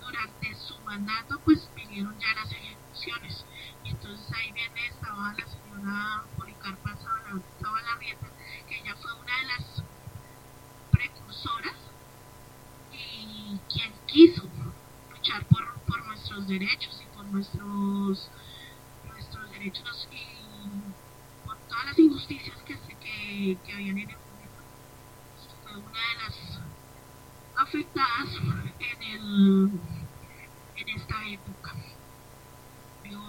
Durante 0.00 0.54
su 0.54 0.78
mandato, 0.80 1.40
pues 1.44 1.68
vinieron 1.74 2.16
ya 2.20 2.32
las 2.34 2.52
ejecuciones. 2.52 3.44
Y 3.84 3.90
entonces 3.90 4.32
ahí 4.32 4.52
viene, 4.52 4.86
estaba 4.86 5.34
la 5.36 5.46
señora 5.46 6.24
Policarpa 6.36 6.96
Zabalarrieta, 7.60 8.28
que 8.68 8.78
ella 8.78 8.94
fue 9.02 9.12
una 9.14 9.36
de 9.38 9.46
las 9.46 9.82
precursoras 10.92 11.74
y 12.92 13.58
quien 13.72 13.92
quiso 14.06 14.48
luchar 15.10 15.44
por, 15.46 15.66
nuestros 16.06 16.46
derechos 16.46 17.02
y 17.02 17.16
por 17.16 17.24
nuestros 17.26 18.30
nuestros 19.04 19.50
derechos 19.50 20.08
y 20.12 21.44
por 21.44 21.56
todas 21.68 21.86
las 21.86 21.98
injusticias 21.98 22.56
que, 22.62 22.78
que, 23.00 23.58
que 23.64 23.72
habían 23.72 23.98
en 23.98 24.10
el 24.10 24.16
afectadas 27.66 28.28
en, 28.78 29.02
el, 29.02 29.70
en 30.76 30.88
esta 30.88 31.28
época. 31.28 31.74
Yo 33.04 33.20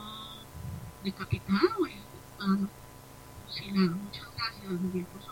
decapitado 1.04 1.88
y 1.88 1.96
ah, 2.40 2.58
fusilado. 3.46 3.96
Muchas 3.96 4.28
gracias, 4.36 4.70
Miguel, 4.70 5.06
por 5.06 5.22
su 5.24 5.32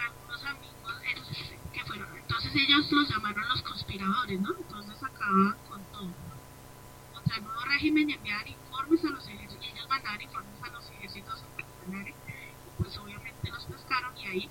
algunos 0.00 0.44
amigos 0.44 0.94
eh, 1.04 1.58
que 1.72 1.84
fueron. 1.84 2.16
Entonces 2.16 2.52
ellos 2.54 2.90
los 2.90 3.08
llamaron 3.08 3.48
los 3.48 3.62
conspiradores, 3.62 4.40
¿no? 4.40 4.50
Entonces 4.56 5.02
acababan 5.02 5.56
con 5.68 5.84
todo. 5.92 6.10
Contra 7.14 7.36
el 7.36 7.44
nuevo 7.44 7.60
régimen 7.66 8.10
y 8.10 8.14
enviaban 8.14 8.48
informes 8.48 9.04
a 9.04 9.10
los 9.10 9.28
ejércitos. 9.28 9.66
Ellos 9.66 9.88
mandaban 9.88 10.20
informes 10.22 10.62
a 10.62 10.68
los 10.70 10.90
ejércitos 10.90 11.44
y 11.86 12.82
pues 12.82 12.96
obviamente 12.98 13.50
los 13.50 13.64
pescaron 13.64 14.16
y 14.16 14.26
ahí. 14.26 14.50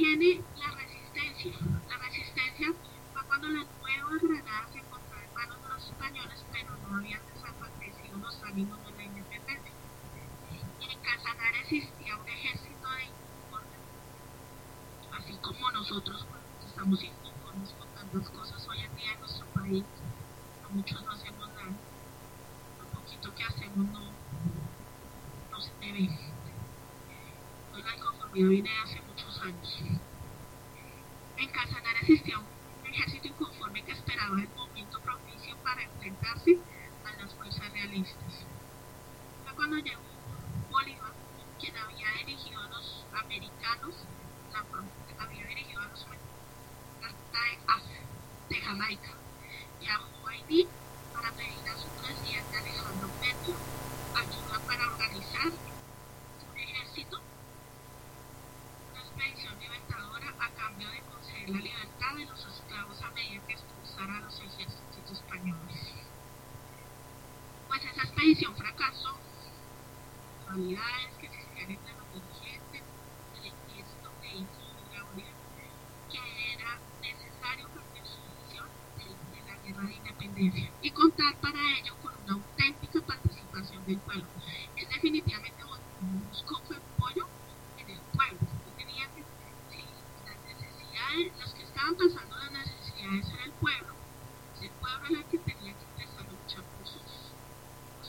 Viene 0.00 0.42
la 0.56 0.70
resistencia. 0.70 1.52
La 1.90 1.98
resistencia 1.98 2.72
fue 3.12 3.22
cuando 3.26 3.48
la 3.48 3.64
nueva 3.64 4.16
Granada 4.22 4.66
se 4.72 4.78
encontraba 4.78 5.22
en 5.22 5.34
manos 5.34 5.62
de 5.62 5.68
los 5.68 5.84
españoles, 5.90 6.46
pero 6.50 6.74
no 6.88 6.96
habían 6.96 7.20
desaparecido 7.26 8.16
los 8.16 8.42
ánimos 8.44 8.82
de 8.82 8.92
la 8.92 9.02
independencia. 9.04 9.72
En 10.80 11.00
Casanare 11.02 11.60
existía 11.60 12.16
un 12.16 12.26
ejército 12.26 12.88
de 12.88 13.04
inconformes, 13.04 13.80
así 15.20 15.36
como 15.36 15.70
nosotros 15.70 16.26
pues, 16.30 16.70
estamos 16.70 17.04
inconformes 17.04 17.70
con 17.72 17.88
tantas 17.88 18.30
cosas 18.30 18.68
hoy 18.68 18.80
en 18.80 18.96
día 18.96 19.12
en 19.12 19.20
nuestro 19.20 19.46
país. 19.48 19.84
A 20.64 20.68
muchos 20.72 21.04
no 21.04 21.10
hacemos 21.10 21.46
nada. 21.50 21.76
Lo 22.78 23.00
poquito 23.00 23.34
que 23.34 23.44
hacemos 23.44 23.86
no, 23.90 24.12
no 25.50 25.60
se 25.60 25.72
ve. 25.78 26.08
Hoy 27.74 27.82
la 27.82 27.96
inconformidad 27.96 28.48
viene 28.48 28.70
de 28.70 28.78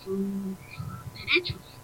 sus 0.04 0.58
derechos, 1.14 1.81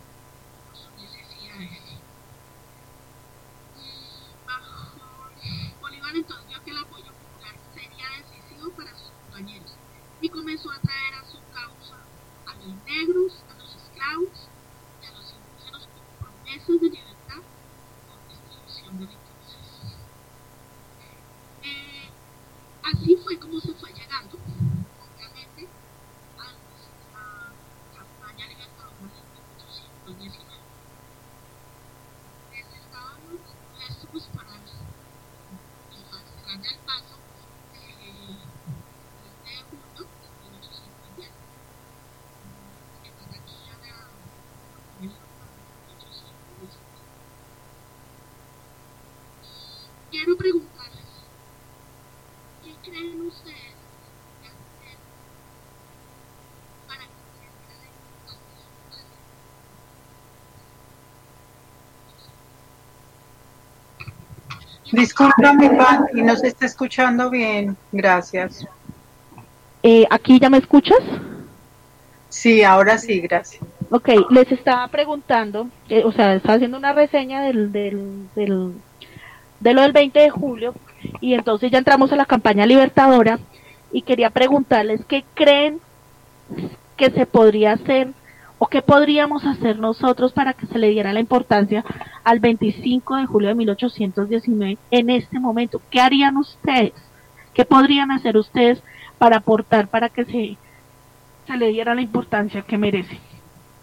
Discúlpame, 64.97 65.69
Pati, 65.69 66.23
no 66.23 66.35
se 66.35 66.47
está 66.47 66.65
escuchando 66.65 67.29
bien. 67.29 67.77
Gracias. 67.91 68.65
Eh, 69.83 70.07
¿Aquí 70.09 70.39
ya 70.39 70.49
me 70.49 70.57
escuchas? 70.57 70.97
Sí, 72.29 72.63
ahora 72.63 72.97
sí, 72.97 73.19
gracias. 73.21 73.63
Ok, 73.91 74.09
les 74.31 74.51
estaba 74.51 74.87
preguntando, 74.87 75.67
eh, 75.87 76.03
o 76.03 76.11
sea, 76.11 76.33
estaba 76.33 76.55
haciendo 76.55 76.79
una 76.79 76.93
reseña 76.93 77.43
del, 77.43 77.71
del, 77.71 78.27
del, 78.35 78.73
de 79.59 79.73
lo 79.73 79.81
del 79.83 79.91
20 79.91 80.19
de 80.19 80.29
julio 80.31 80.73
y 81.21 81.35
entonces 81.35 81.71
ya 81.71 81.77
entramos 81.77 82.11
a 82.11 82.15
la 82.15 82.25
campaña 82.25 82.65
libertadora 82.65 83.37
y 83.91 84.01
quería 84.01 84.31
preguntarles 84.31 85.05
qué 85.05 85.23
creen 85.35 85.79
que 86.97 87.11
se 87.11 87.27
podría 87.27 87.73
hacer 87.73 88.09
o 88.57 88.65
qué 88.65 88.81
podríamos 88.81 89.45
hacer 89.45 89.77
nosotros 89.77 90.33
para 90.33 90.53
que 90.53 90.65
se 90.65 90.79
le 90.79 90.89
diera 90.89 91.13
la 91.13 91.19
importancia 91.19 91.85
al 92.27 92.41
25 92.41 93.15
de 93.15 93.25
julio 93.25 93.47
de 93.47 93.55
1819 93.55 94.77
en 94.91 95.09
este 95.09 95.39
momento. 95.39 95.81
¿Qué 95.89 96.01
harían 96.01 96.35
ustedes? 96.35 96.91
¿Qué 97.53 97.63
podrían 97.63 98.11
hacer 98.11 98.35
ustedes 98.35 98.83
para 99.17 99.37
aportar 99.37 99.87
para 99.87 100.09
que 100.09 100.25
se, 100.25 100.57
se 101.47 101.57
le 101.57 101.69
diera 101.69 101.95
la 101.95 102.01
importancia 102.01 102.63
que 102.63 102.77
merece? 102.77 103.17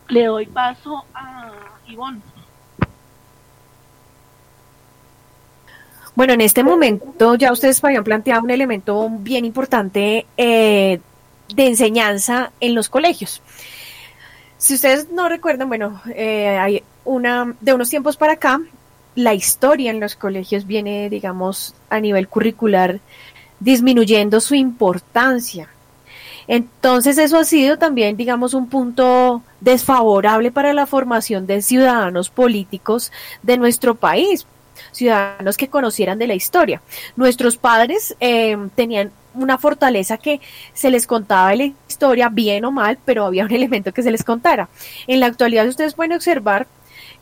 Le 0.08 0.26
doy 0.26 0.44
paso 0.44 1.06
a 1.14 1.52
Ivonne. 1.86 2.20
Bueno, 6.14 6.34
en 6.34 6.42
este 6.42 6.62
momento 6.62 7.36
ya 7.36 7.50
ustedes 7.50 7.82
habían 7.82 8.04
planteado 8.04 8.42
un 8.42 8.50
elemento 8.50 9.08
bien 9.20 9.46
importante 9.46 10.26
eh, 10.36 11.00
de 11.48 11.66
enseñanza 11.66 12.52
en 12.60 12.74
los 12.74 12.90
colegios. 12.90 13.40
Si 14.64 14.72
ustedes 14.72 15.10
no 15.10 15.28
recuerdan, 15.28 15.68
bueno, 15.68 16.00
eh, 16.14 16.56
hay 16.56 16.82
una 17.04 17.54
de 17.60 17.74
unos 17.74 17.90
tiempos 17.90 18.16
para 18.16 18.32
acá, 18.32 18.62
la 19.14 19.34
historia 19.34 19.90
en 19.90 20.00
los 20.00 20.16
colegios 20.16 20.66
viene, 20.66 21.10
digamos, 21.10 21.74
a 21.90 22.00
nivel 22.00 22.28
curricular 22.28 23.00
disminuyendo 23.60 24.40
su 24.40 24.54
importancia. 24.54 25.68
Entonces 26.48 27.18
eso 27.18 27.36
ha 27.36 27.44
sido 27.44 27.76
también, 27.76 28.16
digamos, 28.16 28.54
un 28.54 28.70
punto 28.70 29.42
desfavorable 29.60 30.50
para 30.50 30.72
la 30.72 30.86
formación 30.86 31.46
de 31.46 31.60
ciudadanos 31.60 32.30
políticos 32.30 33.12
de 33.42 33.58
nuestro 33.58 33.94
país, 33.94 34.46
ciudadanos 34.92 35.58
que 35.58 35.68
conocieran 35.68 36.18
de 36.18 36.26
la 36.26 36.36
historia. 36.36 36.80
Nuestros 37.16 37.58
padres 37.58 38.16
eh, 38.18 38.56
tenían 38.74 39.12
una 39.34 39.58
fortaleza 39.58 40.18
que 40.18 40.40
se 40.72 40.90
les 40.90 41.06
contaba 41.06 41.50
de 41.50 41.56
la 41.56 41.64
historia, 41.88 42.28
bien 42.28 42.64
o 42.64 42.70
mal, 42.70 42.98
pero 43.04 43.26
había 43.26 43.44
un 43.44 43.52
elemento 43.60 43.92
que 43.92 44.02
se 44.02 44.10
les 44.10 44.24
contara. 44.24 44.68
En 45.06 45.20
la 45.20 45.26
actualidad 45.26 45.66
ustedes 45.68 45.94
pueden 45.94 46.12
observar 46.12 46.66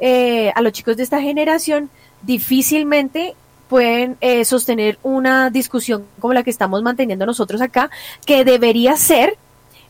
eh, 0.00 0.52
a 0.54 0.60
los 0.62 0.72
chicos 0.72 0.96
de 0.96 1.02
esta 1.02 1.20
generación 1.20 1.90
difícilmente 2.22 3.34
pueden 3.68 4.16
eh, 4.20 4.44
sostener 4.44 4.98
una 5.02 5.48
discusión 5.48 6.04
como 6.20 6.34
la 6.34 6.42
que 6.42 6.50
estamos 6.50 6.82
manteniendo 6.82 7.24
nosotros 7.24 7.60
acá, 7.62 7.90
que 8.26 8.44
debería 8.44 8.96
ser 8.96 9.38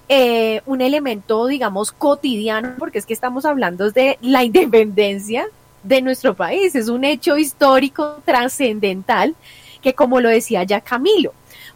eh, 0.08 0.62
un 0.66 0.82
elemento, 0.82 1.46
digamos, 1.46 1.90
cotidiano, 1.90 2.74
porque 2.78 2.98
es 2.98 3.06
que 3.06 3.12
estamos 3.12 3.44
hablando 3.44 3.90
de 3.90 4.18
la 4.20 4.44
independencia 4.44 5.46
de 5.82 6.00
nuestro 6.00 6.34
país, 6.34 6.76
es 6.76 6.88
un 6.88 7.04
hecho 7.04 7.36
histórico 7.36 8.18
trascendental 8.24 9.34
que, 9.80 9.94
como 9.94 10.20
lo 10.20 10.28
decía 10.28 10.62
ya 10.62 10.80
Camilo, 10.80 11.32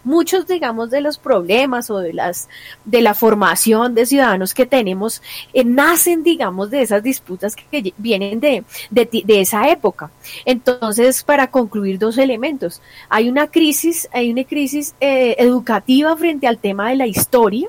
muchos, 0.07 0.47
digamos, 0.47 0.91
de 0.91 1.01
los 1.01 1.19
problemas 1.19 1.91
o 1.91 1.99
de 1.99 2.13
las 2.13 2.49
de 2.85 3.03
la 3.03 3.13
formación 3.13 3.95
de 3.95 4.07
ciudadanos 4.07 4.55
que 4.55 4.65
tenemos 4.65 5.21
eh, 5.53 5.65
nacen, 5.65 6.23
digamos, 6.23 6.71
de 6.71 6.83
esas 6.83 7.03
disputas 7.03 7.57
que, 7.57 7.93
vienen 7.99 8.39
de, 8.41 8.65
de, 8.91 9.23
de, 9.25 9.41
esa 9.41 9.69
época. 9.69 10.11
Entonces, 10.45 11.25
para 11.25 11.51
concluir 11.51 11.99
dos 11.99 12.19
elementos, 12.19 12.81
hay 13.09 13.29
una 13.29 13.49
crisis, 13.49 14.09
hay 14.13 14.31
una 14.31 14.45
crisis 14.45 14.95
eh, 15.01 15.35
educativa 15.39 16.17
frente 16.17 16.47
al 16.47 16.59
tema 16.59 16.91
de 16.91 16.97
la 16.97 17.07
historia. 17.09 17.69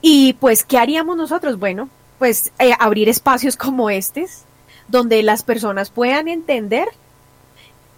Y 0.00 0.32
pues, 0.34 0.64
¿qué 0.64 0.78
haríamos 0.78 1.16
nosotros? 1.16 1.58
Bueno, 1.58 1.90
pues 2.18 2.52
eh, 2.58 2.72
abrir 2.78 3.10
espacios 3.10 3.56
como 3.56 3.90
estos, 3.90 4.44
donde 4.88 5.22
las 5.22 5.42
personas 5.42 5.90
puedan 5.90 6.28
entender 6.28 6.88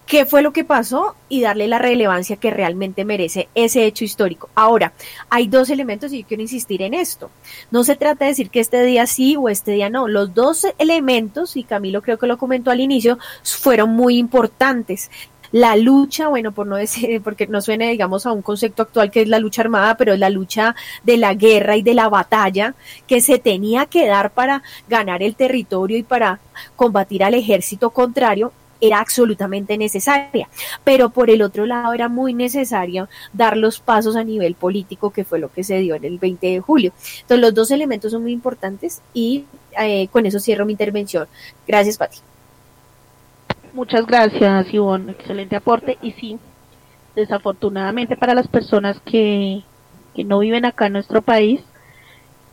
qué 0.09 0.25
fue 0.25 0.41
lo 0.41 0.53
que 0.55 0.65
pasó 0.65 1.15
y 1.29 1.43
darle 1.43 1.69
la 1.69 1.79
relevancia 1.79 2.37
que 2.37 2.51
realmente 2.51 3.05
merece 3.05 3.49
ese 3.55 3.85
hecho 3.85 4.05
histórico. 4.05 4.49
Ahora, 4.55 4.95
hay 5.29 5.49
dos 5.49 5.69
elementos 5.69 6.13
y 6.13 6.23
yo 6.23 6.27
quiero 6.27 6.43
insistir 6.43 6.81
en 6.81 6.95
esto. 6.95 7.31
No 7.71 7.85
se 7.85 7.95
trata 7.95 8.25
de 8.25 8.31
decir 8.31 8.49
que 8.49 8.61
este 8.61 8.83
día 8.83 9.07
sí 9.07 9.37
o 9.37 9.51
este 9.51 9.73
día 9.73 9.91
no. 9.91 10.09
Los 10.09 10.35
dos 10.35 10.67
elementos, 10.79 11.57
y 11.57 11.63
Camilo 11.63 12.01
creo 12.01 12.19
que 12.19 12.27
lo 12.27 12.39
comentó 12.39 12.71
al 12.71 12.81
inicio, 12.81 13.19
fueron 13.43 13.91
muy 13.91 14.17
importantes. 14.17 15.11
La 15.53 15.77
lucha, 15.77 16.29
bueno, 16.29 16.53
por 16.53 16.67
no 16.67 16.77
decir, 16.77 17.21
porque 17.25 17.47
no 17.47 17.61
suene, 17.61 17.91
digamos, 17.91 18.25
a 18.25 18.33
un 18.33 18.41
concepto 18.41 18.83
actual 18.83 19.11
que 19.11 19.21
es 19.21 19.29
la 19.29 19.39
lucha 19.39 19.61
armada, 19.61 19.99
pero 19.99 20.15
es 20.15 20.19
la 20.19 20.31
lucha 20.31 20.75
de 21.03 21.19
la 21.19 21.35
guerra 21.35 21.77
y 21.77 21.83
de 21.83 21.93
la 21.93 22.09
batalla 22.09 22.75
que 23.07 23.21
se 23.21 23.39
tenía 23.39 23.85
que 23.85 24.07
dar 24.07 24.31
para 24.31 24.63
ganar 24.89 25.23
el 25.23 25.37
territorio 25.37 25.99
y 25.99 26.03
para 26.03 26.41
combatir 26.77 27.23
al 27.25 27.35
ejército 27.35 27.91
contrario 27.91 28.53
era 28.81 29.01
absolutamente 29.01 29.77
necesaria, 29.77 30.49
pero 30.85 31.11
por 31.11 31.31
el 31.31 31.43
otro 31.43 31.67
lado 31.67 31.93
era 31.93 32.09
muy 32.09 32.35
necesario 32.35 33.09
dar 33.33 33.57
los 33.57 33.81
pasos 33.81 34.17
a 34.17 34.25
nivel 34.25 34.55
político, 34.55 35.11
que 35.11 35.25
fue 35.25 35.39
lo 35.39 35.51
que 35.51 35.65
se 35.65 35.79
dio 35.79 35.95
en 35.95 36.05
el 36.05 36.19
20 36.19 36.47
de 36.47 36.61
julio. 36.61 36.93
Entonces 37.21 37.41
los 37.41 37.55
dos 37.55 37.71
elementos 37.71 38.13
son 38.13 38.23
muy 38.23 38.33
importantes 38.33 39.03
y 39.13 39.45
eh, 39.79 40.09
con 40.09 40.27
eso 40.27 40.41
cierro 40.41 40.67
mi 40.67 40.73
intervención. 40.73 41.27
Gracias, 41.67 41.97
Pati. 41.97 42.19
Muchas 43.73 44.07
gracias, 44.07 44.73
Ivonne. 44.73 45.13
Excelente 45.13 45.57
aporte. 45.57 45.99
Y 46.03 46.13
sí, 46.13 46.39
desafortunadamente 47.15 48.17
para 48.17 48.35
las 48.35 48.49
personas 48.49 49.01
que, 49.05 49.63
que 50.15 50.25
no 50.25 50.39
viven 50.39 50.65
acá 50.65 50.87
en 50.87 50.95
nuestro 50.95 51.23
país 51.23 51.61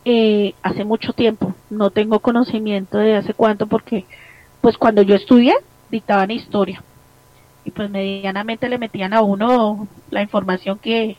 eh, 0.04 0.54
hace 0.62 0.84
mucho 0.84 1.12
tiempo. 1.12 1.54
No 1.70 1.90
tengo 1.90 2.20
conocimiento 2.20 2.98
de 2.98 3.16
hace 3.16 3.34
cuánto 3.34 3.66
porque 3.66 4.04
pues 4.60 4.78
cuando 4.78 5.02
yo 5.02 5.14
estudié 5.14 5.54
dictaban 5.90 6.30
historia 6.30 6.82
y 7.66 7.72
pues 7.72 7.90
medianamente 7.90 8.68
le 8.68 8.78
metían 8.78 9.12
a 9.12 9.22
uno 9.22 9.88
la 10.10 10.22
información 10.22 10.78
que, 10.78 11.16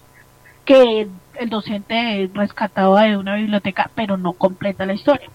que 0.63 1.07
el 1.35 1.49
docente 1.49 2.29
rescataba 2.33 3.03
de 3.03 3.17
una 3.17 3.35
biblioteca, 3.35 3.91
pero 3.93 4.15
no 4.17 4.31
completa 4.31 4.85
la 4.85 4.93
historia. 4.93 5.29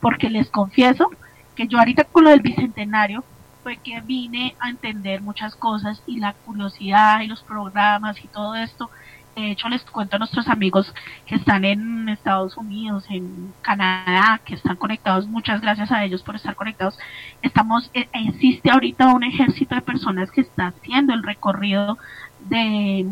Porque 0.00 0.30
les 0.30 0.48
confieso 0.50 1.10
que 1.56 1.66
yo 1.66 1.78
ahorita 1.78 2.04
con 2.04 2.24
lo 2.24 2.30
del 2.30 2.42
bicentenario 2.42 3.24
fue 3.64 3.76
que 3.78 4.00
vine 4.02 4.54
a 4.60 4.70
entender 4.70 5.20
muchas 5.20 5.56
cosas 5.56 6.00
y 6.06 6.20
la 6.20 6.32
curiosidad 6.32 7.22
y 7.22 7.26
los 7.26 7.42
programas 7.42 8.24
y 8.24 8.28
todo 8.28 8.54
esto. 8.54 8.88
De 9.36 9.50
hecho, 9.50 9.68
les 9.68 9.82
cuento 9.84 10.16
a 10.16 10.18
nuestros 10.18 10.46
amigos 10.48 10.92
que 11.26 11.36
están 11.36 11.64
en 11.64 12.08
Estados 12.10 12.56
Unidos, 12.58 13.04
en 13.08 13.54
Canadá, 13.62 14.40
que 14.44 14.54
están 14.54 14.76
conectados. 14.76 15.26
Muchas 15.26 15.60
gracias 15.62 15.90
a 15.90 16.04
ellos 16.04 16.22
por 16.22 16.36
estar 16.36 16.54
conectados. 16.54 16.98
Estamos, 17.40 17.90
eh, 17.94 18.08
existe 18.12 18.70
ahorita 18.70 19.06
un 19.08 19.24
ejército 19.24 19.74
de 19.74 19.80
personas 19.80 20.30
que 20.30 20.42
está 20.42 20.66
haciendo 20.66 21.14
el 21.14 21.22
recorrido 21.22 21.96
de, 22.40 23.06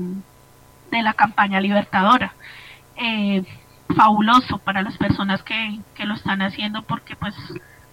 de 0.90 1.02
la 1.02 1.14
campaña 1.14 1.60
libertadora. 1.60 2.34
Eh, 2.96 3.42
fabuloso 3.96 4.58
para 4.58 4.82
las 4.82 4.96
personas 4.98 5.42
que, 5.42 5.80
que 5.94 6.04
lo 6.04 6.14
están 6.14 6.42
haciendo 6.42 6.82
porque 6.82 7.16
pues 7.16 7.34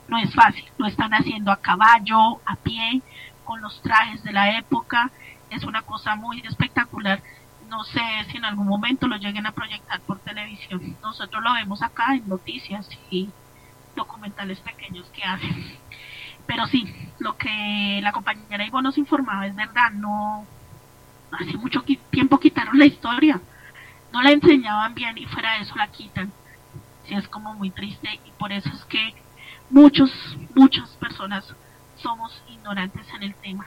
no 0.08 0.18
es 0.18 0.34
fácil, 0.34 0.66
lo 0.78 0.88
están 0.88 1.14
haciendo 1.14 1.52
a 1.52 1.62
caballo, 1.62 2.40
a 2.46 2.56
pie, 2.58 3.02
con 3.44 3.62
los 3.62 3.82
trajes 3.82 4.24
de 4.24 4.34
la 4.34 4.58
época, 4.58 5.12
es 5.50 5.64
una 5.64 5.82
cosa 5.82 6.16
muy 6.16 6.42
espectacular. 6.42 7.22
No 7.70 7.84
sé 7.84 8.02
si 8.30 8.38
en 8.38 8.46
algún 8.46 8.68
momento 8.68 9.08
lo 9.08 9.18
lleguen 9.18 9.46
a 9.46 9.52
proyectar 9.52 10.00
por 10.02 10.20
televisión. 10.20 10.96
Nosotros 11.02 11.44
lo 11.44 11.54
vemos 11.54 11.82
acá 11.82 12.16
en 12.16 12.28
noticias 12.28 12.88
y 13.10 13.30
documentales 13.96 14.60
pequeños 14.60 15.06
que 15.10 15.24
hacen. 15.24 15.78
Pero 16.46 16.66
sí, 16.68 16.86
lo 17.20 17.36
que 17.38 18.00
la 18.02 18.14
compañera 18.14 18.66
Ivo 18.66 18.82
nos 18.82 18.98
informaba 18.98 19.48
es 19.48 19.56
verdad, 19.56 19.92
no 19.92 20.46
hace 21.32 21.58
mucho 21.58 21.84
tiempo 22.10 22.40
quitaron 22.40 22.80
la 22.80 22.86
historia. 22.86 23.42
No 24.14 24.22
la 24.22 24.32
enseñaban 24.32 24.94
bien 24.96 25.18
y 25.18 25.26
fuera 25.26 25.54
de 25.54 25.64
eso 25.64 25.76
la 25.76 25.88
quitan. 25.88 26.32
Sí, 27.06 27.16
es 27.16 27.28
como 27.28 27.54
muy 27.54 27.70
triste 27.72 28.20
y 28.26 28.32
por 28.32 28.52
eso 28.52 28.70
es 28.70 28.86
que 28.86 29.14
muchos, 29.70 30.12
muchas 30.56 30.90
personas 30.92 31.54
somos 31.98 32.42
ignorantes 32.50 33.08
en 33.14 33.24
el 33.24 33.36
tema. 33.36 33.66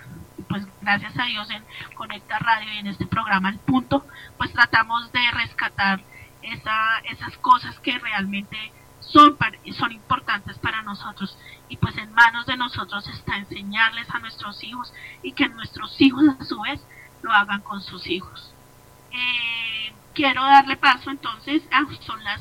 Pues 0.48 0.66
gracias 0.80 1.18
a 1.18 1.24
Dios 1.24 1.50
en 1.50 1.62
Conecta 1.94 2.38
Radio 2.38 2.72
y 2.72 2.78
en 2.78 2.86
este 2.86 3.06
programa 3.06 3.50
El 3.50 3.58
Punto, 3.58 4.04
pues 4.36 4.52
tratamos 4.52 5.10
de 5.12 5.30
rescatar 5.32 6.00
esa, 6.42 6.98
esas 7.10 7.36
cosas 7.38 7.78
que 7.80 7.98
realmente 7.98 8.72
son, 9.00 9.36
son 9.72 9.92
importantes 9.92 10.58
para 10.58 10.82
nosotros. 10.82 11.36
Y 11.68 11.76
pues 11.76 11.96
en 11.98 12.12
manos 12.12 12.46
de 12.46 12.56
nosotros 12.56 13.08
está 13.08 13.36
enseñarles 13.36 14.08
a 14.10 14.18
nuestros 14.18 14.62
hijos 14.64 14.92
y 15.22 15.32
que 15.32 15.48
nuestros 15.48 16.00
hijos 16.00 16.24
a 16.40 16.44
su 16.44 16.60
vez 16.60 16.80
lo 17.22 17.32
hagan 17.32 17.60
con 17.60 17.80
sus 17.80 18.06
hijos. 18.06 18.52
Eh, 19.12 19.92
quiero 20.14 20.42
darle 20.44 20.76
paso 20.76 21.10
entonces, 21.10 21.62
ah, 21.72 21.86
son 22.00 22.22
las, 22.24 22.40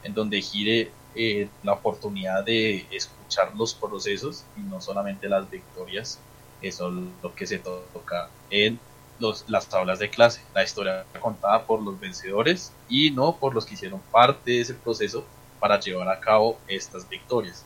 en 0.03 0.13
donde 0.13 0.41
gire 0.41 0.91
eh, 1.15 1.49
la 1.63 1.73
oportunidad 1.73 2.43
de 2.43 2.85
escuchar 2.91 3.55
los 3.55 3.73
procesos 3.73 4.43
y 4.55 4.61
no 4.61 4.79
solamente 4.79 5.27
las 5.27 5.49
victorias, 5.49 6.19
eso 6.61 6.89
es 6.89 6.93
lo 7.23 7.33
que 7.33 7.47
se 7.47 7.59
toca 7.59 8.29
en 8.49 8.79
los, 9.19 9.45
las 9.47 9.67
tablas 9.67 9.99
de 9.99 10.09
clase, 10.09 10.41
la 10.53 10.63
historia 10.63 11.05
contada 11.19 11.65
por 11.65 11.81
los 11.81 11.99
vencedores 11.99 12.71
y 12.89 13.11
no 13.11 13.37
por 13.37 13.53
los 13.53 13.65
que 13.65 13.73
hicieron 13.73 14.01
parte 14.11 14.51
de 14.51 14.61
ese 14.61 14.73
proceso 14.73 15.25
para 15.59 15.79
llevar 15.79 16.09
a 16.09 16.19
cabo 16.19 16.59
estas 16.67 17.07
victorias. 17.09 17.65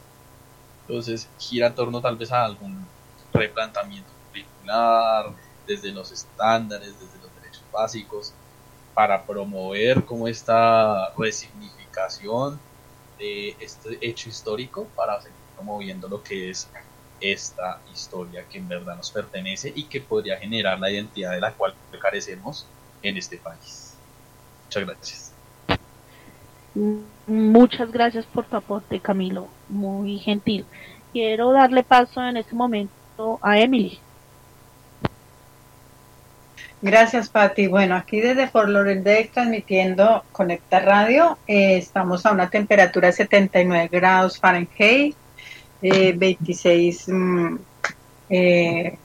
Entonces 0.87 1.27
gira 1.37 1.67
en 1.67 1.75
torno 1.75 2.01
tal 2.01 2.17
vez 2.17 2.31
a 2.31 2.45
algún 2.45 2.85
replanteamiento 3.33 4.09
curricular, 4.27 5.33
desde 5.67 5.91
los 5.91 6.11
estándares, 6.11 6.99
desde 6.99 7.19
los 7.19 7.33
derechos 7.35 7.63
básicos, 7.71 8.33
para 8.93 9.25
promover 9.25 10.03
como 10.05 10.27
esta 10.27 11.13
resignificación 11.17 12.59
de 13.17 13.55
este 13.59 13.97
hecho 14.01 14.29
histórico 14.29 14.87
para 14.95 15.21
seguir 15.21 15.37
promoviendo 15.55 16.07
lo 16.07 16.23
que 16.23 16.49
es 16.49 16.67
esta 17.21 17.79
historia 17.93 18.43
que 18.49 18.57
en 18.57 18.67
verdad 18.67 18.97
nos 18.97 19.11
pertenece 19.11 19.71
y 19.73 19.83
que 19.83 20.01
podría 20.01 20.37
generar 20.37 20.79
la 20.79 20.91
identidad 20.91 21.31
de 21.31 21.39
la 21.39 21.53
cual 21.53 21.73
carecemos 22.01 22.65
en 23.01 23.17
este 23.17 23.37
país. 23.37 23.95
Muchas 24.65 24.85
gracias. 24.85 25.31
Muchas 27.27 27.91
gracias 27.91 28.25
por 28.25 28.45
tu 28.45 28.55
aporte, 28.55 28.99
Camilo. 28.99 29.47
Muy 29.69 30.19
gentil. 30.19 30.65
Quiero 31.13 31.51
darle 31.51 31.83
paso 31.83 32.23
en 32.23 32.37
este 32.37 32.55
momento 32.55 33.39
a 33.41 33.59
Emily. 33.59 33.99
Gracias, 36.83 37.29
Pati. 37.29 37.67
Bueno, 37.67 37.95
aquí 37.95 38.21
desde 38.21 38.47
Fort 38.47 38.69
Lauderdale 38.69 39.29
transmitiendo 39.31 40.23
Conecta 40.31 40.79
Radio. 40.79 41.37
Eh, 41.45 41.77
estamos 41.77 42.25
a 42.25 42.31
una 42.31 42.49
temperatura 42.49 43.07
de 43.07 43.13
79 43.13 43.89
grados 43.91 44.39
Fahrenheit, 44.39 45.15
eh, 45.81 46.13
26 46.15 47.07
mm, 47.09 47.55
eh, 48.29 48.97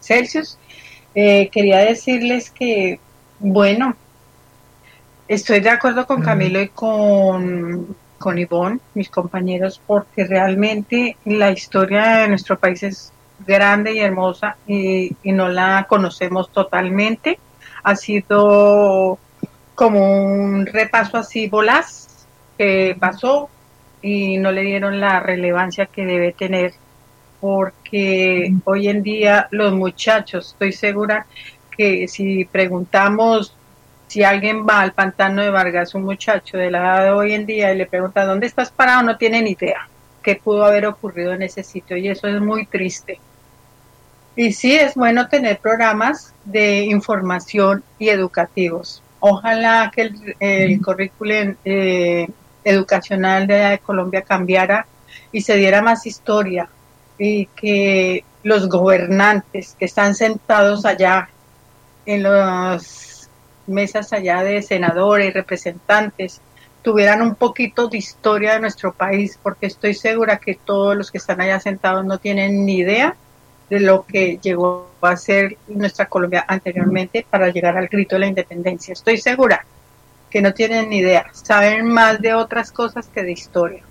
Celsius. 0.00 0.58
Eh, 1.14 1.48
quería 1.50 1.78
decirles 1.78 2.50
que, 2.50 3.00
bueno, 3.38 3.96
estoy 5.28 5.60
de 5.60 5.70
acuerdo 5.70 6.06
con 6.06 6.22
Camilo 6.22 6.60
y 6.60 6.68
con, 6.68 7.96
con 8.18 8.38
Ivonne, 8.38 8.80
mis 8.94 9.10
compañeros, 9.10 9.80
porque 9.86 10.24
realmente 10.24 11.16
la 11.24 11.50
historia 11.50 12.18
de 12.18 12.28
nuestro 12.28 12.58
país 12.58 12.82
es 12.82 13.12
grande 13.46 13.94
y 13.94 14.00
hermosa 14.00 14.56
y, 14.66 15.16
y 15.22 15.32
no 15.32 15.48
la 15.48 15.86
conocemos 15.88 16.50
totalmente. 16.52 17.38
Ha 17.82 17.96
sido 17.96 19.18
como 19.74 20.12
un 20.12 20.66
repaso 20.66 21.16
así 21.16 21.48
volaz 21.48 22.26
que 22.58 22.94
pasó 23.00 23.48
y 24.02 24.38
no 24.38 24.52
le 24.52 24.62
dieron 24.62 25.00
la 25.00 25.20
relevancia 25.20 25.86
que 25.86 26.06
debe 26.06 26.32
tener 26.32 26.72
porque 27.40 28.52
hoy 28.64 28.88
en 28.88 29.02
día 29.02 29.48
los 29.50 29.72
muchachos, 29.72 30.48
estoy 30.52 30.72
segura 30.72 31.26
que 31.76 32.06
si 32.06 32.44
preguntamos 32.44 33.56
si 34.06 34.24
alguien 34.24 34.66
va 34.66 34.80
al 34.80 34.92
pantano 34.92 35.40
de 35.40 35.50
Vargas, 35.50 35.94
un 35.94 36.02
muchacho 36.02 36.58
de 36.58 36.70
la 36.70 36.78
edad 36.78 37.04
de 37.04 37.10
hoy 37.10 37.32
en 37.32 37.46
día, 37.46 37.72
y 37.72 37.78
le 37.78 37.86
pregunta 37.86 38.24
dónde 38.24 38.46
estás 38.46 38.70
parado, 38.70 39.04
no 39.04 39.16
tiene 39.16 39.40
ni 39.40 39.52
idea 39.52 39.88
qué 40.22 40.36
pudo 40.36 40.64
haber 40.64 40.86
ocurrido 40.86 41.32
en 41.32 41.42
ese 41.42 41.62
sitio 41.62 41.96
y 41.96 42.08
eso 42.08 42.28
es 42.28 42.40
muy 42.40 42.66
triste. 42.66 43.20
Y 44.36 44.52
sí 44.52 44.74
es 44.74 44.94
bueno 44.94 45.28
tener 45.28 45.58
programas 45.58 46.34
de 46.44 46.82
información 46.82 47.82
y 47.98 48.08
educativos. 48.08 49.02
Ojalá 49.20 49.90
que 49.94 50.02
el, 50.02 50.36
el 50.40 50.82
currículum 50.82 51.56
eh, 51.64 52.28
educacional 52.64 53.46
de 53.46 53.80
Colombia 53.84 54.22
cambiara 54.22 54.86
y 55.32 55.42
se 55.42 55.56
diera 55.56 55.82
más 55.82 56.06
historia 56.06 56.68
y 57.18 57.46
que 57.46 58.24
los 58.42 58.68
gobernantes 58.68 59.76
que 59.78 59.84
están 59.84 60.14
sentados 60.14 60.84
allá 60.84 61.28
en 62.06 62.22
las 62.22 63.28
mesas 63.66 64.12
allá 64.12 64.42
de 64.42 64.62
senadores, 64.62 65.34
representantes, 65.34 66.40
tuvieran 66.82 67.20
un 67.22 67.34
poquito 67.34 67.88
de 67.88 67.98
historia 67.98 68.54
de 68.54 68.60
nuestro 68.60 68.92
país, 68.92 69.38
porque 69.42 69.66
estoy 69.66 69.94
segura 69.94 70.38
que 70.38 70.54
todos 70.54 70.96
los 70.96 71.10
que 71.10 71.18
están 71.18 71.40
allá 71.40 71.60
sentados 71.60 72.04
no 72.04 72.18
tienen 72.18 72.64
ni 72.64 72.78
idea 72.78 73.14
de 73.68 73.80
lo 73.80 74.04
que 74.04 74.38
llegó 74.42 74.88
a 75.00 75.16
ser 75.16 75.56
nuestra 75.68 76.06
Colombia 76.06 76.44
anteriormente 76.48 77.24
para 77.28 77.50
llegar 77.50 77.76
al 77.76 77.88
grito 77.88 78.16
de 78.16 78.20
la 78.20 78.26
independencia. 78.26 78.92
Estoy 78.92 79.18
segura 79.18 79.64
que 80.30 80.40
no 80.40 80.54
tienen 80.54 80.88
ni 80.88 80.98
idea, 80.98 81.26
saben 81.32 81.86
más 81.86 82.20
de 82.20 82.34
otras 82.34 82.70
cosas 82.70 83.08
que 83.08 83.22
de 83.22 83.32
historia. 83.32 83.82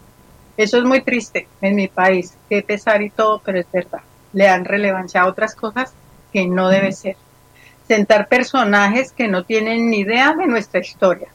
Eso 0.58 0.78
es 0.78 0.84
muy 0.84 1.02
triste 1.02 1.48
en 1.62 1.76
mi 1.76 1.88
país, 1.88 2.38
qué 2.50 2.62
pesar 2.62 3.02
y 3.02 3.10
todo, 3.10 3.42
pero 3.44 3.60
es 3.60 3.72
verdad. 3.72 4.02
Le 4.34 4.46
dan 4.46 4.66
relevancia 4.66 5.22
a 5.22 5.28
otras 5.28 5.56
cosas 5.56 5.94
que 6.32 6.48
no 6.48 6.70
debe 6.70 6.92
ser. 6.92 7.18
Sentar 7.88 8.28
personajes 8.28 9.12
que 9.12 9.28
no 9.28 9.44
tienen 9.44 9.90
ni 9.90 10.00
idea 10.00 10.34
de 10.34 10.48
nuestra 10.48 10.80
historia, 10.80 11.28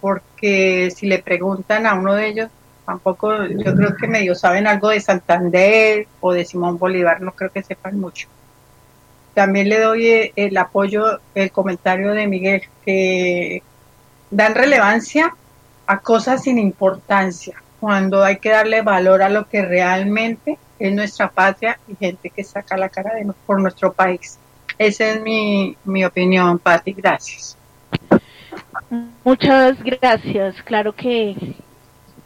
porque 0.00 0.92
si 0.94 1.06
le 1.06 1.18
preguntan 1.20 1.86
a 1.86 1.94
uno 1.94 2.14
de 2.14 2.28
ellos, 2.28 2.50
tampoco, 2.84 3.44
yo 3.44 3.74
creo 3.74 3.96
que 3.96 4.06
medio 4.06 4.34
saben 4.34 4.66
algo 4.66 4.88
de 4.88 5.00
Santander 5.00 6.06
o 6.20 6.32
de 6.32 6.44
Simón 6.44 6.78
Bolívar, 6.78 7.20
no 7.20 7.32
creo 7.32 7.50
que 7.50 7.62
sepan 7.62 7.98
mucho. 7.98 8.28
También 9.34 9.68
le 9.68 9.78
doy 9.78 10.06
eh, 10.06 10.32
el 10.36 10.56
apoyo, 10.56 11.20
el 11.34 11.52
comentario 11.52 12.12
de 12.12 12.26
Miguel, 12.26 12.62
que 12.84 13.62
dan 14.30 14.54
relevancia 14.54 15.34
a 15.86 16.00
cosas 16.00 16.42
sin 16.42 16.58
importancia, 16.58 17.62
cuando 17.80 18.22
hay 18.22 18.38
que 18.38 18.50
darle 18.50 18.82
valor 18.82 19.22
a 19.22 19.28
lo 19.28 19.48
que 19.48 19.62
realmente 19.62 20.58
es 20.78 20.94
nuestra 20.94 21.30
patria 21.30 21.78
y 21.88 21.96
gente 21.96 22.30
que 22.30 22.44
saca 22.44 22.76
la 22.76 22.88
cara 22.88 23.14
de, 23.14 23.32
por 23.46 23.60
nuestro 23.60 23.92
país. 23.92 24.38
Esa 24.78 25.12
es 25.12 25.22
mi, 25.22 25.76
mi 25.84 26.04
opinión, 26.04 26.58
Patti. 26.58 26.92
Gracias. 26.92 27.56
Muchas 29.24 29.82
gracias. 29.82 30.62
Claro 30.62 30.94
que 30.94 31.56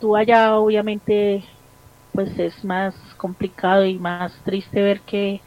tú 0.00 0.16
allá 0.16 0.56
obviamente 0.56 1.44
pues 2.12 2.38
es 2.38 2.64
más 2.64 2.94
complicado 3.16 3.86
y 3.86 3.98
más 3.98 4.32
triste 4.44 4.82
ver 4.82 5.00
que 5.00 5.40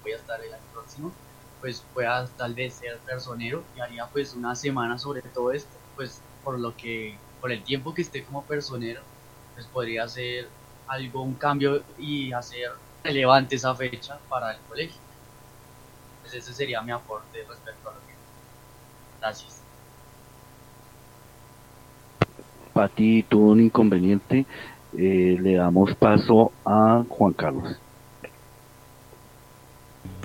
voy 0.04 0.14
a 0.14 0.16
estar 0.16 0.40
el 0.42 0.54
año 0.54 0.64
próximo, 0.72 1.12
pues 1.60 1.84
pueda 1.94 2.28
tal 2.38 2.54
vez 2.54 2.76
ser 2.76 2.98
personero 3.00 3.62
y 3.76 3.82
haría 3.82 4.06
pues 4.06 4.34
una 4.34 4.56
semana 4.56 4.98
sobre 4.98 5.22
todo 5.22 5.52
esto, 5.52 5.78
pues 5.98 6.22
por 6.46 6.58
lo 6.58 6.78
que, 6.78 7.18
por 7.42 7.52
el 7.52 7.62
tiempo 7.62 7.94
que 7.94 8.04
esté 8.04 8.24
como 8.24 8.46
personero, 8.46 9.02
pues 9.54 9.68
podría 9.68 10.06
hacer 10.06 10.48
algo, 10.88 11.22
un 11.22 11.36
cambio 11.36 11.84
y 11.98 12.32
hacer 12.32 12.72
relevante 13.04 13.56
esa 13.56 13.74
fecha 13.76 14.20
para 14.30 14.52
el 14.52 14.58
colegio. 14.68 15.02
Pues 16.22 16.34
ese 16.34 16.54
sería 16.54 16.82
mi 16.82 16.92
aporte 16.92 17.44
respecto 17.48 17.90
a 17.90 17.94
lo 17.94 18.00
que... 18.00 18.14
Gracias. 19.20 19.62
Pati 22.74 23.24
tuvo 23.24 23.52
un 23.52 23.62
inconveniente, 23.62 24.46
eh, 24.98 25.38
le 25.42 25.56
damos 25.56 25.96
paso 25.96 26.52
a 26.64 27.04
Juan 27.10 27.34
Carlos. 27.34 27.76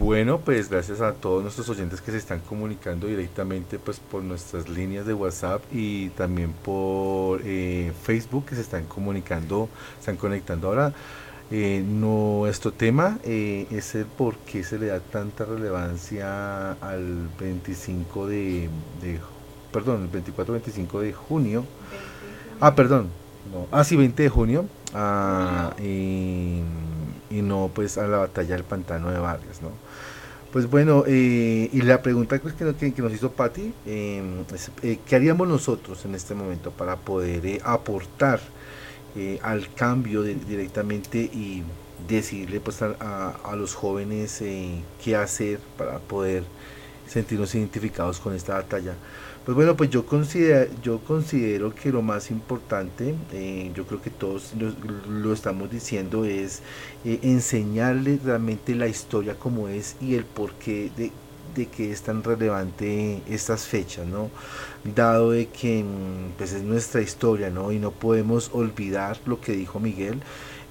Bueno, 0.02 0.40
pues 0.40 0.68
gracias 0.68 1.00
a 1.00 1.12
todos 1.14 1.44
nuestros 1.44 1.68
oyentes 1.68 2.00
que 2.00 2.10
se 2.10 2.16
están 2.16 2.40
comunicando 2.40 3.06
directamente 3.06 3.78
pues 3.78 4.00
por 4.00 4.24
nuestras 4.24 4.68
líneas 4.68 5.06
de 5.06 5.14
WhatsApp 5.14 5.62
y 5.70 6.08
también 6.10 6.52
por 6.52 7.40
eh, 7.44 7.92
Facebook 8.02 8.46
que 8.46 8.56
se 8.56 8.62
están 8.62 8.84
comunicando, 8.86 9.68
están 10.00 10.16
conectando 10.16 10.66
ahora. 10.66 10.92
Eh, 11.52 11.84
nuestro 11.86 12.72
tema 12.72 13.20
eh, 13.22 13.68
es 13.70 13.94
el 13.94 14.06
por 14.06 14.38
qué 14.38 14.64
se 14.64 14.76
le 14.76 14.86
da 14.86 14.98
tanta 14.98 15.44
relevancia 15.44 16.72
al 16.72 17.28
25 17.38 18.26
de, 18.26 18.68
de 19.00 19.20
perdón, 19.70 20.10
el 20.12 20.24
24-25 20.24 20.98
de 20.98 21.12
junio. 21.12 21.64
Ah, 22.58 22.74
perdón, 22.74 23.08
no, 23.52 23.68
ah, 23.70 23.84
sí, 23.84 23.94
20 23.96 24.20
de 24.20 24.28
junio. 24.28 24.66
ah, 24.94 25.74
y, 25.80 26.60
y 27.30 27.42
no 27.42 27.70
pues 27.72 27.98
a 27.98 28.06
la 28.08 28.18
batalla 28.18 28.56
del 28.56 28.64
pantano 28.64 29.10
de 29.10 29.18
Vargas, 29.20 29.62
¿no? 29.62 29.81
Pues 30.52 30.68
bueno, 30.68 31.04
eh, 31.06 31.70
y 31.72 31.80
la 31.82 32.02
pregunta 32.02 32.38
pues, 32.40 32.54
que, 32.54 32.64
nos- 32.64 32.76
que- 32.76 32.92
nos 33.02 33.12
hizo 33.12 33.32
Patti, 33.32 33.72
es, 34.54 34.70
eh, 34.82 34.98
¿qué 35.06 35.16
haríamos 35.16 35.48
nosotros 35.48 36.04
en 36.04 36.14
este 36.14 36.34
momento 36.34 36.70
para 36.72 36.96
poder 36.96 37.46
eh, 37.46 37.60
aportar 37.64 38.40
eh, 39.16 39.38
al 39.42 39.72
cambio 39.74 40.22
directamente 40.22 41.18
y 41.20 41.62
decirle 42.08 42.60
pues 42.60 42.82
a, 42.82 43.56
los 43.56 43.74
jóvenes 43.74 44.42
qué 45.02 45.16
hacer 45.16 45.60
para 45.78 45.98
poder 46.00 46.44
sentirnos 47.06 47.54
identificados 47.54 48.20
con 48.20 48.34
esta 48.34 48.54
batalla? 48.54 48.94
Pues 49.44 49.56
bueno, 49.56 49.76
pues 49.76 49.90
yo 49.90 50.06
considero, 50.06 51.74
que 51.74 51.90
lo 51.90 52.00
más 52.02 52.30
importante, 52.30 53.18
eh, 53.32 53.72
yo 53.74 53.86
creo 53.86 54.00
que 54.00 54.10
todos 54.10 54.54
lo, 54.54 54.70
lo 55.08 55.32
estamos 55.32 55.68
diciendo, 55.68 56.24
es 56.24 56.62
eh, 57.02 57.18
enseñarles 57.22 58.22
realmente 58.22 58.76
la 58.76 58.86
historia 58.86 59.36
como 59.38 59.66
es 59.68 59.96
y 60.00 60.14
el 60.14 60.26
porqué 60.26 60.92
de, 60.96 61.12
de 61.56 61.68
que 61.68 61.90
es 61.90 62.02
tan 62.04 62.22
relevante 62.22 63.24
estas 63.26 63.66
fechas, 63.66 64.06
¿no? 64.06 64.30
Dado 64.84 65.32
de 65.32 65.48
que 65.50 65.82
mm, 65.82 66.34
pues 66.38 66.52
es 66.52 66.62
nuestra 66.62 67.00
historia, 67.02 67.50
¿no? 67.50 67.72
Y 67.72 67.80
no 67.80 67.90
podemos 67.90 68.50
olvidar 68.52 69.20
lo 69.26 69.40
que 69.40 69.52
dijo 69.54 69.80
Miguel, 69.80 70.22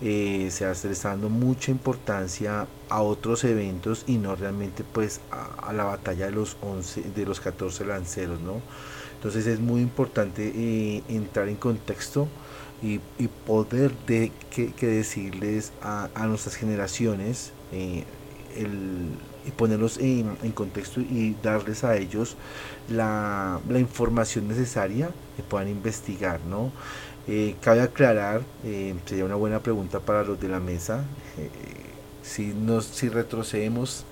eh, 0.01 0.49
se 0.51 0.71
está 0.71 1.09
dando 1.09 1.29
mucha 1.29 1.69
importancia 1.69 2.67
a 2.89 3.01
otros 3.01 3.43
eventos 3.43 4.03
y 4.07 4.17
no 4.17 4.35
realmente 4.35 4.83
pues 4.83 5.21
a, 5.31 5.71
la 5.73 5.83
batalla 5.83 6.25
de 6.25 6.31
los 6.31 6.57
11, 6.61 7.11
de 7.15 7.25
los 7.25 7.39
14 7.39 7.85
lanceros, 7.85 8.41
¿no? 8.41 8.61
Entonces 9.15 9.45
es 9.45 9.59
muy 9.59 9.81
importante 9.81 10.51
eh, 10.55 11.03
entrar 11.07 11.47
en 11.49 11.55
contexto 11.55 12.27
y, 12.81 12.97
poder 13.45 13.91
de, 14.07 14.31
que, 14.49 14.73
decirles 14.87 15.71
a, 15.83 16.09
nuestras 16.25 16.55
generaciones 16.55 17.53
eh, 17.71 18.03
el, 18.57 19.09
y 19.45 19.51
ponerlos 19.51 19.99
en, 19.99 20.35
en, 20.41 20.51
contexto 20.51 20.99
y 20.99 21.35
darles 21.43 21.83
a 21.83 21.95
ellos 21.97 22.35
la, 22.89 23.59
la, 23.69 23.79
información 23.79 24.47
necesaria 24.47 25.11
que 25.35 25.43
puedan 25.43 25.67
investigar, 25.67 26.39
¿no? 26.49 26.71
Eh, 27.27 27.55
cabe 27.61 27.81
aclarar, 27.81 28.41
eh, 28.63 28.95
sería 29.05 29.25
una 29.25 29.35
buena 29.35 29.59
pregunta 29.59 29.99
para 29.99 30.23
los 30.23 30.39
de 30.39 30.47
la 30.47 30.59
mesa, 30.59 31.03
eh, 31.37 31.49
si, 32.23 32.47
nos, 32.47 32.85
si 32.85 33.09
retrocedemos 33.09 34.05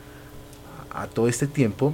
a, 0.91 1.07
todo 1.07 1.27
este 1.27 1.47
tiempo, 1.47 1.93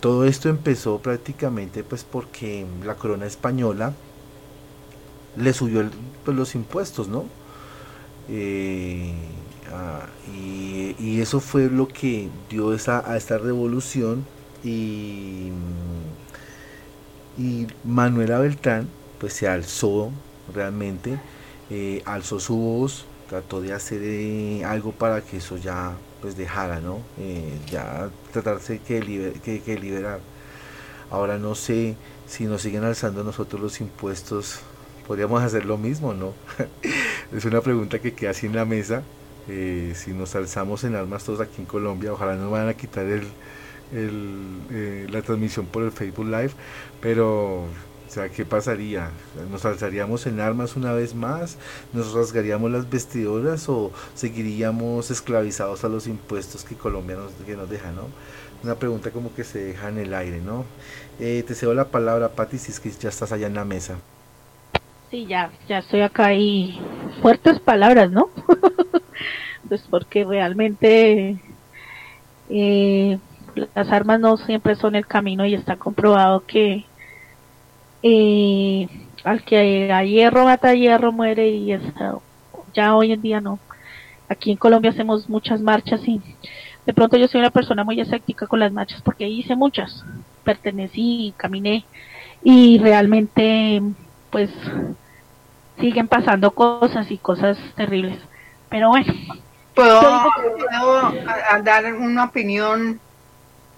todo 0.00 0.24
esto 0.24 0.48
empezó 0.48 0.98
prácticamente 0.98 1.84
pues 1.84 2.02
porque 2.02 2.66
la 2.84 2.96
corona 2.96 3.24
española 3.24 3.92
le 5.36 5.52
subió 5.52 5.88
pues, 6.24 6.36
los 6.36 6.56
impuestos, 6.56 7.06
¿no? 7.06 7.26
Ah, 9.72 10.06
y, 10.34 10.96
y, 10.98 11.20
eso 11.20 11.40
fue 11.40 11.70
lo 11.70 11.88
que 11.88 12.28
dio 12.50 12.74
esa, 12.74 13.08
a 13.10 13.16
esta 13.16 13.38
revolución 13.38 14.26
y, 14.62 15.50
y 17.38 17.66
Manuela 17.84 18.40
Beltrán 18.40 18.88
pues 19.24 19.32
se 19.32 19.48
alzó 19.48 20.10
realmente, 20.54 21.18
eh, 21.70 22.02
alzó 22.04 22.40
su 22.40 22.58
voz, 22.58 23.06
trató 23.26 23.62
de 23.62 23.72
hacer 23.72 24.02
eh, 24.02 24.62
algo 24.66 24.92
para 24.92 25.22
que 25.22 25.38
eso 25.38 25.56
ya 25.56 25.96
pues 26.20 26.36
dejara, 26.36 26.80
¿no? 26.80 26.98
Eh, 27.18 27.58
ya 27.70 28.10
tratarse 28.34 28.80
que, 28.80 29.00
liber, 29.00 29.32
liberar. 29.80 30.20
Ahora 31.10 31.38
no 31.38 31.54
sé 31.54 31.96
si 32.26 32.44
nos 32.44 32.60
siguen 32.60 32.84
alzando 32.84 33.24
nosotros 33.24 33.62
los 33.62 33.80
impuestos 33.80 34.60
podríamos 35.06 35.42
hacer 35.42 35.64
lo 35.64 35.78
mismo, 35.78 36.12
¿no? 36.12 36.34
es 37.34 37.46
una 37.46 37.62
pregunta 37.62 38.00
que 38.00 38.12
queda 38.12 38.32
así 38.32 38.44
en 38.44 38.56
la 38.56 38.66
mesa. 38.66 39.04
Si 39.46 40.12
nos 40.12 40.34
alzamos 40.34 40.84
en 40.84 40.96
armas 40.96 41.24
todos 41.24 41.40
aquí 41.40 41.62
en 41.62 41.66
Colombia, 41.66 42.12
ojalá 42.12 42.36
no 42.36 42.50
van 42.50 42.68
a 42.68 42.74
quitar 42.74 43.06
el, 43.06 43.24
la 45.10 45.22
transmisión 45.22 45.64
por 45.64 45.82
el 45.82 45.92
Facebook 45.92 46.26
Live, 46.26 46.50
pero, 47.00 47.64
sea, 48.14 48.28
¿qué 48.28 48.44
pasaría? 48.44 49.10
¿Nos 49.50 49.64
alzaríamos 49.64 50.26
en 50.26 50.38
armas 50.40 50.76
una 50.76 50.92
vez 50.92 51.14
más? 51.14 51.58
¿Nos 51.92 52.12
rasgaríamos 52.12 52.70
las 52.70 52.88
vestiduras 52.88 53.68
o 53.68 53.90
seguiríamos 54.14 55.10
esclavizados 55.10 55.84
a 55.84 55.88
los 55.88 56.06
impuestos 56.06 56.64
que 56.64 56.76
Colombia 56.76 57.16
nos, 57.16 57.32
que 57.44 57.56
nos 57.56 57.68
deja, 57.68 57.90
¿no? 57.90 58.02
Una 58.62 58.76
pregunta 58.76 59.10
como 59.10 59.34
que 59.34 59.42
se 59.42 59.58
deja 59.64 59.88
en 59.88 59.98
el 59.98 60.14
aire, 60.14 60.40
¿no? 60.40 60.64
Eh, 61.18 61.44
te 61.46 61.54
cedo 61.54 61.74
la 61.74 61.86
palabra, 61.86 62.30
Pati, 62.30 62.56
si 62.56 62.70
es 62.70 62.80
que 62.80 62.90
ya 62.90 63.08
estás 63.08 63.32
allá 63.32 63.48
en 63.48 63.54
la 63.54 63.64
mesa. 63.64 63.96
Sí, 65.10 65.26
ya, 65.26 65.50
ya 65.68 65.78
estoy 65.78 66.00
acá 66.00 66.34
y 66.34 66.80
fuertes 67.20 67.58
palabras, 67.58 68.10
¿no? 68.10 68.30
pues 69.68 69.82
porque 69.90 70.24
realmente 70.24 71.36
eh, 72.48 73.18
las 73.74 73.90
armas 73.90 74.20
no 74.20 74.36
siempre 74.36 74.76
son 74.76 74.94
el 74.94 75.06
camino 75.06 75.44
y 75.44 75.54
está 75.54 75.76
comprobado 75.76 76.44
que 76.46 76.84
eh, 78.06 78.86
al 79.24 79.42
que 79.42 79.90
a 79.90 80.04
hierro 80.04 80.44
mata 80.44 80.74
hierro 80.74 81.10
muere 81.10 81.48
y 81.48 81.72
está, 81.72 82.16
ya 82.74 82.94
hoy 82.94 83.12
en 83.12 83.22
día 83.22 83.40
no. 83.40 83.58
Aquí 84.28 84.50
en 84.50 84.58
Colombia 84.58 84.90
hacemos 84.90 85.26
muchas 85.30 85.62
marchas 85.62 86.06
y 86.06 86.20
de 86.84 86.92
pronto 86.92 87.16
yo 87.16 87.26
soy 87.28 87.40
una 87.40 87.50
persona 87.50 87.82
muy 87.82 87.98
escéptica 87.98 88.46
con 88.46 88.60
las 88.60 88.72
marchas 88.72 89.00
porque 89.00 89.26
hice 89.26 89.56
muchas, 89.56 90.04
pertenecí, 90.44 91.32
caminé 91.38 91.86
y 92.42 92.78
realmente 92.78 93.80
pues 94.30 94.50
siguen 95.80 96.06
pasando 96.06 96.50
cosas 96.50 97.10
y 97.10 97.16
cosas 97.16 97.56
terribles. 97.74 98.18
Pero 98.68 98.90
bueno. 98.90 99.14
¿Puedo, 99.74 100.00
¿puedo 100.00 101.12
dar 101.62 101.94
una 101.94 102.24
opinión 102.24 103.00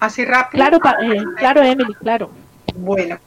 así 0.01 0.24
rápida? 0.24 0.68
Claro, 0.68 0.79
eh, 1.01 1.22
claro, 1.37 1.62
Emily, 1.62 1.95
claro. 1.95 2.31
Bueno, 2.74 3.18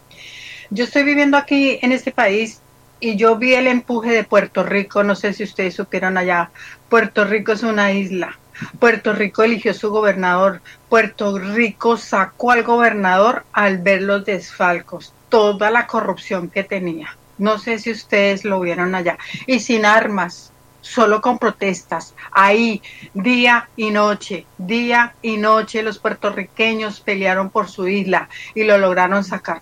yo 0.69 0.83
estoy 0.83 1.03
viviendo 1.03 1.37
aquí 1.37 1.79
en 1.81 1.91
este 1.91 2.11
país 2.11 2.61
y 2.99 3.15
yo 3.15 3.37
vi 3.37 3.53
el 3.53 3.67
empuje 3.67 4.11
de 4.11 4.23
Puerto 4.23 4.63
Rico, 4.63 5.03
no 5.03 5.15
sé 5.15 5.33
si 5.33 5.43
ustedes 5.43 5.75
supieron 5.75 6.17
allá, 6.17 6.51
Puerto 6.89 7.25
Rico 7.25 7.51
es 7.51 7.63
una 7.63 7.91
isla. 7.91 8.37
Puerto 8.77 9.13
Rico 9.13 9.43
eligió 9.43 9.73
su 9.73 9.89
gobernador. 9.89 10.61
Puerto 10.89 11.37
Rico 11.39 11.95
sacó 11.95 12.51
al 12.51 12.63
gobernador 12.63 13.45
al 13.53 13.77
ver 13.77 14.01
los 14.01 14.25
desfalcos, 14.25 15.13
toda 15.29 15.71
la 15.71 15.87
corrupción 15.87 16.49
que 16.49 16.63
tenía. 16.63 17.15
No 17.37 17.57
sé 17.57 17.79
si 17.79 17.91
ustedes 17.91 18.43
lo 18.43 18.59
vieron 18.59 18.95
allá. 18.95 19.17
Y 19.47 19.61
sin 19.61 19.85
armas, 19.85 20.51
solo 20.81 21.21
con 21.21 21.39
protestas. 21.39 22.13
Ahí, 22.31 22.81
día 23.13 23.69
y 23.77 23.91
noche, 23.91 24.45
día 24.57 25.15
y 25.21 25.37
noche, 25.37 25.81
los 25.81 25.99
puertorriqueños 25.99 26.99
pelearon 26.99 27.49
por 27.49 27.69
su 27.69 27.87
isla 27.87 28.27
y 28.53 28.65
lo 28.65 28.77
lograron 28.77 29.23
sacar. 29.23 29.61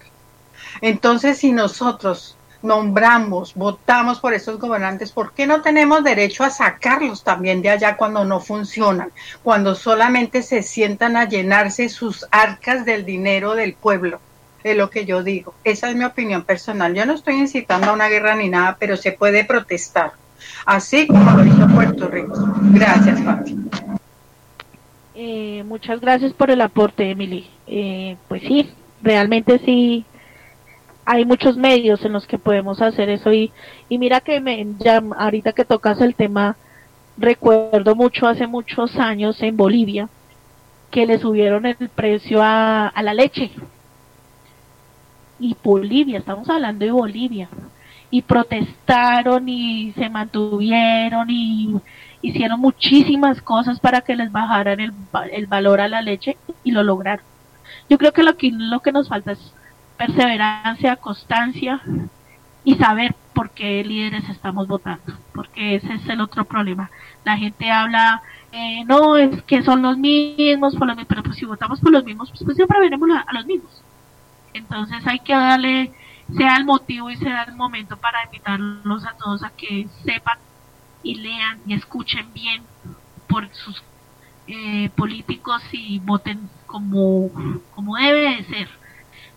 Entonces, 0.81 1.37
si 1.37 1.51
nosotros 1.51 2.37
nombramos, 2.61 3.53
votamos 3.53 4.19
por 4.19 4.33
esos 4.33 4.59
gobernantes, 4.59 5.11
¿por 5.11 5.33
qué 5.33 5.47
no 5.47 5.61
tenemos 5.61 6.03
derecho 6.03 6.43
a 6.43 6.49
sacarlos 6.49 7.23
también 7.23 7.61
de 7.61 7.69
allá 7.69 7.97
cuando 7.97 8.25
no 8.25 8.39
funcionan? 8.39 9.11
Cuando 9.43 9.75
solamente 9.75 10.41
se 10.41 10.63
sientan 10.63 11.17
a 11.17 11.25
llenarse 11.25 11.89
sus 11.89 12.25
arcas 12.31 12.85
del 12.85 13.05
dinero 13.05 13.55
del 13.55 13.73
pueblo 13.73 14.19
de 14.63 14.75
lo 14.75 14.89
que 14.89 15.05
yo 15.05 15.23
digo. 15.23 15.53
Esa 15.63 15.89
es 15.89 15.95
mi 15.95 16.03
opinión 16.03 16.43
personal. 16.43 16.93
Yo 16.93 17.05
no 17.05 17.13
estoy 17.13 17.35
incitando 17.35 17.89
a 17.89 17.93
una 17.93 18.09
guerra 18.09 18.35
ni 18.35 18.49
nada, 18.49 18.75
pero 18.79 18.97
se 18.97 19.11
puede 19.11 19.45
protestar, 19.45 20.11
así 20.65 21.07
como 21.07 21.31
lo 21.31 21.45
hizo 21.45 21.67
Puerto 21.67 22.07
Rico. 22.07 22.33
Gracias, 22.71 23.23
Fati. 23.23 23.55
Eh, 25.15 25.63
muchas 25.65 25.99
gracias 25.99 26.33
por 26.33 26.51
el 26.51 26.61
aporte, 26.61 27.09
Emily. 27.09 27.49
Eh, 27.65 28.17
pues 28.27 28.41
sí, 28.43 28.71
realmente 29.01 29.59
sí 29.65 30.05
hay 31.09 31.23
muchos 31.23 31.55
medios 31.55 32.03
en 32.03 32.11
los 32.11 32.27
que 32.27 32.37
podemos 32.37 32.81
hacer 32.81 33.07
eso 33.09 33.31
y, 33.31 33.53
y 33.87 33.97
mira 33.97 34.19
que 34.19 34.41
me, 34.41 34.67
ya 34.77 35.01
ahorita 35.17 35.53
que 35.53 35.63
tocas 35.63 36.01
el 36.01 36.15
tema, 36.15 36.57
recuerdo 37.17 37.95
mucho 37.95 38.27
hace 38.27 38.45
muchos 38.45 38.97
años 38.97 39.41
en 39.41 39.55
Bolivia 39.55 40.09
que 40.91 41.05
le 41.05 41.17
subieron 41.17 41.65
el 41.65 41.77
precio 41.95 42.43
a, 42.43 42.87
a 42.89 43.03
la 43.03 43.13
leche 43.13 43.51
y 45.39 45.55
Bolivia, 45.63 46.17
estamos 46.19 46.49
hablando 46.49 46.83
de 46.83 46.91
Bolivia, 46.91 47.47
y 48.09 48.21
protestaron 48.21 49.47
y 49.47 49.93
se 49.93 50.09
mantuvieron 50.09 51.29
y 51.29 51.75
hicieron 52.21 52.59
muchísimas 52.59 53.41
cosas 53.41 53.79
para 53.79 54.01
que 54.01 54.15
les 54.17 54.29
bajaran 54.29 54.81
el, 54.81 54.91
el 55.31 55.47
valor 55.47 55.79
a 55.79 55.87
la 55.87 56.01
leche 56.01 56.35
y 56.65 56.71
lo 56.71 56.83
lograron. 56.83 57.25
Yo 57.89 57.97
creo 57.97 58.11
que 58.11 58.23
lo 58.23 58.35
que, 58.35 58.51
lo 58.51 58.81
que 58.81 58.91
nos 58.91 59.07
falta 59.07 59.31
es 59.33 59.53
perseverancia, 59.97 60.95
constancia 60.95 61.81
y 62.63 62.75
saber 62.75 63.15
por 63.33 63.51
qué 63.51 63.83
líderes 63.83 64.27
estamos 64.29 64.67
votando, 64.67 65.13
porque 65.33 65.75
ese 65.75 65.93
es 65.93 66.09
el 66.09 66.21
otro 66.21 66.45
problema. 66.45 66.89
La 67.23 67.37
gente 67.37 67.69
habla, 67.71 68.21
eh, 68.51 68.83
no, 68.85 69.17
es 69.17 69.41
que 69.43 69.63
son 69.63 69.81
los 69.81 69.97
mismos, 69.97 70.75
por 70.75 70.87
los, 70.87 70.97
pero 71.05 71.23
pues 71.23 71.37
si 71.37 71.45
votamos 71.45 71.79
por 71.79 71.91
los 71.91 72.03
mismos, 72.03 72.29
pues, 72.29 72.43
pues 72.43 72.55
siempre 72.55 72.79
veremos 72.79 73.09
a, 73.11 73.33
los 73.33 73.45
mismos. 73.45 73.83
Entonces 74.53 75.05
hay 75.05 75.19
que 75.19 75.33
darle, 75.33 75.91
sea 76.35 76.57
el 76.57 76.65
motivo 76.65 77.09
y 77.09 77.17
sea 77.17 77.43
el 77.43 77.55
momento 77.55 77.97
para 77.97 78.23
invitarlos 78.25 79.05
a 79.05 79.13
todos 79.13 79.43
a 79.43 79.51
que 79.51 79.87
sepan 80.03 80.37
y 81.03 81.15
lean 81.15 81.59
y 81.67 81.73
escuchen 81.73 82.33
bien 82.33 82.63
por 83.27 83.47
sus 83.53 83.83
eh, 84.47 84.89
políticos 84.95 85.61
y 85.71 85.99
voten 85.99 86.49
como, 86.65 87.29
como 87.75 87.97
debe 87.97 88.35
de 88.35 88.43
ser. 88.45 88.69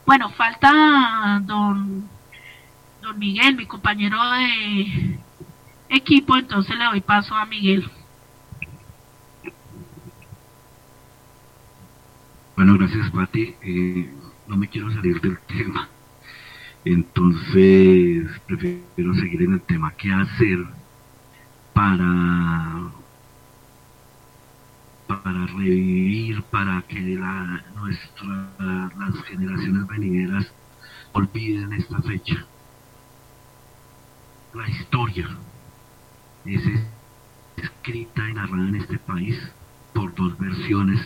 Bueno, 0.07 0.31
falta 0.31 1.41
don, 1.45 2.09
don 3.03 3.19
Miguel, 3.19 3.57
mi 3.57 3.67
compañero 3.67 4.19
de 4.33 5.19
equipo, 5.89 6.37
entonces 6.37 6.77
le 6.77 6.85
doy 6.85 7.01
paso 7.01 7.35
a 7.35 7.47
Miguel. 7.47 7.91
Bueno, 12.57 12.77
gracias, 12.77 13.11
Pati. 13.11 13.55
Eh, 13.63 14.13
no 14.47 14.57
me 14.57 14.69
quiero 14.69 14.93
salir 14.93 15.21
del 15.21 15.39
tema. 15.47 15.89
Entonces, 16.85 18.27
prefiero 18.47 19.15
seguir 19.15 19.43
en 19.43 19.55
el 19.55 19.63
tema. 19.63 19.93
¿Qué 19.97 20.13
hacer 20.13 20.59
para 21.73 22.91
para 25.19 25.47
revivir, 25.47 26.43
para 26.45 26.83
que 26.83 27.01
la, 27.01 27.65
nuestra, 27.75 28.91
las 28.97 29.25
generaciones 29.25 29.87
venideras 29.89 30.53
olviden 31.13 31.73
esta 31.73 32.01
fecha? 32.03 32.47
La 34.55 34.69
historia 34.69 35.29
es 36.45 36.63
escrita 37.57 38.29
y 38.29 38.35
narrada 38.35 38.69
en 38.69 38.77
este 38.77 38.99
país 38.99 39.37
por 39.93 40.15
dos 40.15 40.39
versiones 40.39 41.01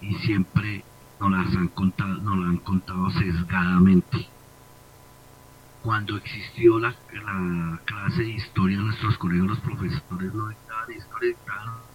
y 0.00 0.14
siempre 0.16 0.84
nos 1.20 1.30
las 1.30 1.56
han 1.56 1.68
contado, 1.68 2.14
nos 2.18 2.38
la 2.38 2.48
han 2.48 2.58
contado 2.58 3.10
sesgadamente. 3.10 4.28
Cuando 5.82 6.16
existió 6.16 6.78
la, 6.78 6.94
la 7.12 7.80
clase 7.84 8.22
de 8.22 8.30
historia 8.30 8.78
nuestros 8.78 9.16
colegios, 9.16 9.48
los 9.48 9.60
profesores 9.60 10.34
no 10.34 10.48
dictaban 10.48 10.92
historia, 10.92 11.28
dictaban, 11.28 11.87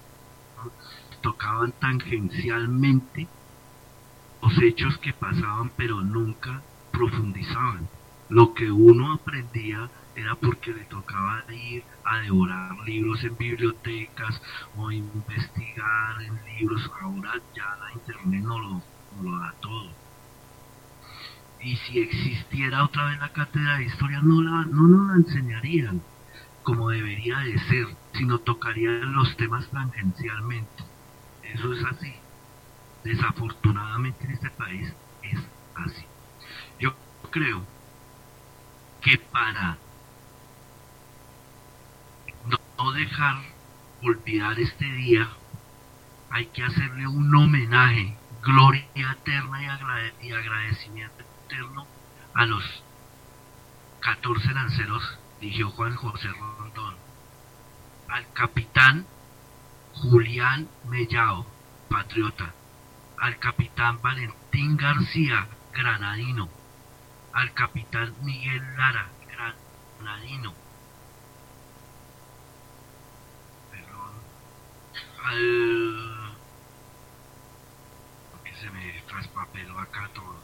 tocaban 1.24 1.72
tangencialmente 1.80 3.28
los 4.42 4.62
hechos 4.62 4.98
que 5.00 5.14
pasaban, 5.14 5.72
pero 5.76 6.02
nunca 6.02 6.62
profundizaban. 6.92 7.88
Lo 8.30 8.54
que 8.54 8.70
uno 8.70 9.14
aprendía 9.14 9.90
era 10.16 10.36
porque 10.36 10.74
le 10.74 10.84
tocaba 10.86 11.44
ir 11.52 11.84
a 12.04 12.20
devorar 12.20 12.78
libros 12.86 13.24
en 13.24 13.38
bibliotecas 13.38 14.42
o 14.76 14.92
investigar 14.92 16.22
en 16.22 16.58
libros. 16.58 16.92
Ahora 17.02 17.34
ya 17.56 17.78
la 17.78 17.94
internet 17.94 18.44
no 18.44 18.60
lo, 18.60 19.40
da 19.40 19.54
todo. 19.62 19.90
Y 21.62 21.78
si 21.78 22.00
existiera 22.00 22.84
otra 22.84 23.06
vez 23.06 23.20
la 23.20 23.30
cátedra 23.30 23.78
de 23.78 23.86
historia, 23.86 24.20
no, 24.22 24.42
la, 24.42 24.66
no 24.66 24.88
nos 24.88 25.08
la 25.08 25.16
enseñarían 25.16 26.02
como 26.64 26.90
debería 26.90 27.40
de 27.40 27.58
ser, 27.60 27.88
sino 28.14 28.40
tocarían 28.40 29.14
los 29.14 29.36
temas 29.38 29.70
tangencialmente. 29.70 30.93
Eso 31.54 31.72
es 31.74 31.86
así. 31.86 32.14
Desafortunadamente 33.04 34.26
en 34.26 34.32
este 34.32 34.50
país 34.52 34.92
es 35.22 35.40
así. 35.76 36.06
Yo 36.80 36.96
creo 37.30 37.64
que 39.02 39.18
para 39.32 39.78
no, 42.78 42.92
dejar 42.94 43.36
olvidar 44.02 44.60
este 44.60 44.86
día, 44.86 45.30
hay 46.30 46.48
que 46.48 46.64
hacerle 46.64 47.08
un 47.08 47.34
homenaje, 47.36 48.18
gloria 48.42 48.86
eterna 48.96 49.62
y, 49.62 49.66
agrade- 49.68 50.14
y 50.22 50.32
agradecimiento 50.32 51.24
eterno 51.46 51.86
a 52.34 52.46
los 52.46 52.64
14 54.00 54.54
lanceros, 54.54 55.20
dirigió 55.40 55.70
Juan 55.70 55.96
José 55.96 56.30
Rondón, 56.30 56.96
al 58.10 58.32
capitán 58.34 59.06
Julián 59.96 60.68
Mellao, 60.86 61.46
patriota, 61.90 62.54
al 63.20 63.38
capitán 63.38 64.02
Valentín 64.02 64.76
García, 64.76 65.48
granadino, 65.74 66.50
al 67.32 67.54
capitán 67.54 68.14
Miguel 68.22 68.62
Lara, 68.76 69.08
granadino, 69.32 70.54
perdón, 73.72 74.14
al 75.26 76.34
porque 78.32 78.54
se 78.56 78.70
me 78.72 79.02
traspapeló 79.08 79.80
acá 79.80 80.10
todo, 80.14 80.42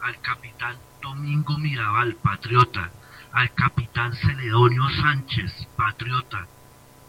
al 0.00 0.20
capitán 0.20 0.78
Domingo 1.00 1.58
Mirabal, 1.58 2.14
patriota, 2.16 2.90
al 3.32 3.52
capitán 3.54 4.14
Celedonio 4.14 4.88
Sánchez, 5.00 5.68
patriota, 5.76 6.46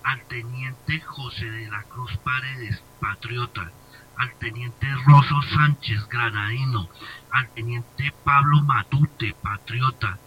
al 0.03 0.21
teniente 0.27 0.99
José 1.01 1.45
de 1.45 1.69
la 1.69 1.83
Cruz 1.83 2.15
Paredes, 2.17 2.83
patriota, 2.99 3.71
al 4.17 4.33
teniente 4.35 4.87
Rosso 5.05 5.41
Sánchez, 5.53 6.07
granadino, 6.07 6.89
al 7.31 7.49
teniente 7.53 8.13
Pablo 8.23 8.61
Matute, 8.61 9.35
patriota, 9.41 10.17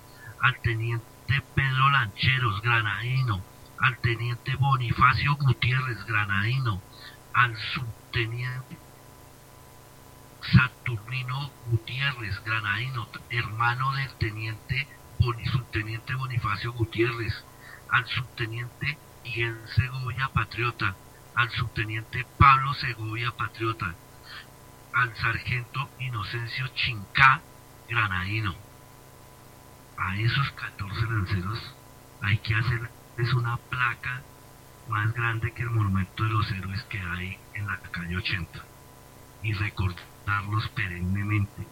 al 0.41 0.57
teniente 0.62 1.43
Pedro 1.55 1.91
Lancheros, 1.91 2.61
granadino, 2.62 3.43
al 3.81 3.99
teniente 3.99 4.57
Bonifacio 4.57 5.37
Gutiérrez, 5.37 6.05
granadino, 6.07 6.81
al 7.35 7.57
subteniente 7.57 8.79
Saturnino 10.53 11.51
Gutiérrez, 11.66 12.43
granadino, 12.45 13.09
hermano 13.31 13.93
del 13.93 14.12
teniente 14.14 14.87
subteniente 15.53 16.14
Bonifacio 16.14 16.72
Gutiérrez, 16.72 17.45
al 17.91 18.07
subteniente 18.07 18.99
Miguel 19.27 19.59
Segovia, 19.74 20.31
patriota, 20.33 20.95
al 21.35 21.51
subteniente 21.51 22.24
Pablo 22.39 22.72
Segovia, 22.74 23.33
patriota, 23.33 23.93
al 24.93 25.16
sargento 25.16 25.91
Inocencio 25.99 26.68
Chincá, 26.68 27.43
granadino. 27.89 28.55
A 29.99 30.16
esos 30.16 30.49
14 30.53 31.07
lanceros 31.07 31.74
hay 32.22 32.39
que 32.39 32.55
hacerles 32.55 33.35
una 33.35 33.57
placa 33.57 34.22
más 34.89 35.12
grande 35.12 35.53
que 35.53 35.62
el 35.62 35.70
monumento 35.70 36.22
de 36.22 36.31
los 36.31 36.49
héroes 36.53 36.83
que 36.85 37.01
hay 37.01 37.37
en 37.55 37.66
la 37.66 37.79
calle 37.79 38.16
80 38.16 38.64
y 39.43 39.53
recordarlos 39.55 40.68
perennemente. 40.68 41.66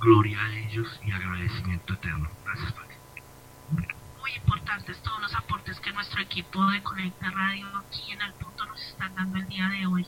Gloria 0.00 0.42
a 0.42 0.52
ellos 0.52 1.00
y 1.04 1.12
agradecimiento 1.12 1.94
eterno. 1.94 2.28
Gracias, 2.44 2.72
Pati. 2.72 3.95
Muy 4.26 4.34
importantes 4.34 5.00
todos 5.02 5.20
los 5.20 5.34
aportes 5.36 5.78
que 5.78 5.92
nuestro 5.92 6.20
equipo 6.20 6.66
de 6.70 6.82
Conecta 6.82 7.30
Radio 7.30 7.64
aquí 7.78 8.10
en 8.10 8.20
el 8.20 8.32
punto 8.32 8.66
nos 8.66 8.82
están 8.82 9.14
dando 9.14 9.38
el 9.38 9.46
día 9.46 9.68
de 9.68 9.86
hoy. 9.86 10.04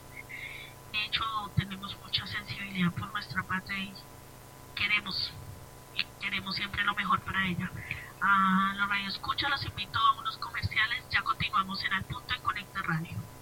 De 0.91 1.05
hecho, 1.05 1.23
tenemos 1.55 1.97
mucha 2.03 2.27
sensibilidad 2.27 2.91
por 2.95 3.13
nuestra 3.13 3.45
patria 3.45 3.79
y 3.79 3.95
queremos, 4.75 5.33
y 5.95 6.05
queremos 6.21 6.57
siempre 6.57 6.83
lo 6.83 6.97
mejor 6.97 7.21
para 7.21 7.47
ella. 7.47 7.71
A 8.21 8.75
los 8.77 8.89
radio 8.89 9.07
escucha 9.07 9.49
los 9.51 9.65
invito 9.65 10.01
a 10.01 10.19
unos 10.19 10.37
comerciales, 10.39 11.05
ya 11.11 11.23
continuamos 11.23 11.85
en 11.85 11.93
el 11.93 12.03
punto 12.03 12.35
en 12.35 12.43
Conecta 12.43 12.83
Radio. 12.83 13.38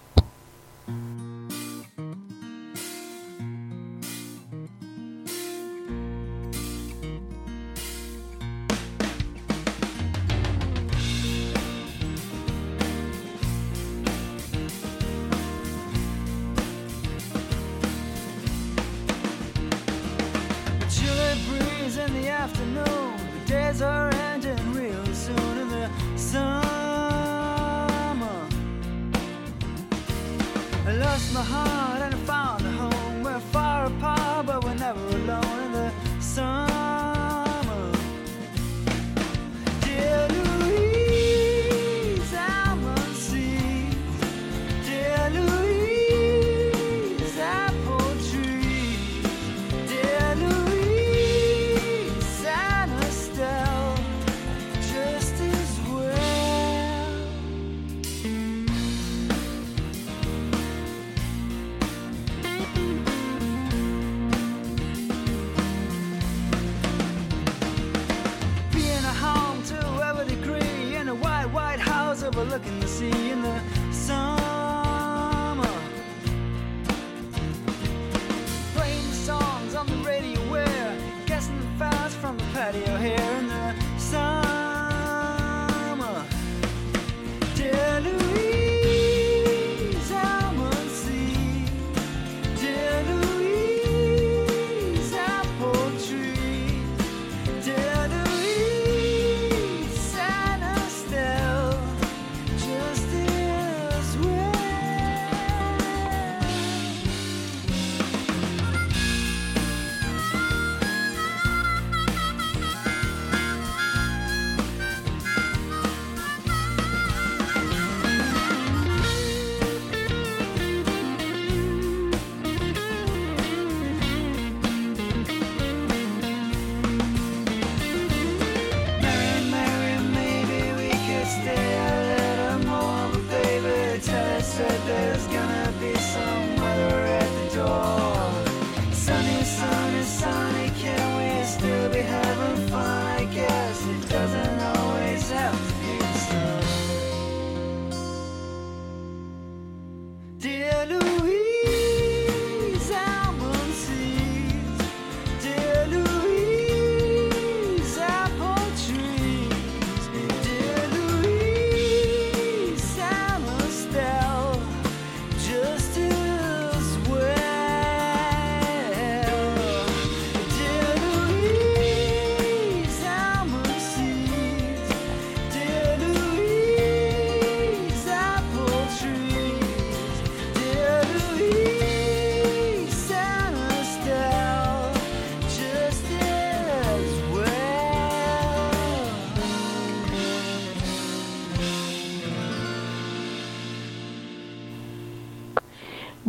the 31.37 31.43
heart. 31.43 31.86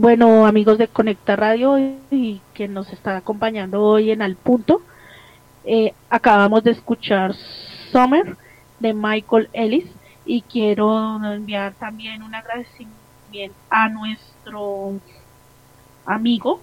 Bueno, 0.08 0.46
amigos 0.46 0.78
de 0.78 0.88
Conecta 0.88 1.36
Radio 1.36 1.78
y 2.10 2.40
quien 2.54 2.72
nos 2.72 2.90
está 2.94 3.18
acompañando 3.18 3.82
hoy 3.82 4.10
en 4.10 4.22
Al 4.22 4.36
Punto, 4.36 4.80
eh, 5.66 5.92
acabamos 6.08 6.64
de 6.64 6.70
escuchar 6.70 7.34
Summer 7.92 8.38
de 8.80 8.94
Michael 8.94 9.50
Ellis 9.52 9.84
y 10.24 10.40
quiero 10.40 11.22
enviar 11.22 11.74
también 11.74 12.22
un 12.22 12.34
agradecimiento 12.34 13.54
a 13.68 13.90
nuestro 13.90 14.98
amigo 16.06 16.62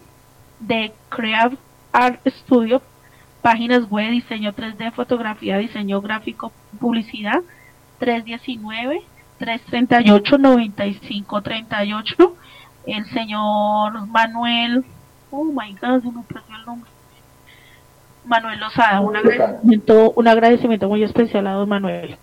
de 0.59 0.91
Creative 1.09 1.61
Art 1.91 2.27
Studio, 2.27 2.81
páginas 3.43 3.87
web, 3.87 4.09
diseño 4.09 4.53
3D, 4.53 4.91
fotografía, 4.91 5.59
diseño 5.59 6.01
gráfico, 6.01 6.51
publicidad, 6.79 7.43
319 7.99 9.03
338 9.37 10.37
9538 10.39 12.35
el 12.87 13.05
señor 13.07 14.07
Manuel, 14.07 14.85
oh 15.31 15.43
my 15.43 15.73
god, 15.73 16.01
se 16.01 16.11
me 16.11 16.23
perdió 16.23 16.55
el 16.57 16.65
nombre. 16.65 16.89
Manuel 18.25 18.59
Lozada, 18.59 19.01
un 19.01 19.15
agradecimiento, 19.15 20.13
un 20.15 20.27
agradecimiento 20.27 20.89
muy 20.89 21.03
especial 21.03 21.47
a 21.47 21.53
don 21.53 21.69
Manuel. 21.69 22.17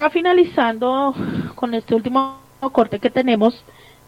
Ya 0.00 0.10
finalizando 0.10 1.14
con 1.54 1.74
este 1.74 1.94
último 1.94 2.38
corte 2.72 2.98
que 2.98 3.10
tenemos, 3.10 3.64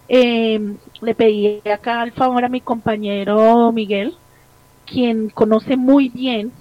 eh, 0.08 0.76
le 1.00 1.14
pedí 1.14 1.60
acá 1.68 2.00
al 2.00 2.12
favor 2.12 2.44
a 2.44 2.48
mi 2.48 2.60
compañero 2.60 3.72
Miguel, 3.72 4.14
quien 4.86 5.30
conoce 5.30 5.76
muy 5.76 6.08
bien 6.08 6.52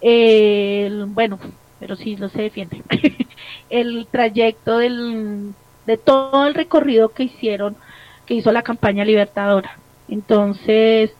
el, 0.00 1.06
bueno, 1.06 1.38
pero 1.78 1.96
sí 1.96 2.16
no 2.16 2.28
se 2.28 2.42
defiende, 2.42 2.82
el 3.70 4.06
trayecto 4.10 4.78
del, 4.78 5.54
de 5.86 5.96
todo 5.96 6.46
el 6.46 6.54
recorrido 6.54 7.10
que 7.10 7.24
hicieron, 7.24 7.76
que 8.26 8.34
hizo 8.34 8.52
la 8.52 8.62
campaña 8.62 9.04
libertadora. 9.04 9.78
Entonces, 10.08 11.12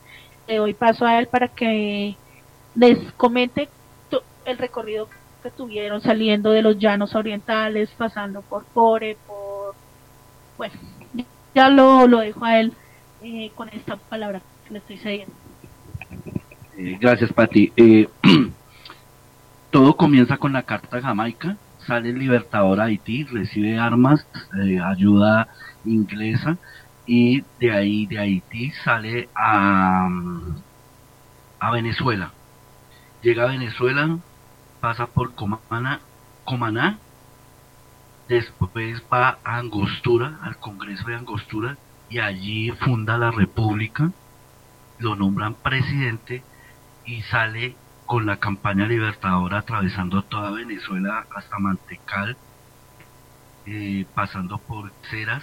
le 0.47 0.57
doy 0.57 0.73
paso 0.73 1.05
a 1.05 1.19
él 1.19 1.27
para 1.27 1.47
que 1.47 2.15
les 2.75 3.11
comente 3.13 3.69
el 4.45 4.57
recorrido 4.57 5.07
que 5.41 5.51
tuvieron 5.51 6.01
saliendo 6.01 6.51
de 6.51 6.61
los 6.61 6.77
llanos 6.77 7.15
orientales, 7.15 7.89
pasando 7.97 8.41
por 8.41 8.65
Core, 8.73 9.17
por... 9.27 9.75
Bueno, 10.57 10.75
ya 11.53 11.69
lo, 11.69 12.07
lo 12.07 12.19
dejo 12.19 12.45
a 12.45 12.59
él 12.59 12.73
eh, 13.21 13.51
con 13.55 13.69
esta 13.69 13.95
palabra 13.95 14.41
que 14.65 14.73
le 14.73 14.79
estoy 14.79 14.97
cediendo. 14.97 15.33
Eh, 16.77 16.97
gracias, 16.99 17.31
Pati. 17.33 17.71
Eh, 17.75 18.07
todo 19.71 19.95
comienza 19.95 20.37
con 20.37 20.53
la 20.53 20.63
Carta 20.63 21.01
Jamaica. 21.01 21.57
Sale 21.87 22.09
el 22.09 22.19
libertador 22.19 22.79
Haití, 22.79 23.23
recibe 23.25 23.77
armas, 23.77 24.25
eh, 24.61 24.79
ayuda 24.79 25.47
inglesa 25.85 26.57
y 27.05 27.43
de 27.59 27.71
ahí, 27.71 28.05
de 28.05 28.19
Haití, 28.19 28.71
sale 28.83 29.29
a, 29.35 30.07
a 31.59 31.71
Venezuela. 31.71 32.31
Llega 33.21 33.43
a 33.43 33.51
Venezuela, 33.51 34.17
pasa 34.79 35.07
por 35.07 35.33
Comana, 35.35 35.99
Comaná, 36.45 36.99
después 38.27 39.03
va 39.11 39.39
a 39.43 39.57
Angostura, 39.57 40.39
al 40.41 40.57
Congreso 40.57 41.07
de 41.07 41.15
Angostura, 41.15 41.77
y 42.09 42.19
allí 42.19 42.71
funda 42.71 43.17
la 43.17 43.31
República, 43.31 44.11
lo 44.99 45.15
nombran 45.15 45.55
presidente 45.55 46.43
y 47.05 47.21
sale 47.23 47.75
con 48.13 48.27
la 48.27 48.37
campaña 48.37 48.85
libertadora 48.85 49.57
atravesando 49.57 50.21
toda 50.25 50.51
Venezuela 50.51 51.25
hasta 51.35 51.57
Mantecal, 51.57 52.37
eh, 53.65 54.05
pasando 54.13 54.59
por 54.59 54.91
Ceras, 55.09 55.41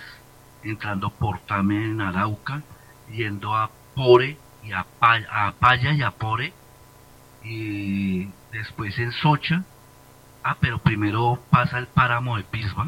entrando 0.62 1.10
por 1.10 1.40
Tame 1.40 1.84
en 1.84 2.00
Arauca, 2.00 2.62
yendo 3.10 3.56
a 3.56 3.72
Pore 3.96 4.36
y 4.62 4.70
a, 4.70 4.86
Pa- 5.00 5.26
a 5.32 5.50
Paya 5.58 5.90
y 5.94 6.02
a 6.02 6.12
Pore, 6.12 6.52
y 7.42 8.28
después 8.52 8.96
en 9.00 9.10
Socha, 9.10 9.64
ah, 10.44 10.56
pero 10.60 10.78
primero 10.78 11.40
pasa 11.50 11.76
el 11.76 11.88
páramo 11.88 12.36
de 12.36 12.44
Pisba, 12.44 12.86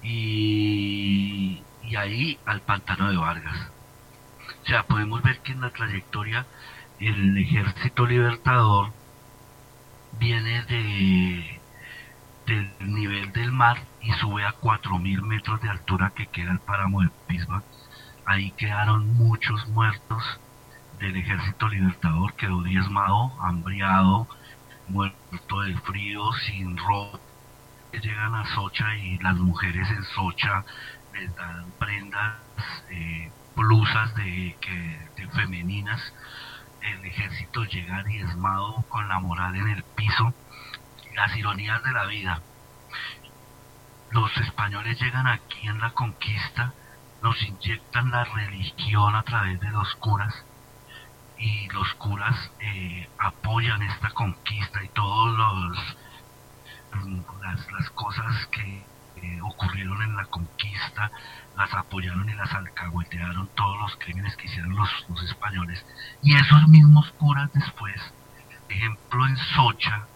y, 0.00 1.60
y 1.82 1.96
ahí 1.96 2.38
al 2.46 2.60
pantano 2.60 3.10
de 3.10 3.16
Vargas. 3.16 3.72
O 4.62 4.66
sea, 4.68 4.84
podemos 4.84 5.24
ver 5.24 5.40
que 5.40 5.50
en 5.50 5.60
la 5.60 5.70
trayectoria 5.70 6.46
el 7.00 7.38
ejército 7.38 8.06
libertador 8.06 8.92
viene 10.18 10.62
de 10.64 11.60
del 12.46 12.72
nivel 12.80 13.30
del 13.32 13.52
mar 13.52 13.78
y 14.00 14.10
sube 14.12 14.42
a 14.44 14.54
4.000 14.54 15.20
metros 15.20 15.60
de 15.60 15.68
altura 15.68 16.12
que 16.16 16.26
queda 16.26 16.50
el 16.50 16.60
páramo 16.60 17.02
de 17.02 17.10
Pisba. 17.26 17.62
Ahí 18.24 18.52
quedaron 18.52 19.14
muchos 19.14 19.68
muertos 19.68 20.22
del 20.98 21.16
ejército 21.16 21.68
libertador, 21.68 22.34
quedó 22.34 22.62
diezmado, 22.62 23.32
hambriado, 23.40 24.26
muerto 24.88 25.60
del 25.60 25.78
frío, 25.80 26.32
sin 26.46 26.78
ropa. 26.78 27.18
Llegan 27.92 28.34
a 28.34 28.46
Socha 28.54 28.96
y 28.96 29.18
las 29.18 29.36
mujeres 29.36 29.88
en 29.90 30.04
Socha 30.04 30.64
les 31.12 31.34
dan 31.36 31.70
prendas, 31.78 32.36
eh, 32.90 33.30
blusas 33.56 34.14
de, 34.14 34.56
que, 34.60 35.08
de 35.16 35.28
femeninas 35.28 36.00
el 36.82 37.04
ejército 37.04 37.64
llega 37.64 38.02
diezmado 38.04 38.84
con 38.88 39.08
la 39.08 39.18
moral 39.18 39.56
en 39.56 39.68
el 39.68 39.82
piso, 39.82 40.32
las 41.14 41.36
ironías 41.36 41.82
de 41.82 41.92
la 41.92 42.06
vida. 42.06 42.42
Los 44.10 44.36
españoles 44.38 45.00
llegan 45.00 45.26
aquí 45.26 45.66
en 45.68 45.80
la 45.80 45.90
conquista, 45.90 46.72
nos 47.22 47.40
inyectan 47.42 48.10
la 48.10 48.24
religión 48.24 49.14
a 49.14 49.22
través 49.22 49.60
de 49.60 49.70
los 49.70 49.94
curas 49.96 50.44
y 51.36 51.68
los 51.68 51.94
curas 51.94 52.50
eh, 52.58 53.08
apoyan 53.18 53.82
esta 53.82 54.10
conquista 54.10 54.82
y 54.82 54.88
todos 54.88 55.36
los 55.36 55.96
las, 57.42 57.72
las 57.72 57.90
cosas 57.90 58.46
que 58.46 58.84
eh, 59.22 59.40
ocurrieron 59.42 60.02
en 60.02 60.16
la 60.16 60.24
conquista 60.26 61.10
las 61.58 61.74
apoyaron 61.74 62.28
y 62.30 62.34
las 62.34 62.52
alcahuetearon 62.54 63.48
todos 63.56 63.78
los 63.80 63.96
crímenes 63.96 64.36
que 64.36 64.46
hicieron 64.46 64.76
los, 64.76 64.88
españoles. 65.24 65.84
Y 66.22 66.36
esos 66.36 66.68
mismos 66.68 67.10
curas 67.18 67.52
después, 67.52 68.00
ejemplo 68.68 69.26
en 69.26 69.36
Socha, 69.36 70.06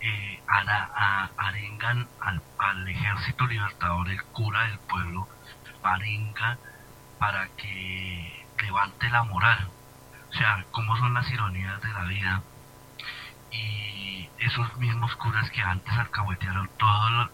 eh, 0.00 0.40
a- 0.48 1.30
arengan 1.36 2.08
al, 2.20 2.88
ejército 2.88 3.46
libertador, 3.46 4.08
el 4.08 4.22
cura 4.24 4.62
del 4.64 4.78
pueblo, 4.78 5.28
arenga 5.82 6.58
para 7.18 7.48
que 7.56 8.46
levante 8.62 9.10
la 9.10 9.24
moral. 9.24 9.68
O 10.30 10.32
sea, 10.32 10.64
cómo 10.70 10.96
son 10.96 11.12
las 11.14 11.30
ironías 11.30 11.80
de 11.82 11.92
la 11.92 12.04
vida. 12.04 12.42
Y 13.50 14.28
esos 14.38 14.76
mismos 14.78 15.14
curas 15.16 15.50
que 15.50 15.62
antes 15.62 15.92
alcahuetearon 15.96 16.68
todo 16.78 17.30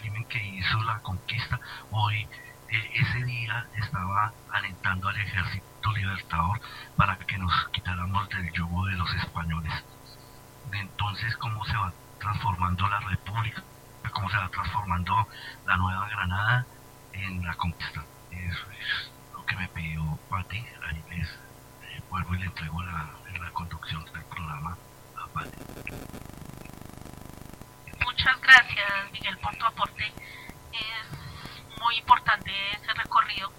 crimen 0.00 0.24
que 0.24 0.44
hizo 0.44 0.82
la 0.84 1.00
conquista, 1.00 1.60
hoy 1.90 2.26
eh, 2.70 2.90
ese 2.94 3.24
día 3.24 3.66
estaba 3.76 4.32
alentando 4.52 5.08
al 5.08 5.16
ejército 5.16 5.92
libertador 5.92 6.60
para 6.96 7.16
que 7.18 7.38
nos 7.38 7.52
quitáramos 7.72 8.28
del 8.28 8.52
yugo 8.52 8.86
de 8.86 8.96
los 8.96 9.12
españoles. 9.14 9.72
Entonces, 10.72 11.36
cómo 11.36 11.64
se 11.64 11.76
va 11.76 11.92
transformando 12.20 12.88
la 12.88 13.00
república, 13.00 13.62
cómo 14.12 14.28
se 14.30 14.36
va 14.36 14.48
transformando 14.48 15.28
la 15.66 15.76
Nueva 15.76 16.08
Granada 16.08 16.66
en 17.12 17.44
la 17.44 17.54
conquista. 17.54 18.04
Eso 18.30 18.70
es 18.70 19.12
lo 19.32 19.44
que 19.46 19.56
me 19.56 19.68
pidió 19.68 20.18
Pati. 20.28 20.58
Ahí 20.58 21.02
les 21.10 21.28
eh, 21.28 22.02
vuelvo 22.10 22.34
y 22.34 22.38
le 22.38 22.46
entrego 22.46 22.82
la, 22.82 23.10
la 23.40 23.50
conducción 23.52 24.04
del 24.12 24.24
programa 24.24 24.76
a 25.16 25.26
Pati. 25.28 26.67
Muchas 28.18 28.40
gracias, 28.40 29.12
Miguel, 29.12 29.38
por 29.38 29.54
tu 29.56 29.64
aporte. 29.64 30.12
Es 30.72 31.78
muy 31.78 31.96
importante 31.98 32.50
ese 32.72 32.92
recorrido 32.94 33.52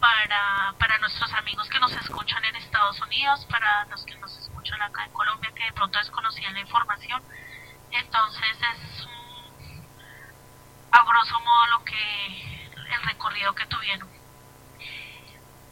para, 0.00 0.74
para 0.80 0.98
nuestros 0.98 1.32
amigos 1.34 1.68
que 1.68 1.78
nos 1.78 1.92
escuchan 1.92 2.44
en 2.44 2.56
Estados 2.56 3.00
Unidos, 3.02 3.46
para 3.48 3.84
los 3.84 4.04
que 4.04 4.16
nos 4.16 4.36
escuchan 4.36 4.82
acá 4.82 5.04
en 5.04 5.12
Colombia, 5.12 5.52
que 5.54 5.62
de 5.62 5.72
pronto 5.74 5.96
desconocían 5.96 6.54
la 6.54 6.60
información. 6.60 7.22
Entonces 7.92 8.56
es 8.74 9.06
un- 9.06 9.86
a 10.90 11.04
grosso 11.04 11.38
modo 11.38 11.66
lo 11.68 11.84
que 11.84 12.66
el 12.74 13.02
recorrido 13.04 13.54
que 13.54 13.66
tuvieron. 13.66 14.08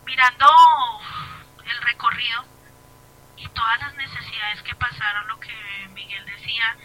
Mirando 0.05 0.47
el 1.65 1.83
recorrido 1.83 2.45
y 3.37 3.49
todas 3.49 3.81
las 3.81 3.95
necesidades 3.97 4.63
que 4.63 4.77
pasaron, 4.77 5.27
lo 5.27 5.41
que 5.41 5.89
Miguel 5.93 6.25
decía, 6.25 6.77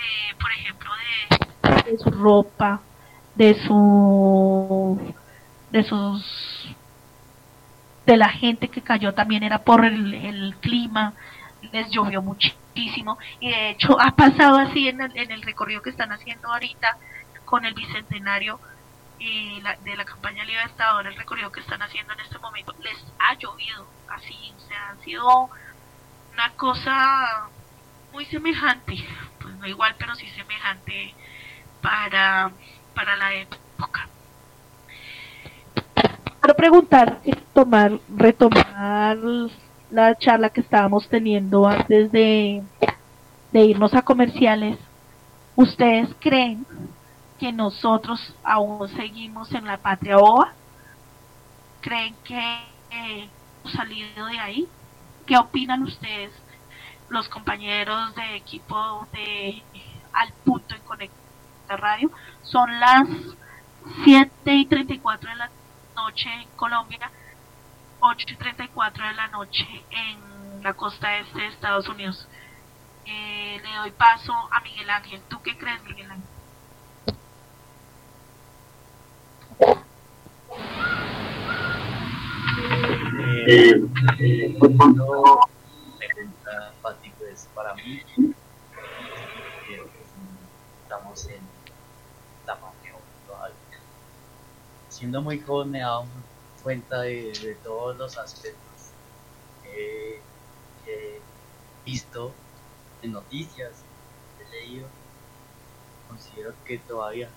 eh, 0.00 0.34
por 0.40 0.50
ejemplo, 0.52 0.90
de, 1.84 1.98
su 1.98 2.10
ropa, 2.10 2.80
de 3.34 3.54
su 3.54 5.14
de 5.70 5.82
sus 5.84 6.76
de 8.06 8.16
la 8.16 8.30
gente 8.30 8.68
que 8.68 8.82
cayó 8.82 9.14
también 9.14 9.42
era 9.42 9.58
por 9.58 9.84
el, 9.84 10.56
clima, 10.60 11.12
les 11.72 11.90
llovió 11.90 12.22
muchísimo. 12.22 13.18
Y 13.38 13.50
de 13.50 13.70
hecho 13.70 13.96
ha 14.00 14.12
pasado 14.12 14.58
así 14.58 14.88
en 14.88 15.00
el, 15.00 15.16
en 15.16 15.30
el 15.30 15.42
recorrido 15.42 15.82
que 15.82 15.90
están 15.90 16.10
haciendo 16.12 16.52
ahorita 16.52 16.96
con 17.44 17.64
el 17.64 17.74
bicentenario 17.74 18.58
de 19.20 19.96
la 19.96 20.04
campaña 20.06 20.44
Libertadores, 20.44 21.12
el 21.12 21.18
recorrido 21.18 21.52
que 21.52 21.60
están 21.60 21.82
haciendo 21.82 22.14
en 22.14 22.20
este 22.20 22.38
momento, 22.38 22.74
les 22.82 22.96
ha 23.18 23.34
llovido 23.34 23.86
así, 24.08 24.54
o 24.56 24.60
sea, 24.60 24.88
han 24.88 25.00
sido 25.02 25.50
una 26.32 26.50
cosa 26.56 27.50
muy 28.12 28.24
semejante, 28.26 28.96
pues 29.40 29.54
no 29.56 29.66
igual, 29.66 29.94
pero 29.98 30.14
sí 30.14 30.26
semejante 30.30 31.14
para, 31.80 32.52
para 32.94 33.16
la 33.16 33.34
época. 33.34 34.08
Quiero 36.40 36.56
preguntar, 36.56 37.20
eh, 37.24 37.36
tomar, 37.52 37.98
retomar 38.16 39.18
la 39.90 40.16
charla 40.16 40.50
que 40.50 40.60
estábamos 40.60 41.08
teniendo 41.08 41.66
antes 41.66 42.10
de, 42.12 42.62
de 43.52 43.60
irnos 43.64 43.94
a 43.94 44.02
comerciales. 44.02 44.78
¿Ustedes 45.56 46.08
creen 46.20 46.66
que 47.38 47.52
nosotros 47.52 48.34
aún 48.42 48.88
seguimos 48.88 49.52
en 49.52 49.66
la 49.66 49.76
patria 49.76 50.16
boba? 50.16 50.52
¿Creen 51.80 52.14
que 52.24 52.60
hemos 52.90 53.72
salido 53.72 54.26
de 54.26 54.38
ahí? 54.38 54.68
¿Qué 55.26 55.36
opinan 55.36 55.82
ustedes, 55.82 56.32
los 57.10 57.28
compañeros 57.28 58.14
de 58.14 58.36
equipo 58.36 59.06
de 59.12 59.62
Al 60.12 60.32
Punto 60.44 60.74
en 60.74 60.82
Conecta 60.82 61.76
Radio? 61.76 62.10
Son 62.42 62.80
las 62.80 63.06
7 64.04 64.54
y 64.54 64.66
34 64.66 65.30
de 65.30 65.36
la 65.36 65.50
noche 65.94 66.30
en 66.32 66.48
Colombia, 66.56 67.10
8 68.00 68.26
y 68.30 68.36
34 68.36 69.06
de 69.06 69.12
la 69.14 69.28
noche 69.28 69.66
en 69.90 70.62
la 70.62 70.72
costa 70.74 71.18
este 71.18 71.40
de 71.40 71.46
Estados 71.48 71.88
Unidos. 71.88 72.26
Eh, 73.06 73.60
le 73.62 73.76
doy 73.76 73.90
paso 73.92 74.32
a 74.50 74.60
Miguel 74.60 74.90
Ángel. 74.90 75.20
¿Tú 75.28 75.40
qué 75.42 75.56
crees, 75.56 75.82
Miguel 75.84 76.10
Ángel? 76.10 76.30
Eh, 83.46 83.82
eh, 84.18 84.58
para 87.60 87.74
mí, 87.74 88.02
estamos 90.82 91.28
en 91.28 91.40
tamaño 92.46 92.94
todavía. 93.26 93.56
Siendo 94.88 95.20
muy 95.20 95.40
joven 95.40 95.72
me 95.72 95.80
he 95.80 95.84
cuenta 96.62 97.02
de, 97.02 97.58
todos 97.62 97.98
los 97.98 98.16
aspectos 98.16 98.92
que 99.62 100.22
he 100.86 101.20
visto 101.84 102.32
en 103.02 103.12
noticias, 103.12 103.72
he 104.38 104.50
leído. 104.50 104.88
Considero 106.08 106.54
que 106.64 106.78
todavía 106.78 107.28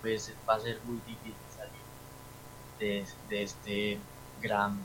pues, 0.00 0.32
va 0.48 0.54
a 0.54 0.60
ser 0.60 0.80
muy 0.84 1.02
difícil 1.06 1.34
salir 1.54 3.06
de, 3.28 3.42
este 3.42 3.98
gran 4.40 4.78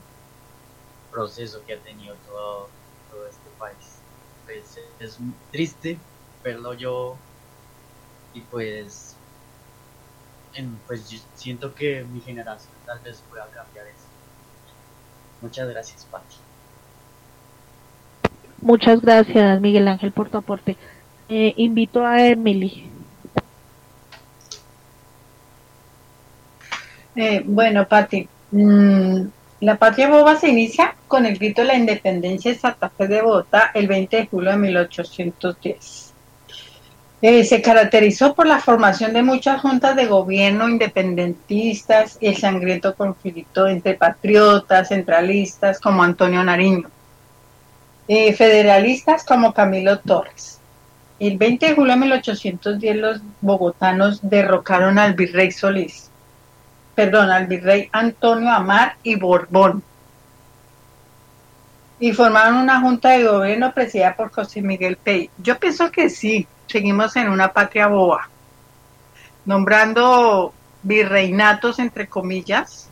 proceso 1.10 1.64
que 1.64 1.72
ha 1.72 1.78
tenido 1.78 2.14
todo 2.26 2.68
este 3.26 3.48
país. 3.58 3.95
Pues 4.46 4.76
es 5.00 5.20
triste 5.50 6.00
verlo 6.42 6.72
yo 6.74 7.20
y 8.32 8.42
pues, 8.42 9.20
en- 10.54 10.80
pues 10.86 11.10
yo 11.10 11.18
siento 11.34 11.74
que 11.74 12.04
mi 12.04 12.20
generación 12.22 12.78
tal 12.86 13.00
vez 13.02 13.22
pueda 13.28 13.50
cambiar 13.50 13.86
eso. 13.88 14.08
Muchas 15.40 15.68
gracias, 15.68 16.06
Pati. 16.06 16.36
Muchas 18.58 19.00
gracias, 19.00 19.60
Miguel 19.60 19.88
Ángel, 19.88 20.12
por 20.12 20.30
tu 20.30 20.38
aporte. 20.38 20.78
Eh, 21.28 21.54
invito 21.56 22.04
a 22.04 22.26
Emily. 22.26 22.92
Eh, 27.14 27.42
bueno, 27.46 27.88
Pati, 27.88 28.30
mm, 28.50 29.28
la 29.60 29.76
patria 29.78 30.08
boba 30.08 30.36
se 30.36 30.48
inicia 30.48 30.94
con 31.08 31.24
el 31.24 31.38
grito 31.38 31.62
de 31.62 31.68
la 31.68 31.76
independencia 31.76 32.52
de 32.52 32.58
Santa 32.58 32.90
Fe 32.90 33.08
de 33.08 33.22
Bogotá 33.22 33.70
el 33.74 33.86
20 33.86 34.16
de 34.16 34.26
julio 34.26 34.50
de 34.50 34.56
1810. 34.58 36.12
Eh, 37.22 37.44
se 37.44 37.62
caracterizó 37.62 38.34
por 38.34 38.46
la 38.46 38.60
formación 38.60 39.14
de 39.14 39.22
muchas 39.22 39.62
juntas 39.62 39.96
de 39.96 40.04
gobierno 40.04 40.68
independentistas 40.68 42.18
y 42.20 42.26
el 42.26 42.36
sangriento 42.36 42.94
conflicto 42.94 43.66
entre 43.66 43.94
patriotas, 43.94 44.88
centralistas 44.88 45.80
como 45.80 46.02
Antonio 46.02 46.44
Nariño, 46.44 46.90
eh, 48.08 48.34
federalistas 48.34 49.24
como 49.24 49.54
Camilo 49.54 50.00
Torres. 50.00 50.60
El 51.18 51.38
20 51.38 51.68
de 51.68 51.74
julio 51.74 51.94
de 51.94 52.00
1810 52.00 52.96
los 52.96 53.20
bogotanos 53.40 54.20
derrocaron 54.22 54.98
al 54.98 55.14
virrey 55.14 55.50
Solís 55.50 56.10
perdón, 56.96 57.30
al 57.30 57.46
virrey 57.46 57.88
Antonio 57.92 58.50
Amar 58.50 58.96
y 59.02 59.14
Borbón. 59.16 59.82
Y 62.00 62.12
formaron 62.12 62.56
una 62.56 62.80
junta 62.80 63.10
de 63.10 63.24
gobierno 63.24 63.72
presidida 63.72 64.16
por 64.16 64.32
José 64.32 64.62
Miguel 64.62 64.96
Pey. 64.96 65.30
Yo 65.38 65.58
pienso 65.58 65.92
que 65.92 66.10
sí, 66.10 66.48
seguimos 66.66 67.14
en 67.16 67.28
una 67.28 67.52
patria 67.52 67.86
boba, 67.86 68.28
nombrando 69.44 70.52
virreinatos 70.82 71.78
entre 71.78 72.08
comillas 72.08 72.88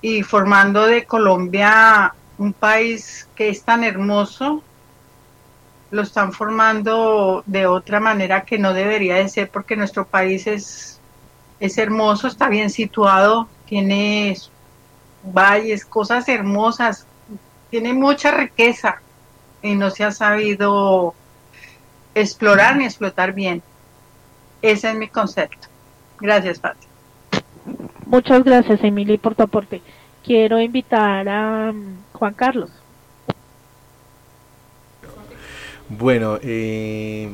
y 0.00 0.22
formando 0.22 0.86
de 0.86 1.04
Colombia 1.04 2.14
un 2.38 2.52
país 2.52 3.28
que 3.34 3.48
es 3.48 3.62
tan 3.62 3.82
hermoso, 3.82 4.62
lo 5.90 6.02
están 6.02 6.32
formando 6.32 7.42
de 7.46 7.66
otra 7.66 7.98
manera 7.98 8.42
que 8.42 8.58
no 8.58 8.72
debería 8.72 9.16
de 9.16 9.28
ser 9.28 9.50
porque 9.50 9.74
nuestro 9.74 10.06
país 10.06 10.46
es 10.46 10.97
es 11.60 11.78
hermoso, 11.78 12.28
está 12.28 12.48
bien 12.48 12.70
situado, 12.70 13.48
tiene 13.66 14.36
valles, 15.22 15.84
cosas 15.84 16.28
hermosas, 16.28 17.06
tiene 17.70 17.92
mucha 17.92 18.30
riqueza 18.30 19.00
y 19.62 19.74
no 19.74 19.90
se 19.90 20.04
ha 20.04 20.12
sabido 20.12 21.14
explorar 22.14 22.76
ni 22.76 22.84
explotar 22.84 23.32
bien. 23.32 23.62
Ese 24.62 24.90
es 24.90 24.96
mi 24.96 25.08
concepto. 25.08 25.68
Gracias, 26.20 26.58
Pati. 26.58 26.86
Muchas 28.06 28.42
gracias, 28.42 28.82
Emily, 28.82 29.18
por 29.18 29.34
tu 29.34 29.42
aporte. 29.42 29.82
Quiero 30.24 30.60
invitar 30.60 31.28
a 31.28 31.72
mm, 31.72 31.96
Juan 32.12 32.34
Carlos. 32.34 32.70
Bueno, 35.88 36.38
eh, 36.42 37.30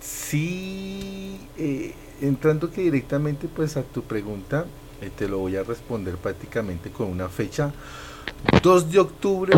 sí, 0.00 1.40
eh, 1.56 1.94
entrando 2.20 2.70
que 2.70 2.82
directamente 2.82 3.48
pues 3.48 3.76
a 3.76 3.82
tu 3.82 4.02
pregunta, 4.02 4.66
eh, 5.00 5.10
te 5.16 5.28
lo 5.28 5.38
voy 5.38 5.56
a 5.56 5.62
responder 5.62 6.16
prácticamente 6.16 6.90
con 6.90 7.08
una 7.08 7.28
fecha, 7.28 7.72
2 8.62 8.90
de 8.92 8.98
octubre. 8.98 9.52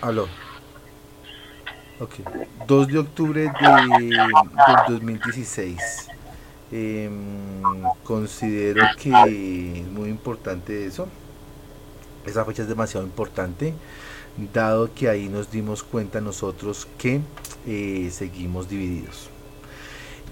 Aló. 0.00 0.26
Ok, 2.00 2.14
2 2.66 2.88
de 2.88 2.98
octubre 2.98 3.42
de, 3.42 3.98
del 3.98 4.30
2016. 4.88 6.08
Em, 6.72 7.82
considero 8.02 8.82
que 8.98 9.10
es 9.80 9.86
muy 9.88 10.08
importante 10.08 10.86
eso. 10.86 11.06
Esa 12.24 12.44
fecha 12.44 12.62
es 12.62 12.68
demasiado 12.68 13.04
importante, 13.04 13.74
dado 14.52 14.92
que 14.94 15.08
ahí 15.08 15.28
nos 15.28 15.50
dimos 15.50 15.82
cuenta 15.82 16.20
nosotros 16.20 16.88
que 16.98 17.20
eh, 17.66 18.08
seguimos 18.12 18.68
divididos. 18.68 19.31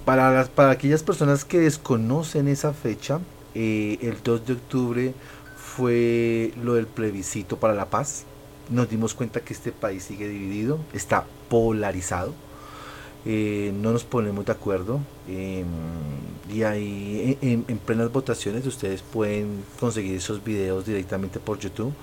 Para, 0.05 0.33
las, 0.33 0.49
para 0.49 0.71
aquellas 0.71 1.03
personas 1.03 1.45
que 1.45 1.59
desconocen 1.59 2.49
esa 2.49 2.73
fecha, 2.73 3.21
eh, 3.55 3.99
el 4.01 4.23
2 4.23 4.47
de 4.47 4.53
octubre 4.55 5.15
fue 5.57 6.53
lo 6.63 6.75
del 6.75 6.87
plebiscito 6.87 7.59
para 7.59 7.75
la 7.75 7.87
paz. 7.87 8.25
Nos 8.71 8.89
dimos 8.89 9.15
cuenta 9.15 9.41
que 9.41 9.53
este 9.53 9.73
país 9.73 10.05
sigue 10.05 10.29
dividido, 10.29 10.79
está 10.93 11.25
polarizado, 11.49 12.35
eh, 13.27 13.73
no 13.81 13.93
nos 13.93 14.05
ponemos 14.05 14.47
de 14.47 14.53
acuerdo. 14.53 15.01
eh, 15.29 15.65
y 16.53 16.65
ahí 16.65 17.39
en, 17.43 17.65
en 17.69 17.79
plenas 17.79 18.11
votaciones 18.11 18.67
ustedes 18.67 19.03
pueden 19.03 19.63
conseguir 19.79 20.17
esos 20.17 20.43
videos 20.43 20.85
directamente 20.85 21.39
por 21.39 21.61
YouTube 21.61 21.95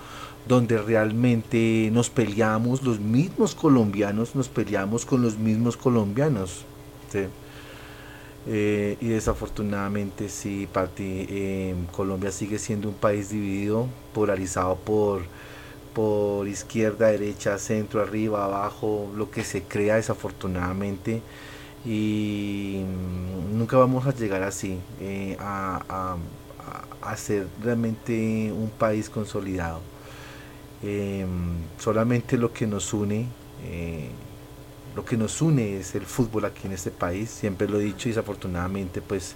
donde 0.47 0.77
realmente 0.77 1.89
nos 1.91 2.09
peleamos, 2.09 2.81
los 2.83 2.99
mismos 2.99 3.55
colombianos 3.55 4.35
nos 4.35 4.47
peleamos 4.47 5.05
con 5.05 5.21
los 5.21 5.37
mismos 5.37 5.75
colombianos. 5.77 6.65
¿sí? 7.11 7.25
Eh, 8.49 8.97
y 9.01 9.07
desafortunadamente 9.09 10.29
sí, 10.29 10.67
Pati, 10.71 11.25
eh, 11.29 11.75
Colombia 11.91 12.31
sigue 12.31 12.59
siendo 12.59 12.87
un 12.89 12.95
país 12.95 13.29
dividido, 13.29 13.87
polarizado 14.13 14.77
por, 14.77 15.23
por 15.93 16.47
izquierda, 16.47 17.07
derecha, 17.07 17.57
centro, 17.57 18.01
arriba, 18.01 18.45
abajo, 18.45 19.11
lo 19.15 19.31
que 19.31 19.43
se 19.43 19.63
crea 19.63 19.95
desafortunadamente. 19.95 21.21
Y 21.85 22.83
mm, 22.85 23.57
nunca 23.57 23.77
vamos 23.77 24.07
a 24.07 24.13
llegar 24.13 24.43
así, 24.43 24.79
eh, 25.01 25.35
a, 25.39 25.81
a- 25.89 26.17
a- 27.03 27.11
a 27.11 27.17
ser 27.17 27.47
realmente 27.63 28.51
un 28.53 28.69
país 28.71 29.09
consolidado. 29.09 29.81
Em, 30.83 31.29
solamente 31.79 32.37
lo 32.37 32.53
que 32.53 32.67
nos 32.67 32.93
une, 32.93 33.25
eh, 33.63 34.09
lo 34.97 35.05
que 35.05 35.17
nos 35.17 35.41
une 35.41 35.77
es 35.79 35.95
el 35.95 36.05
fútbol 36.05 36.45
aquí 36.45 36.67
en 36.67 36.73
este 36.73 36.91
país, 36.91 37.29
siempre 37.31 37.67
lo 37.69 37.79
he 37.79 37.83
dicho 37.85 38.09
y 38.09 38.11
desafortunadamente 38.13 39.01
pues 39.01 39.35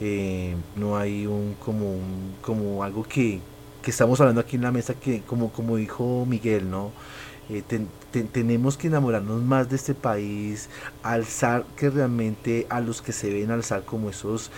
eh, 0.00 0.56
no 0.76 0.96
hay 0.98 1.26
un 1.26 1.54
como 1.54 1.92
un, 1.92 2.36
como 2.42 2.82
algo 2.84 3.02
que, 3.04 3.40
que 3.82 3.90
estamos 3.90 4.20
hablando 4.20 4.40
aquí 4.40 4.56
en 4.56 4.62
la 4.62 4.72
mesa 4.72 4.94
que 4.94 5.22
como 5.24 5.50
como 5.52 5.76
dijo 5.76 6.26
Miguel 6.26 6.70
no 6.70 6.92
Eh, 7.50 7.62
ten- 7.66 7.88
ten- 8.12 8.28
tenemos 8.28 8.76
que 8.76 8.88
enamorarnos 8.88 9.42
más 9.42 9.70
de 9.70 9.76
este 9.76 9.94
país 9.94 10.68
alzar 11.02 11.64
que 11.76 11.88
realmente 11.90 12.66
a 12.68 12.80
los 12.80 13.00
que 13.02 13.12
se 13.12 13.30
ven 13.32 13.50
alzar 13.50 13.84
como 13.86 14.10
esos 14.10 14.50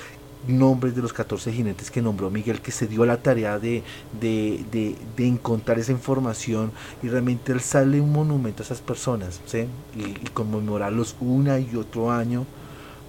nombres 0.46 0.94
de 0.94 1.02
los 1.02 1.12
14 1.12 1.52
jinetes 1.52 1.90
que 1.90 2.02
nombró 2.02 2.30
Miguel, 2.30 2.60
que 2.60 2.72
se 2.72 2.86
dio 2.86 3.04
la 3.06 3.22
tarea 3.22 3.58
de, 3.58 3.84
de, 4.12 4.64
de, 4.72 5.26
encontrar 5.26 5.78
esa 5.78 5.92
información 5.92 6.72
y 7.02 7.08
realmente 7.08 7.52
alzarle 7.52 8.00
un 8.00 8.12
monumento 8.12 8.62
a 8.62 8.66
esas 8.66 8.80
personas, 8.82 9.42
¿sí? 9.46 9.66
Y, 9.94 10.02
y 10.26 10.30
conmemorarlos 10.32 11.16
una 11.20 11.58
y 11.60 11.76
otro 11.76 12.10
año 12.10 12.46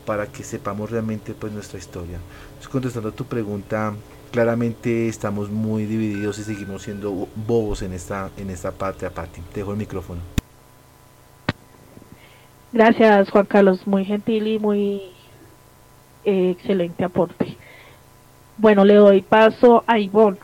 para 0.05 0.31
que 0.31 0.43
sepamos 0.43 0.89
realmente 0.91 1.33
pues 1.35 1.53
nuestra 1.53 1.79
historia. 1.79 2.23
Entonces, 2.49 2.69
contestando 2.69 3.09
a 3.09 3.15
tu 3.15 3.25
pregunta, 3.27 3.93
claramente 4.31 5.07
estamos 5.07 5.49
muy 5.51 5.85
divididos 5.85 6.39
y 6.39 6.43
seguimos 6.43 6.83
siendo 6.83 7.11
bo- 7.11 7.29
bobos 7.35 7.81
en 7.83 7.93
esta, 7.93 8.31
en 8.37 8.49
esta 8.49 8.71
patria, 8.77 9.13
Pati. 9.13 9.41
Te 9.51 9.61
dejo 9.61 9.71
el 9.71 9.77
micrófono. 9.77 10.21
Gracias, 12.71 13.29
Juan 13.31 13.45
Carlos. 13.45 13.85
Muy 13.87 14.05
gentil 14.05 14.47
y 14.47 14.59
muy 14.59 15.20
excelente 16.23 17.03
aporte. 17.03 17.57
Bueno, 18.57 18.85
le 18.85 18.95
doy 18.95 19.21
paso 19.21 19.83
a 19.87 19.97
Ivonne. 19.99 20.37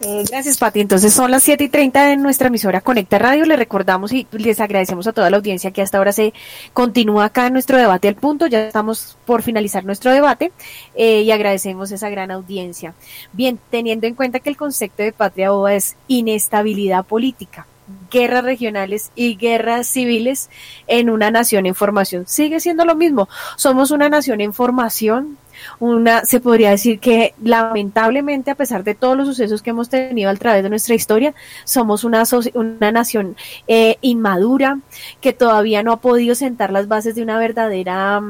Eh, 0.00 0.24
gracias, 0.28 0.58
Pati. 0.58 0.80
Entonces 0.80 1.14
son 1.14 1.30
las 1.30 1.42
7 1.44 1.64
y 1.64 1.68
30 1.68 2.08
de 2.08 2.16
nuestra 2.16 2.48
emisora 2.48 2.82
Conecta 2.82 3.18
Radio. 3.18 3.46
Les 3.46 3.58
recordamos 3.58 4.12
y 4.12 4.26
les 4.32 4.60
agradecemos 4.60 5.06
a 5.06 5.12
toda 5.12 5.30
la 5.30 5.38
audiencia 5.38 5.70
que 5.70 5.80
hasta 5.80 5.96
ahora 5.96 6.12
se 6.12 6.34
continúa 6.74 7.26
acá 7.26 7.46
en 7.46 7.54
nuestro 7.54 7.78
debate 7.78 8.08
al 8.08 8.16
punto. 8.16 8.46
Ya 8.46 8.66
estamos 8.66 9.16
por 9.24 9.42
finalizar 9.42 9.84
nuestro 9.84 10.12
debate 10.12 10.52
eh, 10.94 11.22
y 11.22 11.30
agradecemos 11.30 11.90
esa 11.90 12.10
gran 12.10 12.30
audiencia. 12.30 12.94
Bien, 13.32 13.58
teniendo 13.70 14.06
en 14.06 14.14
cuenta 14.14 14.40
que 14.40 14.50
el 14.50 14.58
concepto 14.58 15.02
de 15.02 15.12
patria 15.12 15.52
boba 15.52 15.74
es 15.74 15.96
inestabilidad 16.06 17.06
política, 17.06 17.66
guerras 18.10 18.44
regionales 18.44 19.10
y 19.14 19.36
guerras 19.36 19.86
civiles 19.86 20.50
en 20.86 21.10
una 21.10 21.30
nación 21.30 21.66
en 21.66 21.74
formación. 21.74 22.26
Sigue 22.26 22.60
siendo 22.60 22.84
lo 22.84 22.94
mismo. 22.94 23.28
Somos 23.56 23.90
una 23.90 24.08
nación 24.08 24.40
en 24.40 24.52
formación, 24.52 25.38
una, 25.78 26.24
se 26.24 26.40
podría 26.40 26.70
decir 26.70 26.98
que 26.98 27.34
lamentablemente, 27.42 28.50
a 28.50 28.54
pesar 28.54 28.84
de 28.84 28.94
todos 28.94 29.16
los 29.16 29.28
sucesos 29.28 29.62
que 29.62 29.70
hemos 29.70 29.88
tenido 29.88 30.30
a 30.30 30.34
través 30.34 30.62
de 30.62 30.70
nuestra 30.70 30.94
historia, 30.94 31.34
somos 31.64 32.04
una, 32.04 32.24
una 32.54 32.92
nación 32.92 33.36
eh, 33.66 33.98
inmadura 34.00 34.78
que 35.20 35.32
todavía 35.32 35.82
no 35.82 35.92
ha 35.92 36.00
podido 36.00 36.34
sentar 36.34 36.72
las 36.72 36.88
bases 36.88 37.14
de 37.14 37.22
una 37.22 37.38
verdadera, 37.38 38.20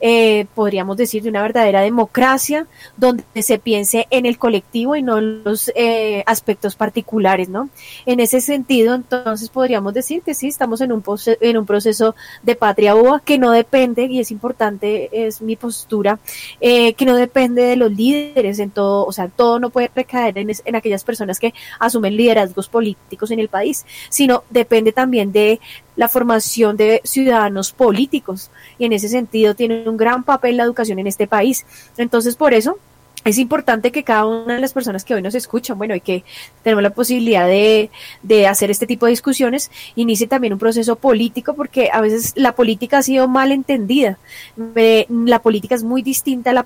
eh, 0.00 0.46
podríamos 0.54 0.96
decir, 0.96 1.22
de 1.22 1.28
una 1.28 1.42
verdadera 1.42 1.80
democracia 1.80 2.66
donde 2.96 3.24
se 3.42 3.58
piense 3.58 4.06
en 4.10 4.26
el 4.26 4.38
colectivo 4.38 4.96
y 4.96 5.02
no 5.02 5.18
en 5.18 5.44
los 5.44 5.72
eh, 5.74 6.22
aspectos 6.26 6.76
particulares, 6.76 7.48
¿no? 7.48 7.68
En 8.06 8.20
ese 8.20 8.40
sentido, 8.40 8.94
entonces 8.94 9.48
podríamos 9.48 9.94
decir 9.94 10.22
que 10.22 10.34
sí, 10.34 10.48
estamos 10.48 10.80
en 10.80 10.92
un, 10.92 11.02
en 11.40 11.58
un 11.58 11.66
proceso 11.66 12.14
de 12.42 12.54
patria 12.54 12.94
boba 12.94 13.20
que 13.24 13.38
no 13.38 13.50
depende, 13.50 14.04
y 14.04 14.20
es 14.20 14.30
importante, 14.30 15.26
es 15.26 15.42
mi 15.42 15.56
postura, 15.56 16.18
eh, 16.60 16.94
que 16.94 17.04
no 17.04 17.16
depende 17.16 17.62
de 17.62 17.76
los 17.76 17.90
líderes 17.92 18.58
en 18.58 18.70
todo, 18.70 19.06
o 19.06 19.12
sea, 19.12 19.28
todo 19.28 19.58
no 19.58 19.70
puede 19.70 19.90
recaer 19.94 20.38
en, 20.38 20.50
en 20.64 20.76
aquellas 20.76 21.04
personas 21.04 21.38
que 21.38 21.54
asumen 21.80 22.16
liderazgos 22.16 22.68
políticos 22.68 23.30
en 23.30 23.40
el 23.40 23.48
país, 23.48 23.84
sino 24.08 24.44
depende 24.50 24.92
también 24.92 25.32
de 25.32 25.60
la 25.98 26.08
formación 26.08 26.76
de 26.76 27.02
ciudadanos 27.04 27.72
políticos 27.72 28.50
y 28.78 28.84
en 28.86 28.92
ese 28.92 29.08
sentido 29.08 29.54
tiene 29.54 29.86
un 29.86 29.96
gran 29.96 30.22
papel 30.22 30.56
la 30.56 30.62
educación 30.62 31.00
en 31.00 31.08
este 31.08 31.26
país. 31.26 31.66
Entonces, 31.96 32.36
por 32.36 32.54
eso 32.54 32.78
es 33.24 33.36
importante 33.36 33.90
que 33.90 34.04
cada 34.04 34.24
una 34.24 34.54
de 34.54 34.60
las 34.60 34.72
personas 34.72 35.04
que 35.04 35.12
hoy 35.14 35.22
nos 35.22 35.34
escuchan, 35.34 35.76
bueno, 35.76 35.96
y 35.96 36.00
que 36.00 36.22
tenemos 36.62 36.84
la 36.84 36.90
posibilidad 36.90 37.48
de, 37.48 37.90
de 38.22 38.46
hacer 38.46 38.70
este 38.70 38.86
tipo 38.86 39.06
de 39.06 39.10
discusiones, 39.10 39.72
inicie 39.96 40.28
también 40.28 40.52
un 40.52 40.60
proceso 40.60 40.94
político, 40.94 41.54
porque 41.54 41.90
a 41.92 42.00
veces 42.00 42.32
la 42.36 42.52
política 42.52 42.98
ha 42.98 43.02
sido 43.02 43.26
mal 43.26 43.50
entendida. 43.50 44.18
La 44.56 45.42
política 45.42 45.74
es 45.74 45.82
muy 45.82 46.02
distinta 46.02 46.50
a 46.50 46.54
la 46.54 46.62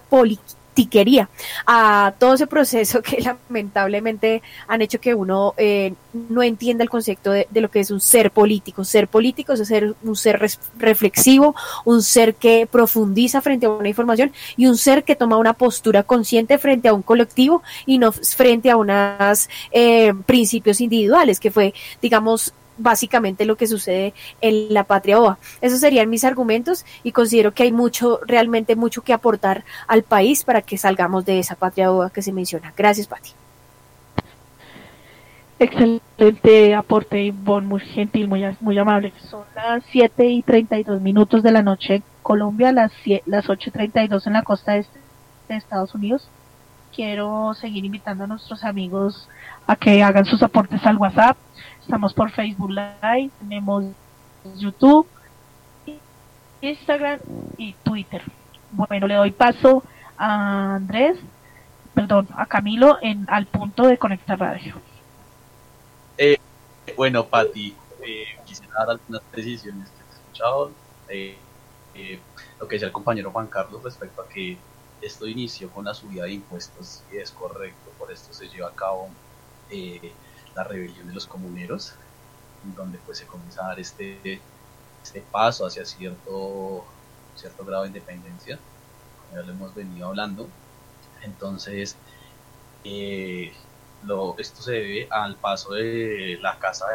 politiquería, 0.72 1.28
a 1.66 2.14
todo 2.18 2.34
ese 2.34 2.46
proceso 2.46 3.02
que 3.02 3.20
lamentablemente 3.48 4.42
han 4.66 4.82
hecho 4.82 5.00
que 5.00 5.14
uno 5.14 5.54
eh, 5.56 5.94
no 6.12 6.42
entienda 6.42 6.82
el 6.82 6.90
concepto 6.90 7.30
de, 7.30 7.46
lo 7.54 7.70
que 7.70 7.80
es 7.80 7.90
un 7.90 8.00
ser 8.00 8.30
político. 8.30 8.84
Ser 8.84 9.08
político 9.08 9.52
es 9.52 9.66
ser 9.66 9.94
un 10.02 10.16
ser 10.16 10.40
reflexivo, 10.78 11.54
un 11.84 12.02
ser 12.02 12.34
que 12.34 12.66
profundiza 12.70 13.40
frente 13.40 13.66
a 13.66 13.70
una 13.70 13.88
información 13.88 14.32
y 14.56 14.66
un 14.66 14.76
ser 14.76 15.04
que 15.04 15.16
toma 15.16 15.36
una 15.36 15.54
postura 15.54 16.02
consciente 16.02 16.58
frente 16.58 16.88
a 16.88 16.94
un 16.94 17.02
colectivo 17.02 17.62
y 17.86 17.98
no 17.98 18.12
frente 18.12 18.70
a 18.70 18.76
unos 18.76 19.48
principios 20.26 20.80
individuales, 20.80 21.40
que 21.40 21.50
fue, 21.50 21.74
digamos, 22.00 22.52
básicamente 22.78 23.44
lo 23.44 23.56
que 23.56 23.66
sucede 23.66 24.14
en 24.40 24.72
la 24.74 24.84
patria 24.84 25.20
OA. 25.20 25.38
Esos 25.60 25.80
serían 25.80 26.10
mis 26.10 26.24
argumentos 26.24 26.84
y 27.02 27.12
considero 27.12 27.52
que 27.54 27.64
hay 27.64 27.72
mucho, 27.72 28.20
realmente 28.26 28.76
mucho 28.76 29.02
que 29.02 29.12
aportar 29.12 29.64
al 29.86 30.02
país 30.02 30.44
para 30.44 30.62
que 30.62 30.78
salgamos 30.78 31.24
de 31.24 31.38
esa 31.38 31.54
patria 31.56 31.92
OA 31.92 32.10
que 32.10 32.22
se 32.22 32.32
menciona. 32.32 32.72
Gracias, 32.76 33.06
Pati. 33.06 33.30
Excelente 35.58 36.74
aporte, 36.74 37.22
Ivonne, 37.22 37.66
muy 37.68 37.80
gentil, 37.80 38.26
muy, 38.26 38.78
amable. 38.78 39.12
Son 39.30 39.44
las 39.54 39.84
7 39.92 40.26
y 40.26 40.42
32 40.42 41.00
minutos 41.00 41.42
de 41.44 41.52
la 41.52 41.62
noche 41.62 41.96
en 41.96 42.04
Colombia, 42.22 42.72
las, 42.72 42.90
sie- 43.04 43.22
las 43.26 43.48
8 43.48 43.68
y 43.68 43.72
32 43.72 44.26
en 44.26 44.32
la 44.32 44.42
costa 44.42 44.76
este 44.76 44.98
de 45.48 45.56
Estados 45.56 45.94
Unidos. 45.94 46.28
Quiero 46.94 47.54
seguir 47.54 47.84
invitando 47.84 48.24
a 48.24 48.26
nuestros 48.26 48.64
amigos 48.64 49.28
a 49.66 49.76
que 49.76 50.02
hagan 50.02 50.24
sus 50.24 50.42
aportes 50.42 50.84
al 50.84 50.96
WhatsApp. 50.98 51.36
Estamos 51.82 52.14
por 52.14 52.30
Facebook 52.30 52.70
Live, 52.70 53.30
tenemos 53.38 53.84
YouTube, 54.56 55.06
Instagram 56.60 57.20
y 57.58 57.74
Twitter. 57.74 58.22
Bueno, 58.70 59.06
le 59.06 59.14
doy 59.14 59.30
paso 59.32 59.82
a 60.16 60.76
Andrés, 60.76 61.18
perdón, 61.94 62.28
a 62.36 62.46
Camilo 62.46 62.98
en 63.02 63.26
al 63.28 63.46
punto 63.46 63.86
de 63.86 63.98
Conectar 63.98 64.38
Radio. 64.38 64.76
Eh, 66.16 66.38
bueno, 66.96 67.26
Pati, 67.26 67.74
eh, 68.00 68.24
quisiera 68.44 68.72
dar 68.78 68.90
algunas 68.90 69.22
precisiones 69.30 69.88
que 69.90 70.02
he 70.02 70.14
escuchado. 70.14 70.70
Eh, 71.08 71.36
eh, 71.94 72.20
lo 72.58 72.68
que 72.68 72.76
decía 72.76 72.86
el 72.86 72.92
compañero 72.92 73.30
Juan 73.30 73.48
Carlos 73.48 73.82
respecto 73.82 74.22
a 74.22 74.28
que 74.28 74.56
esto 75.02 75.26
inició 75.26 75.68
con 75.70 75.84
la 75.84 75.94
subida 75.94 76.24
de 76.24 76.32
impuestos 76.32 77.02
y 77.12 77.16
es 77.16 77.32
correcto, 77.32 77.90
por 77.98 78.12
esto 78.12 78.32
se 78.32 78.48
lleva 78.48 78.68
a 78.68 78.72
cabo 78.72 79.08
eh, 79.68 80.12
la 80.54 80.64
rebelión 80.64 81.08
de 81.08 81.14
los 81.14 81.26
comuneros, 81.26 81.94
en 82.64 82.74
donde 82.74 82.98
pues 82.98 83.18
se 83.18 83.26
comienza 83.26 83.64
a 83.64 83.68
dar 83.68 83.80
este, 83.80 84.40
este 85.02 85.20
paso 85.20 85.66
hacia 85.66 85.84
cierto, 85.84 86.84
cierto 87.36 87.64
grado 87.64 87.82
de 87.82 87.88
independencia, 87.88 88.58
como 89.20 89.40
ya 89.40 89.46
lo 89.46 89.52
hemos 89.52 89.74
venido 89.74 90.08
hablando. 90.08 90.48
Entonces, 91.22 91.96
eh, 92.84 93.52
esto 94.38 94.62
se 94.62 94.72
debe 94.72 95.08
al 95.10 95.36
paso 95.36 95.74
de 95.74 96.38
la 96.40 96.58
casa 96.58 96.86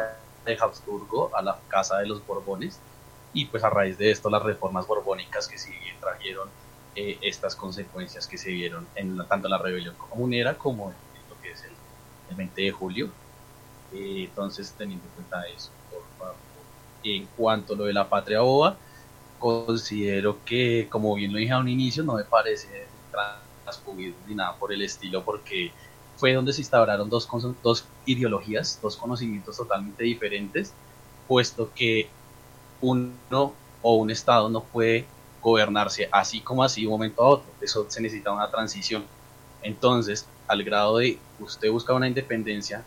de 0.44 0.56
Habsburgo 0.60 1.34
a 1.34 1.42
la 1.42 1.58
casa 1.68 1.98
de 1.98 2.06
los 2.06 2.24
Borbones 2.26 2.78
y 3.32 3.46
pues 3.46 3.64
a 3.64 3.70
raíz 3.70 3.98
de 3.98 4.10
esto 4.10 4.30
las 4.30 4.42
reformas 4.42 4.86
borbónicas 4.86 5.48
que 5.48 5.58
sí 5.58 5.72
trajeron 6.00 6.48
eh, 6.94 7.18
estas 7.22 7.54
consecuencias 7.54 8.26
que 8.26 8.38
se 8.38 8.50
vieron 8.50 8.86
en 8.94 9.16
tanto 9.28 9.48
la 9.48 9.58
rebelión 9.58 9.94
comunera 9.96 10.56
como 10.56 10.90
en 10.90 11.28
lo 11.28 11.40
que 11.40 11.52
es 11.52 11.62
el, 11.64 11.72
el 12.30 12.36
20 12.36 12.62
de 12.62 12.70
julio. 12.70 13.10
Eh, 13.92 14.24
entonces 14.28 14.74
teniendo 14.76 15.06
en 15.06 15.12
cuenta 15.12 15.42
eso, 15.48 15.70
por 15.90 16.02
favor. 16.18 16.36
en 17.02 17.26
cuanto 17.36 17.74
a 17.74 17.76
lo 17.76 17.84
de 17.84 17.92
la 17.92 18.08
patria 18.08 18.40
boba, 18.40 18.76
considero 19.38 20.44
que 20.44 20.88
como 20.90 21.14
bien 21.14 21.32
lo 21.32 21.38
dije 21.38 21.52
a 21.52 21.58
un 21.58 21.68
inicio 21.68 22.02
no 22.02 22.14
me 22.14 22.24
parece 22.24 22.86
transfugismo 23.64 24.18
ni 24.26 24.34
nada 24.34 24.56
por 24.58 24.72
el 24.72 24.82
estilo 24.82 25.24
porque 25.24 25.72
fue 26.16 26.34
donde 26.34 26.52
se 26.52 26.62
instauraron 26.62 27.08
dos, 27.08 27.28
dos 27.62 27.84
ideologías, 28.04 28.80
dos 28.82 28.96
conocimientos 28.96 29.56
totalmente 29.56 30.02
diferentes, 30.02 30.74
puesto 31.28 31.70
que 31.74 32.10
uno 32.80 33.54
o 33.82 33.94
un 33.96 34.10
Estado 34.10 34.48
no 34.48 34.64
puede 34.64 35.06
gobernarse 35.40 36.08
así 36.10 36.40
como 36.40 36.64
así 36.64 36.80
de 36.80 36.86
un 36.88 36.94
momento 36.94 37.22
a 37.22 37.28
otro. 37.28 37.48
Eso 37.60 37.86
se 37.88 38.02
necesita 38.02 38.32
una 38.32 38.50
transición. 38.50 39.04
Entonces, 39.62 40.26
al 40.48 40.64
grado 40.64 40.98
de 40.98 41.18
usted 41.38 41.70
busca 41.70 41.94
una 41.94 42.08
independencia, 42.08 42.84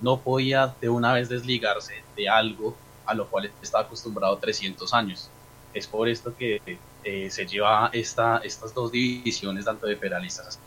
no 0.00 0.20
podía 0.20 0.74
de 0.80 0.88
una 0.88 1.12
vez 1.12 1.28
desligarse 1.28 2.02
de 2.16 2.28
algo 2.28 2.76
a 3.06 3.14
lo 3.14 3.26
cual 3.28 3.50
está 3.60 3.80
acostumbrado 3.80 4.36
300 4.38 4.92
años. 4.94 5.28
Es 5.74 5.86
por 5.86 6.08
esto 6.08 6.34
que 6.36 6.60
eh, 7.04 7.30
se 7.30 7.46
lleva 7.46 7.90
esta, 7.92 8.38
estas 8.38 8.74
dos 8.74 8.92
divisiones, 8.92 9.64
tanto 9.64 9.86
de 9.86 9.96
federalistas 9.96 10.58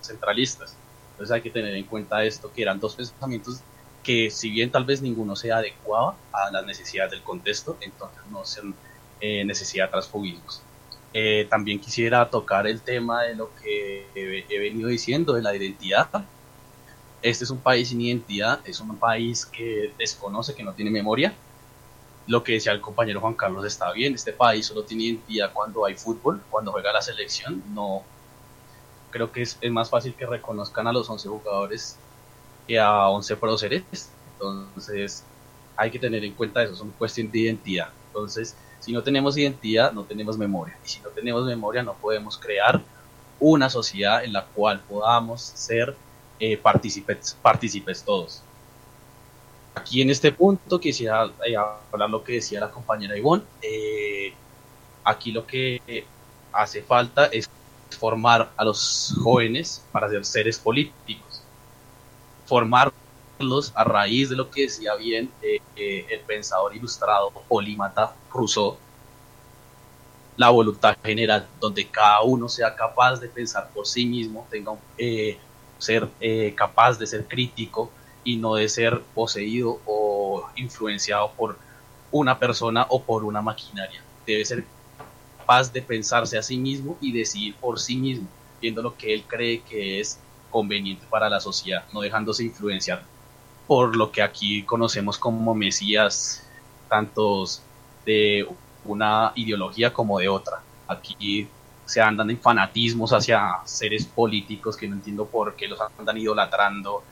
centralistas. 0.00 0.76
Entonces 1.12 1.34
hay 1.34 1.42
que 1.42 1.50
tener 1.50 1.74
en 1.74 1.84
cuenta 1.84 2.24
esto, 2.24 2.52
que 2.52 2.62
eran 2.62 2.78
dos 2.78 2.94
pensamientos 2.94 3.60
que 4.02 4.30
si 4.30 4.50
bien 4.50 4.70
tal 4.70 4.84
vez 4.84 5.02
ninguno 5.02 5.34
se 5.34 5.50
adecuaba 5.50 6.16
a 6.32 6.50
las 6.52 6.64
necesidades 6.64 7.10
del 7.10 7.22
contexto, 7.22 7.76
entonces 7.80 8.22
no 8.30 8.44
se 8.44 8.60
eh, 9.20 9.44
necesidad 9.44 9.90
transfugismos. 9.90 10.62
Eh, 11.12 11.46
también 11.48 11.80
quisiera 11.80 12.28
tocar 12.28 12.66
el 12.66 12.82
tema 12.82 13.22
de 13.22 13.34
lo 13.34 13.50
que 13.56 14.06
he 14.14 14.58
venido 14.58 14.88
diciendo, 14.90 15.32
de 15.32 15.42
la 15.42 15.56
identidad. 15.56 16.08
Este 17.26 17.42
es 17.42 17.50
un 17.50 17.58
país 17.58 17.88
sin 17.88 18.00
identidad, 18.00 18.60
es 18.64 18.78
un 18.78 18.96
país 18.98 19.44
que 19.44 19.92
desconoce, 19.98 20.54
que 20.54 20.62
no 20.62 20.72
tiene 20.74 20.92
memoria. 20.92 21.34
Lo 22.28 22.44
que 22.44 22.52
decía 22.52 22.70
el 22.70 22.80
compañero 22.80 23.20
Juan 23.20 23.34
Carlos 23.34 23.64
está 23.64 23.90
bien, 23.90 24.14
este 24.14 24.32
país 24.32 24.66
solo 24.66 24.84
tiene 24.84 25.02
identidad 25.02 25.52
cuando 25.52 25.84
hay 25.84 25.96
fútbol, 25.96 26.40
cuando 26.48 26.70
juega 26.70 26.92
la 26.92 27.02
selección. 27.02 27.64
No, 27.74 28.04
creo 29.10 29.32
que 29.32 29.42
es, 29.42 29.58
más 29.72 29.90
fácil 29.90 30.14
que 30.14 30.24
reconozcan 30.24 30.86
a 30.86 30.92
los 30.92 31.10
11 31.10 31.28
jugadores 31.28 31.96
que 32.64 32.78
a 32.78 33.08
11 33.08 33.36
próceres. 33.38 34.08
Entonces, 34.34 35.24
hay 35.76 35.90
que 35.90 35.98
tener 35.98 36.24
en 36.24 36.32
cuenta 36.32 36.62
eso, 36.62 36.74
es 36.74 36.80
una 36.80 36.92
cuestión 36.92 37.28
de 37.32 37.40
identidad. 37.40 37.88
Entonces, 38.06 38.54
si 38.78 38.92
no 38.92 39.02
tenemos 39.02 39.36
identidad, 39.36 39.90
no 39.90 40.04
tenemos 40.04 40.38
memoria. 40.38 40.78
Y 40.84 40.88
si 40.88 41.00
no 41.00 41.08
tenemos 41.08 41.44
memoria, 41.44 41.82
no 41.82 41.94
podemos 41.94 42.38
crear 42.38 42.80
una 43.40 43.68
sociedad 43.68 44.22
en 44.22 44.32
la 44.32 44.44
cual 44.44 44.78
podamos 44.88 45.42
ser 45.42 45.96
eh, 46.38 46.56
partícipes, 46.56 48.02
todos. 48.04 48.42
Aquí 49.74 50.00
en 50.00 50.10
este 50.10 50.32
punto 50.32 50.80
quisiera 50.80 51.30
eh, 51.46 51.54
hablar 51.56 52.10
lo 52.10 52.24
que 52.24 52.34
decía 52.34 52.60
la 52.60 52.70
compañera 52.70 53.16
Ivonne. 53.16 53.44
Eh, 53.60 54.32
aquí 55.04 55.32
lo 55.32 55.46
que 55.46 56.06
hace 56.52 56.82
falta 56.82 57.26
es 57.26 57.48
formar 57.98 58.50
a 58.56 58.64
los 58.64 59.14
jóvenes 59.22 59.84
para 59.92 60.08
ser 60.08 60.24
seres 60.24 60.58
políticos. 60.58 61.42
Formarlos 62.46 63.72
a 63.74 63.84
raíz 63.84 64.30
de 64.30 64.36
lo 64.36 64.50
que 64.50 64.62
decía 64.62 64.94
bien 64.94 65.30
eh, 65.42 65.60
eh, 65.76 66.06
el 66.10 66.20
pensador 66.20 66.74
ilustrado 66.74 67.30
polímata 67.48 68.14
Rousseau, 68.32 68.76
la 70.36 70.50
voluntad 70.50 70.96
general, 71.02 71.48
donde 71.60 71.86
cada 71.88 72.22
uno 72.22 72.48
sea 72.48 72.74
capaz 72.74 73.16
de 73.16 73.28
pensar 73.28 73.70
por 73.70 73.86
sí 73.86 74.04
mismo, 74.04 74.46
tenga 74.50 74.72
eh, 74.98 75.38
ser 75.78 76.08
eh, 76.20 76.54
capaz 76.56 76.98
de 76.98 77.06
ser 77.06 77.26
crítico 77.26 77.90
y 78.24 78.36
no 78.36 78.54
de 78.54 78.68
ser 78.68 79.00
poseído 79.14 79.80
o 79.86 80.48
influenciado 80.56 81.30
por 81.32 81.58
una 82.10 82.38
persona 82.38 82.86
o 82.88 83.02
por 83.02 83.24
una 83.24 83.42
maquinaria. 83.42 84.02
Debe 84.26 84.44
ser 84.44 84.64
capaz 85.38 85.72
de 85.72 85.82
pensarse 85.82 86.36
a 86.38 86.42
sí 86.42 86.56
mismo 86.56 86.96
y 87.00 87.12
decidir 87.12 87.54
por 87.56 87.78
sí 87.78 87.96
mismo, 87.96 88.26
viendo 88.60 88.82
lo 88.82 88.96
que 88.96 89.14
él 89.14 89.24
cree 89.26 89.60
que 89.62 90.00
es 90.00 90.18
conveniente 90.50 91.06
para 91.08 91.28
la 91.28 91.40
sociedad, 91.40 91.84
no 91.92 92.00
dejándose 92.00 92.44
influenciar 92.44 93.04
por 93.66 93.96
lo 93.96 94.12
que 94.12 94.22
aquí 94.22 94.62
conocemos 94.62 95.18
como 95.18 95.54
mesías, 95.54 96.46
tantos 96.88 97.62
de 98.04 98.46
una 98.84 99.32
ideología 99.34 99.92
como 99.92 100.18
de 100.18 100.28
otra. 100.28 100.62
Aquí 100.86 101.48
se 101.86 102.00
andan 102.00 102.30
en 102.30 102.40
fanatismos 102.40 103.12
hacia 103.12 103.60
seres 103.64 104.04
políticos 104.04 104.76
que 104.76 104.88
no 104.88 104.96
entiendo 104.96 105.26
por 105.26 105.54
qué 105.56 105.68
los 105.68 105.78
andan 105.98 106.18
idolatrando 106.18 107.02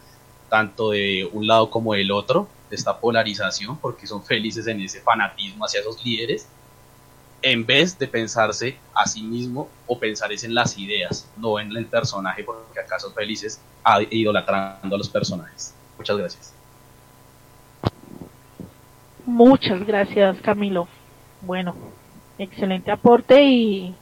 tanto 0.49 0.91
de 0.91 1.29
un 1.33 1.47
lado 1.47 1.71
como 1.71 1.95
del 1.95 2.11
otro, 2.11 2.49
de 2.69 2.77
esta 2.77 2.99
polarización, 2.99 3.79
porque 3.79 4.07
son 4.07 4.23
felices 4.23 4.67
en 4.67 4.81
ese 4.81 5.01
fanatismo 5.01 5.65
hacia 5.65 5.81
esos 5.81 6.05
líderes, 6.05 6.49
en 7.43 7.67
vez 7.67 7.99
de 7.99 8.09
pensarse 8.09 8.79
a 8.95 9.07
sí 9.07 9.23
mismo 9.23 9.69
o 9.87 9.99
pensar 9.99 10.33
es 10.33 10.45
en 10.45 10.55
las 10.55 10.79
ideas, 10.79 11.31
no 11.37 11.61
en 11.61 11.77
el 11.77 11.87
personaje, 11.87 12.43
porque 12.43 12.81
acá 12.81 12.99
son 12.99 13.13
felices 13.13 13.61
idolatrando 14.11 14.95
a 14.95 14.99
los 14.99 15.09
personajes. 15.09 15.75
Muchas 15.99 16.17
gracias. 16.17 16.55
Muchas 19.27 19.87
gracias, 19.87 20.41
Camilo. 20.41 20.89
Bueno, 21.43 21.75
excelente 22.39 22.91
aporte 22.91 23.43
y 23.43 23.95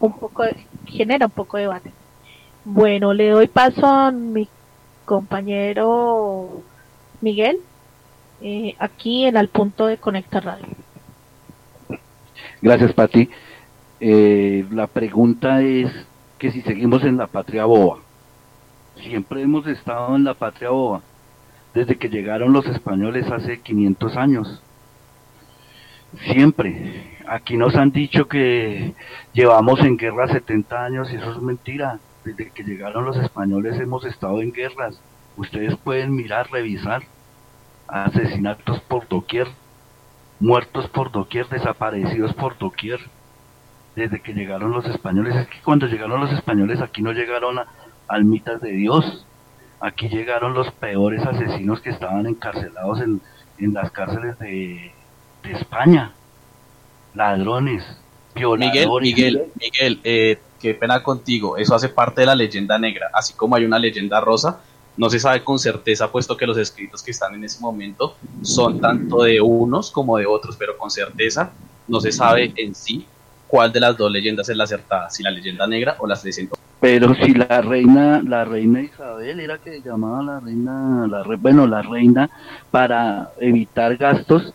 un 0.00 0.18
poco 0.18 0.44
genera 0.86 1.26
un 1.26 1.32
poco 1.32 1.56
de 1.56 1.64
debate. 1.64 1.92
Bueno, 2.64 3.12
le 3.12 3.28
doy 3.28 3.46
paso 3.46 3.86
a 3.86 4.10
mi 4.10 4.48
compañero 5.04 6.62
Miguel, 7.20 7.58
eh, 8.40 8.74
aquí 8.78 9.26
en 9.26 9.36
Al 9.36 9.48
Punto 9.48 9.86
de 9.86 9.98
Conecta 9.98 10.40
Radio. 10.40 10.66
Gracias, 12.62 12.92
Pati. 12.92 13.28
Eh, 14.00 14.64
la 14.70 14.86
pregunta 14.86 15.62
es 15.62 15.90
que 16.38 16.50
si 16.50 16.62
seguimos 16.62 17.04
en 17.04 17.18
la 17.18 17.26
patria 17.26 17.66
boba. 17.66 17.98
Siempre 18.96 19.42
hemos 19.42 19.66
estado 19.66 20.16
en 20.16 20.24
la 20.24 20.34
patria 20.34 20.70
boba, 20.70 21.02
desde 21.74 21.96
que 21.96 22.08
llegaron 22.08 22.52
los 22.52 22.66
españoles 22.66 23.30
hace 23.30 23.60
500 23.60 24.16
años. 24.16 24.62
Siempre. 26.32 27.18
Aquí 27.30 27.56
nos 27.56 27.76
han 27.76 27.92
dicho 27.92 28.26
que 28.26 28.92
llevamos 29.32 29.78
en 29.82 29.96
guerra 29.96 30.26
70 30.26 30.84
años 30.84 31.12
y 31.12 31.14
eso 31.14 31.30
es 31.30 31.40
mentira. 31.40 32.00
Desde 32.24 32.50
que 32.50 32.64
llegaron 32.64 33.04
los 33.04 33.16
españoles 33.18 33.78
hemos 33.78 34.04
estado 34.04 34.42
en 34.42 34.52
guerras. 34.52 35.00
Ustedes 35.36 35.76
pueden 35.76 36.12
mirar, 36.12 36.50
revisar. 36.50 37.04
Asesinatos 37.86 38.80
por 38.80 39.06
doquier, 39.06 39.46
muertos 40.40 40.88
por 40.88 41.12
doquier, 41.12 41.48
desaparecidos 41.48 42.34
por 42.34 42.58
doquier. 42.58 42.98
Desde 43.94 44.20
que 44.20 44.34
llegaron 44.34 44.72
los 44.72 44.86
españoles, 44.86 45.36
es 45.36 45.46
que 45.46 45.60
cuando 45.62 45.86
llegaron 45.86 46.20
los 46.20 46.32
españoles 46.32 46.80
aquí 46.80 47.00
no 47.00 47.12
llegaron 47.12 47.60
a 47.60 47.68
almitas 48.08 48.60
de 48.60 48.72
Dios. 48.72 49.24
Aquí 49.78 50.08
llegaron 50.08 50.52
los 50.52 50.72
peores 50.72 51.24
asesinos 51.24 51.80
que 51.80 51.90
estaban 51.90 52.26
encarcelados 52.26 53.00
en, 53.00 53.20
en 53.58 53.72
las 53.72 53.92
cárceles 53.92 54.36
de, 54.40 54.92
de 55.44 55.52
España. 55.52 56.12
Ladrones, 57.14 57.84
Miguel, 58.34 58.58
violadores. 58.58 59.02
Miguel, 59.08 59.42
Miguel, 59.60 60.00
eh, 60.04 60.38
qué 60.60 60.74
pena 60.74 61.02
contigo. 61.02 61.56
Eso 61.56 61.74
hace 61.74 61.88
parte 61.88 62.20
de 62.22 62.26
la 62.26 62.34
leyenda 62.34 62.78
negra, 62.78 63.10
así 63.12 63.34
como 63.34 63.56
hay 63.56 63.64
una 63.64 63.78
leyenda 63.78 64.20
rosa. 64.20 64.60
No 64.96 65.08
se 65.08 65.18
sabe 65.18 65.42
con 65.42 65.58
certeza, 65.58 66.10
puesto 66.10 66.36
que 66.36 66.46
los 66.46 66.58
escritos 66.58 67.02
que 67.02 67.10
están 67.12 67.34
en 67.34 67.44
ese 67.44 67.60
momento 67.60 68.16
son 68.42 68.80
tanto 68.80 69.22
de 69.22 69.40
unos 69.40 69.90
como 69.90 70.18
de 70.18 70.26
otros, 70.26 70.56
pero 70.56 70.76
con 70.76 70.90
certeza 70.90 71.52
no 71.88 72.00
se 72.00 72.12
sabe 72.12 72.52
en 72.56 72.74
sí 72.74 73.06
cuál 73.46 73.72
de 73.72 73.80
las 73.80 73.96
dos 73.96 74.10
leyendas 74.10 74.48
es 74.48 74.56
la 74.56 74.64
acertada, 74.64 75.08
si 75.10 75.22
la 75.22 75.30
leyenda 75.30 75.66
negra 75.66 75.96
o 75.98 76.06
las 76.06 76.24
leyenda 76.24 76.52
Pero 76.80 77.14
si 77.14 77.32
la 77.34 77.62
reina, 77.62 78.22
la 78.24 78.44
reina 78.44 78.82
Isabel 78.82 79.40
era 79.40 79.58
que 79.58 79.80
llamaba 79.80 80.22
la 80.22 80.40
reina, 80.40 81.06
la 81.08 81.22
re- 81.22 81.36
bueno, 81.36 81.66
la 81.66 81.82
reina 81.82 82.28
para 82.70 83.30
evitar 83.40 83.96
gastos, 83.96 84.52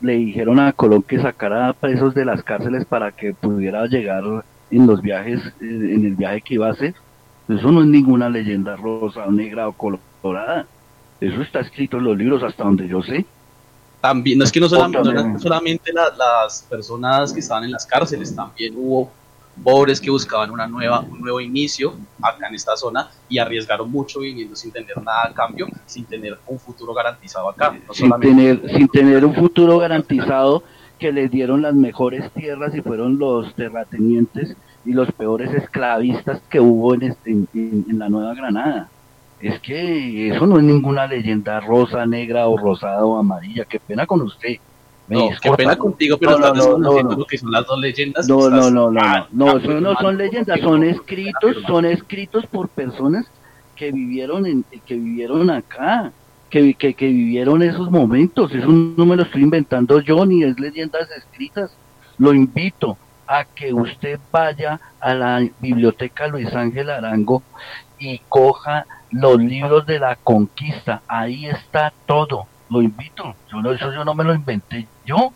le 0.00 0.12
dijeron 0.14 0.60
a 0.60 0.72
Colón 0.72 1.02
que 1.02 1.20
sacara 1.20 1.72
presos 1.72 2.14
de 2.14 2.24
las 2.24 2.42
cárceles 2.42 2.84
para 2.84 3.12
que 3.12 3.34
pudiera 3.34 3.86
llegar 3.86 4.22
en 4.70 4.86
los 4.86 5.00
viajes, 5.02 5.40
eh, 5.60 5.92
en 5.94 6.04
el 6.04 6.14
viaje 6.14 6.40
que 6.40 6.54
iba 6.54 6.68
a 6.68 6.72
hacer. 6.72 6.94
Eso 7.48 7.72
no 7.72 7.80
es 7.80 7.86
ninguna 7.86 8.28
leyenda 8.28 8.76
rosa, 8.76 9.26
negra 9.28 9.68
o 9.68 9.72
colorada. 9.72 10.66
Eso 11.20 11.42
está 11.42 11.60
escrito 11.60 11.96
en 11.98 12.04
los 12.04 12.16
libros 12.16 12.42
hasta 12.42 12.62
donde 12.64 12.86
yo 12.86 13.02
sé. 13.02 13.24
También, 14.00 14.38
no 14.38 14.44
es 14.44 14.52
que 14.52 14.60
no 14.60 14.68
solamente, 14.68 15.12
no 15.12 15.38
solamente 15.40 15.92
la- 15.92 16.14
las 16.16 16.62
personas 16.70 17.32
que 17.32 17.40
estaban 17.40 17.64
en 17.64 17.72
las 17.72 17.84
cárceles, 17.84 18.34
también 18.36 18.74
hubo 18.76 19.10
pobres 19.62 20.00
que 20.00 20.10
buscaban 20.10 20.50
una 20.50 20.66
nueva, 20.66 21.00
un 21.10 21.20
nuevo 21.20 21.40
inicio 21.40 21.98
acá 22.22 22.48
en 22.48 22.54
esta 22.54 22.76
zona 22.76 23.08
y 23.28 23.38
arriesgaron 23.38 23.90
mucho 23.90 24.20
viniendo 24.20 24.56
sin 24.56 24.72
tener 24.72 24.96
nada 25.04 25.26
a 25.28 25.34
cambio, 25.34 25.66
sin 25.84 26.06
tener 26.06 26.38
un 26.46 26.58
futuro 26.60 26.94
garantizado 26.94 27.48
acá. 27.48 27.72
No 27.86 27.92
sin 27.94 28.06
solamente 28.06 28.28
tener, 28.28 28.70
sin 28.76 28.88
tener 28.88 29.24
un 29.24 29.34
futuro 29.34 29.78
garantizado 29.78 30.64
que 30.98 31.12
les 31.12 31.30
dieron 31.30 31.62
las 31.62 31.74
mejores 31.74 32.32
tierras 32.32 32.74
y 32.74 32.80
fueron 32.82 33.18
los 33.18 33.54
terratenientes 33.54 34.56
y 34.84 34.92
los 34.92 35.12
peores 35.12 35.52
esclavistas 35.54 36.42
que 36.50 36.60
hubo 36.60 36.94
en, 36.94 37.02
este, 37.04 37.30
en, 37.30 37.48
en- 37.52 37.84
en 37.88 37.98
la 37.98 38.08
Nueva 38.08 38.34
Granada. 38.34 38.92
Es 39.38 39.60
que 39.60 40.30
eso 40.30 40.46
no 40.46 40.58
es 40.58 40.64
ninguna 40.64 41.06
leyenda 41.06 41.60
rosa, 41.60 42.04
negra 42.06 42.48
o 42.48 42.56
rosada 42.58 43.04
o 43.06 43.16
amarilla. 43.18 43.64
Qué 43.68 43.78
pena 43.80 44.06
con 44.06 44.22
usted. 44.22 44.56
No, 45.08 45.30
qué 45.40 45.50
pena 45.52 45.76
contigo, 45.76 46.18
pero 46.18 46.38
No, 46.38 46.52
no, 46.52 46.78
no, 46.78 47.02
no, 47.02 47.16
lo 47.16 47.24
que 47.24 47.38
son 47.38 47.50
las 47.50 47.66
dos 47.66 47.80
leyendas. 47.80 48.28
No, 48.28 48.50
no, 48.50 48.70
no, 48.70 48.90
no, 48.90 49.00
Ah, 49.02 49.26
no, 49.32 49.46
no, 49.46 49.58
eso 49.58 49.80
no 49.80 49.94
son 49.96 50.18
leyendas, 50.18 50.60
son 50.60 50.84
escritos, 50.84 51.56
son 51.66 51.86
escritos 51.86 52.46
por 52.46 52.68
personas 52.68 53.26
que 53.74 53.90
vivieron 53.92 54.44
en, 54.44 54.64
que 54.84 54.94
vivieron 54.94 55.50
acá, 55.50 56.12
que, 56.50 56.74
que, 56.74 56.94
que 56.94 57.06
vivieron 57.06 57.62
esos 57.62 57.90
momentos, 57.90 58.52
eso 58.52 58.66
no 58.66 59.06
me 59.06 59.16
lo 59.16 59.22
estoy 59.22 59.42
inventando 59.42 60.00
yo, 60.00 60.26
ni 60.26 60.42
es 60.42 60.58
leyendas 60.58 61.08
escritas, 61.10 61.70
lo 62.18 62.34
invito 62.34 62.98
a 63.26 63.44
que 63.44 63.72
usted 63.72 64.18
vaya 64.32 64.80
a 65.00 65.14
la 65.14 65.48
biblioteca 65.60 66.26
Luis 66.26 66.52
Ángel 66.54 66.90
Arango 66.90 67.42
y 67.98 68.20
coja 68.28 68.86
los 69.10 69.38
libros 69.38 69.86
de 69.86 69.98
la 69.98 70.16
conquista, 70.16 71.02
ahí 71.06 71.46
está 71.46 71.92
todo, 72.06 72.46
lo 72.70 72.82
invito, 72.82 73.34
yo 73.50 73.62
no, 73.62 73.72
eso 73.72 73.92
yo 73.92 74.04
no 74.04 74.14
me 74.14 74.24
lo 74.24 74.34
inventé 74.34 74.86
yo, 75.04 75.32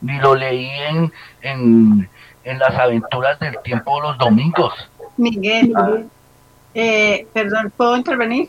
ni 0.00 0.18
lo 0.18 0.34
leí 0.34 0.68
en, 0.88 1.12
en, 1.42 2.08
en 2.44 2.58
las 2.58 2.74
aventuras 2.74 3.38
del 3.38 3.58
tiempo 3.62 4.00
los 4.00 4.18
domingos. 4.18 4.74
Miguel, 5.16 5.72
eh, 6.74 7.26
perdón, 7.32 7.72
¿puedo 7.76 7.96
intervenir? 7.96 8.48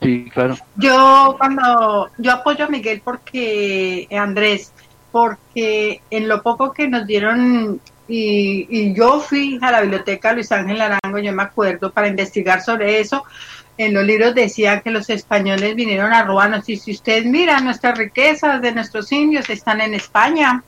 Sí, 0.00 0.30
claro. 0.32 0.56
Yo 0.76 1.36
cuando 1.38 2.10
yo 2.16 2.32
apoyo 2.32 2.64
a 2.64 2.68
Miguel 2.68 3.02
porque 3.04 4.06
eh, 4.08 4.16
Andrés, 4.16 4.72
porque 5.12 6.00
en 6.10 6.28
lo 6.28 6.42
poco 6.42 6.72
que 6.72 6.88
nos 6.88 7.06
dieron 7.06 7.80
y, 8.08 8.66
y 8.70 8.94
yo 8.94 9.20
fui 9.20 9.58
a 9.60 9.70
la 9.70 9.82
biblioteca 9.82 10.32
Luis 10.32 10.50
Ángel 10.50 10.80
Arango, 10.80 11.18
yo 11.18 11.32
me 11.32 11.42
acuerdo, 11.42 11.92
para 11.92 12.08
investigar 12.08 12.62
sobre 12.62 13.00
eso. 13.00 13.24
En 13.78 13.94
los 13.94 14.04
libros 14.04 14.34
decía 14.34 14.80
que 14.80 14.90
los 14.90 15.08
españoles 15.08 15.74
vinieron 15.74 16.12
a 16.12 16.22
robarnos 16.22 16.68
y 16.68 16.76
si 16.76 16.92
ustedes 16.92 17.24
miran 17.24 17.64
nuestras 17.64 17.96
riquezas 17.96 18.60
de 18.60 18.72
nuestros 18.72 19.10
indios 19.12 19.48
están 19.48 19.80
en 19.80 19.94
España. 19.94 20.62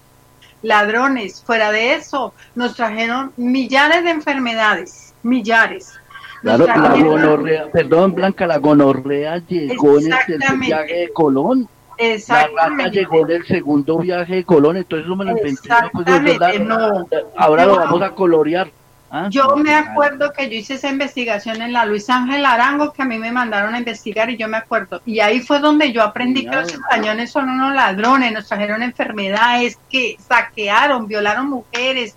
Ladrones, 0.63 1.43
fuera 1.45 1.73
de 1.73 1.95
eso, 1.95 2.33
nos 2.55 2.77
trajeron 2.77 3.33
millares 3.37 4.05
de 4.05 4.11
enfermedades, 4.11 5.13
millares. 5.23 5.93
Claro, 6.41 6.67
la 6.67 6.97
gonorrea, 6.97 7.71
perdón, 7.71 8.15
Blanca, 8.15 8.47
la 8.47 8.59
gonorrea 8.59 9.39
llegó 9.47 9.99
en 9.99 10.07
el 10.07 10.13
Exactamente. 10.13 10.67
viaje 10.67 10.95
de 10.95 11.13
Colón. 11.13 11.69
La 11.99 12.07
rata 12.07 12.15
Exactamente. 12.15 12.91
llegó 12.99 13.27
en 13.27 13.31
el 13.31 13.47
segundo 13.47 13.99
viaje 13.99 14.37
de 14.37 14.45
Colón, 14.45 14.77
entonces 14.77 15.07
eso 15.07 15.17
me 15.17 15.25
lo 15.25 15.31
inventé 15.33 15.69
pues, 15.93 16.07
Exactamente, 16.07 16.59
no. 16.61 17.07
Ahora 17.37 17.67
lo 17.67 17.77
vamos 17.77 18.03
a 18.03 18.11
colorear. 18.11 18.71
¿Ah? 19.13 19.29
Yo 19.31 19.57
me 19.57 19.75
acuerdo 19.75 20.33
que 20.33 20.49
yo 20.49 20.57
hice 20.57 20.75
esa 20.75 20.89
investigación 20.89 21.63
en 21.63 21.73
la 21.73 21.85
Luis 21.85 22.11
Ángel 22.11 22.45
Arango, 22.45 22.93
que 22.93 23.03
a 23.03 23.05
mí 23.05 23.19
me 23.19 23.31
mandaron 23.31 23.75
a 23.75 23.79
investigar 23.79 24.31
y 24.31 24.37
yo 24.37 24.49
me 24.49 24.57
acuerdo. 24.57 25.01
Y 25.07 25.21
ahí 25.21 25.41
fue 25.41 25.61
donde 25.61 25.93
yo 25.93 26.03
aprendí 26.03 26.45
que 26.45 26.57
los 26.57 26.73
españoles 26.73 27.31
son 27.31 27.49
unos 27.49 27.75
ladrones, 27.75 28.33
nos 28.33 28.49
trajeron 28.49 28.83
enfermedades, 28.83 29.79
que 29.89 30.17
saquearon, 30.19 31.07
violaron 31.07 31.49
mujeres, 31.49 32.17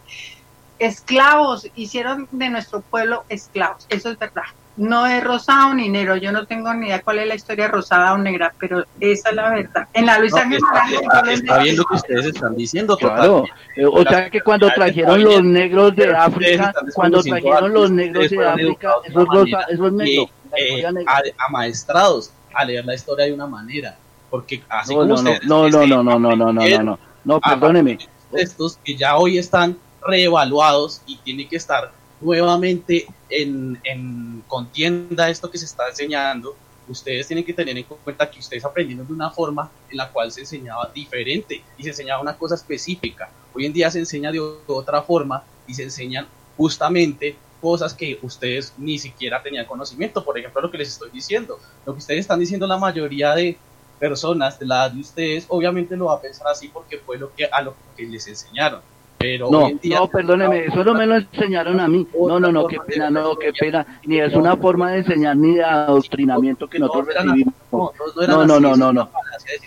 esclavos, 0.79 1.69
hicieron 1.75 2.27
de 2.31 2.49
nuestro 2.49 2.81
pueblo 2.81 3.25
esclavos. 3.29 3.85
Eso 3.89 4.09
es 4.09 4.17
verdad. 4.17 4.43
No 4.77 5.07
es 5.07 5.23
rosado 5.23 5.73
ni 5.73 5.87
negro. 5.87 6.17
Yo 6.17 6.31
no 6.33 6.45
tengo 6.45 6.73
ni 6.73 6.87
idea 6.87 7.01
cuál 7.01 7.19
es 7.19 7.27
la 7.27 7.35
historia 7.35 7.69
rosada 7.69 8.13
o 8.13 8.17
negra, 8.17 8.53
pero 8.59 8.83
esa 8.99 9.29
es 9.29 9.35
la 9.35 9.49
verdad. 9.49 9.87
En 9.93 10.05
la 10.05 10.19
Luis 10.19 10.33
No, 10.33 10.37
Ángel 10.39 10.57
está, 10.57 10.85
está- 11.21 11.31
está 11.31 11.57
bien 11.59 11.77
lo 11.77 11.85
que 11.85 11.95
ustedes 11.95 12.25
están 12.25 12.55
diciendo, 12.57 12.97
Claro, 12.97 13.41
total. 13.43 13.55
eh, 13.77 13.85
o 13.85 14.03
sea 14.03 14.29
que 14.29 14.41
cuando 14.41 14.69
trajeron 14.71 15.23
los 15.23 15.43
negros 15.43 15.95
de 15.95 16.13
África, 16.13 16.73
cuando 16.93 17.23
trajeron 17.23 17.73
los 17.73 17.89
negros 17.91 18.29
de 18.29 18.45
África, 18.45 18.91
eso 19.05 19.21
es 19.21 19.27
rosa, 19.27 19.61
eso 19.69 19.87
es 19.87 19.93
negro. 19.93 20.29
la 20.51 20.57
eh, 20.59 21.33
amaestrados 21.47 22.31
a 22.53 22.65
leer 22.65 22.85
la 22.85 22.95
historia 22.95 23.25
de 23.25 23.33
una 23.33 23.47
manera. 23.47 23.95
Porque 24.29 24.61
así 24.67 24.93
No, 24.93 25.01
como 25.01 25.15
no, 25.15 25.21
no, 25.21 25.31
ustedes 25.31 25.45
no, 25.45 25.69
no, 25.69 25.85
no, 25.87 26.03
no, 26.03 26.19
no, 26.19 26.35
no, 26.35 26.35
no, 26.35 26.53
no, 26.53 26.83
no, 26.83 26.99
no, 27.23 27.39
perdóneme. 27.39 27.97
estos 28.33 28.77
que 28.83 28.95
ya 28.97 29.15
hoy 29.15 29.37
están 29.37 29.77
reevaluados 30.05 31.01
y 31.05 31.17
tienen 31.17 31.47
que 31.47 31.55
estar 31.55 31.91
nuevamente 32.21 33.05
en, 33.29 33.79
en 33.83 34.43
contienda 34.47 35.29
esto 35.29 35.49
que 35.49 35.57
se 35.57 35.65
está 35.65 35.89
enseñando, 35.89 36.55
ustedes 36.87 37.27
tienen 37.27 37.43
que 37.43 37.53
tener 37.53 37.77
en 37.77 37.83
cuenta 37.83 38.29
que 38.29 38.39
ustedes 38.39 38.63
aprendieron 38.63 39.07
de 39.07 39.13
una 39.13 39.31
forma 39.31 39.69
en 39.89 39.97
la 39.97 40.09
cual 40.11 40.31
se 40.31 40.41
enseñaba 40.41 40.91
diferente 40.93 41.63
y 41.77 41.83
se 41.83 41.89
enseñaba 41.89 42.21
una 42.21 42.37
cosa 42.37 42.55
específica. 42.55 43.29
Hoy 43.53 43.65
en 43.65 43.73
día 43.73 43.89
se 43.89 43.99
enseña 43.99 44.31
de 44.31 44.39
otra 44.39 45.01
forma 45.01 45.43
y 45.67 45.73
se 45.73 45.83
enseñan 45.83 46.27
justamente 46.57 47.35
cosas 47.61 47.93
que 47.93 48.19
ustedes 48.21 48.73
ni 48.77 48.99
siquiera 48.99 49.41
tenían 49.41 49.65
conocimiento. 49.65 50.23
Por 50.23 50.37
ejemplo, 50.37 50.61
lo 50.61 50.71
que 50.71 50.77
les 50.77 50.89
estoy 50.89 51.09
diciendo, 51.09 51.59
lo 51.85 51.93
que 51.93 51.99
ustedes 51.99 52.21
están 52.21 52.39
diciendo 52.39 52.67
la 52.67 52.77
mayoría 52.77 53.33
de 53.33 53.57
personas 53.99 54.59
de 54.59 54.65
la 54.65 54.75
edad 54.85 54.91
de 54.91 55.01
ustedes, 55.01 55.45
obviamente 55.47 55.95
lo 55.95 56.05
va 56.05 56.15
a 56.15 56.21
pensar 56.21 56.47
así 56.47 56.67
porque 56.67 56.97
fue 56.97 57.17
lo 57.17 57.33
que 57.33 57.45
a 57.45 57.61
lo 57.61 57.75
que 57.95 58.03
les 58.03 58.27
enseñaron. 58.27 58.81
Pero 59.25 59.49
No, 59.49 59.65
hoy 59.65 59.71
en 59.71 59.79
día 59.79 59.97
no, 59.97 60.07
perdóneme, 60.07 60.65
eso 60.65 60.83
no 60.83 60.93
me 60.93 61.07
lo 61.07 61.15
enseñaron 61.15 61.79
a 61.79 61.87
mí. 61.87 62.07
No, 62.13 62.39
no, 62.39 62.51
no, 62.51 62.67
qué 62.67 62.77
pena, 62.79 63.09
no, 63.09 63.35
qué 63.35 63.51
pena. 63.53 63.83
Ni 64.05 64.19
es 64.19 64.35
una 64.35 64.55
forma 64.55 64.91
de 64.91 64.99
enseñar 64.99 65.35
ni 65.35 65.55
de 65.55 65.63
adoctrinamiento 65.63 66.67
que 66.67 66.77
nosotros 66.77 67.07
recibimos. 67.07 67.55
no, 67.71 67.91
no, 68.27 68.45
No, 68.45 68.45
no, 68.45 68.59
no, 68.59 68.75
no, 68.75 68.93
no. 68.93 69.09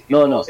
No, 0.08 0.44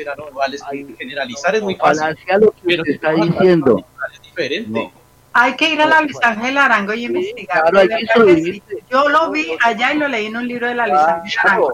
generalizar 0.99 1.55
es 1.57 1.63
muy 1.63 1.75
fácil. 1.77 2.01
Falacia 2.01 2.39
lo 2.39 2.51
que 2.51 2.75
usted 2.75 2.93
está 2.93 3.13
diciendo. 3.13 3.83
es 4.13 4.21
diferente. 4.21 4.93
Hay 5.33 5.57
que 5.57 5.73
ir 5.73 5.81
a 5.81 5.87
la 5.87 6.03
Luis 6.03 6.19
Ángel 6.23 6.59
Arango 6.59 6.93
y 6.93 7.07
investigar. 7.07 7.71
claro, 7.71 7.79
hay 7.79 7.89
que. 7.89 8.63
Yo 8.91 9.09
lo 9.09 9.31
vi 9.31 9.47
allá 9.65 9.95
y 9.95 9.99
lo 9.99 10.09
leí 10.09 10.27
en 10.27 10.37
un 10.37 10.47
libro 10.47 10.67
de 10.67 10.75
la 10.75 10.87
Luis 10.87 11.01
Ángel 11.01 11.39
Arango. 11.45 11.73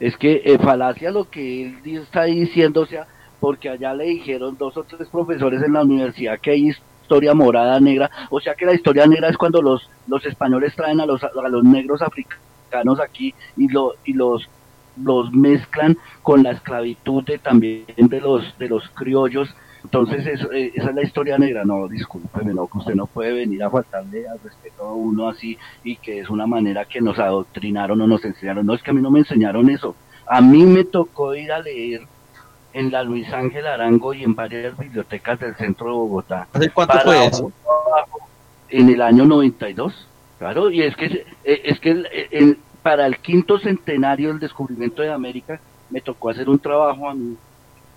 Es 0.00 0.18
que 0.18 0.42
eh, 0.44 0.58
falacia 0.58 1.10
lo 1.10 1.30
que 1.30 1.62
él 1.62 2.02
está 2.02 2.24
diciendo, 2.24 2.82
o 2.82 2.86
sea, 2.86 3.06
porque 3.46 3.68
allá 3.68 3.94
le 3.94 4.06
dijeron 4.06 4.56
dos 4.58 4.76
o 4.76 4.82
tres 4.82 5.08
profesores 5.08 5.62
en 5.62 5.74
la 5.74 5.82
universidad 5.82 6.40
que 6.40 6.50
hay 6.50 6.70
historia 6.70 7.32
morada 7.32 7.78
negra, 7.78 8.10
o 8.28 8.40
sea 8.40 8.56
que 8.56 8.66
la 8.66 8.74
historia 8.74 9.06
negra 9.06 9.28
es 9.28 9.36
cuando 9.36 9.62
los, 9.62 9.88
los 10.08 10.26
españoles 10.26 10.74
traen 10.74 11.00
a 11.00 11.06
los, 11.06 11.22
a 11.22 11.48
los 11.48 11.62
negros 11.62 12.02
africanos 12.02 12.98
aquí 12.98 13.32
y, 13.56 13.68
lo, 13.68 13.94
y 14.04 14.14
los 14.14 14.48
los 15.00 15.32
mezclan 15.32 15.96
con 16.24 16.42
la 16.42 16.50
esclavitud 16.50 17.22
de 17.22 17.38
también 17.38 17.86
de 17.96 18.20
los 18.20 18.58
de 18.58 18.68
los 18.68 18.88
criollos. 18.88 19.54
Entonces 19.84 20.26
eso, 20.26 20.50
eh, 20.50 20.72
esa 20.74 20.88
es 20.88 20.96
la 20.96 21.04
historia 21.04 21.38
negra. 21.38 21.64
No 21.64 21.86
discúlpeme 21.86 22.52
no 22.52 22.66
que 22.66 22.78
usted 22.78 22.96
no 22.96 23.06
puede 23.06 23.32
venir 23.32 23.62
a 23.62 23.70
faltarle 23.70 24.26
al 24.26 24.40
respeto 24.40 24.82
a 24.82 24.92
uno 24.92 25.28
así 25.28 25.56
y 25.84 25.94
que 25.98 26.18
es 26.18 26.30
una 26.30 26.48
manera 26.48 26.84
que 26.84 27.00
nos 27.00 27.20
adoctrinaron 27.20 28.00
o 28.00 28.08
nos 28.08 28.24
enseñaron. 28.24 28.66
No 28.66 28.74
es 28.74 28.82
que 28.82 28.90
a 28.90 28.94
mí 28.94 29.00
no 29.00 29.12
me 29.12 29.20
enseñaron 29.20 29.70
eso. 29.70 29.94
A 30.26 30.40
mí 30.40 30.64
me 30.64 30.82
tocó 30.82 31.36
ir 31.36 31.52
a 31.52 31.60
leer 31.60 32.00
en 32.76 32.90
la 32.92 33.02
Luis 33.02 33.32
Ángel 33.32 33.66
Arango 33.66 34.12
y 34.14 34.22
en 34.22 34.34
varias 34.34 34.76
bibliotecas 34.78 35.40
del 35.40 35.54
centro 35.56 35.86
de 35.86 35.92
Bogotá 35.92 36.46
¿Hace 36.52 36.70
cuánto 36.70 36.98
fue 37.00 37.26
eso? 37.26 37.50
en 38.68 38.88
el 38.90 39.00
año 39.00 39.24
92 39.24 40.06
claro 40.38 40.70
y 40.70 40.82
es 40.82 40.94
que 40.96 41.06
eh, 41.44 41.60
es 41.64 41.80
que 41.80 41.90
el- 41.90 42.08
el- 42.30 42.58
para 42.82 43.06
el 43.06 43.18
quinto 43.18 43.58
centenario 43.58 44.28
del 44.28 44.38
descubrimiento 44.38 45.02
de 45.02 45.10
América 45.10 45.58
me 45.90 46.00
tocó 46.00 46.28
hacer 46.30 46.48
un 46.48 46.58
trabajo 46.58 47.08
a 47.08 47.14
mí 47.14 47.36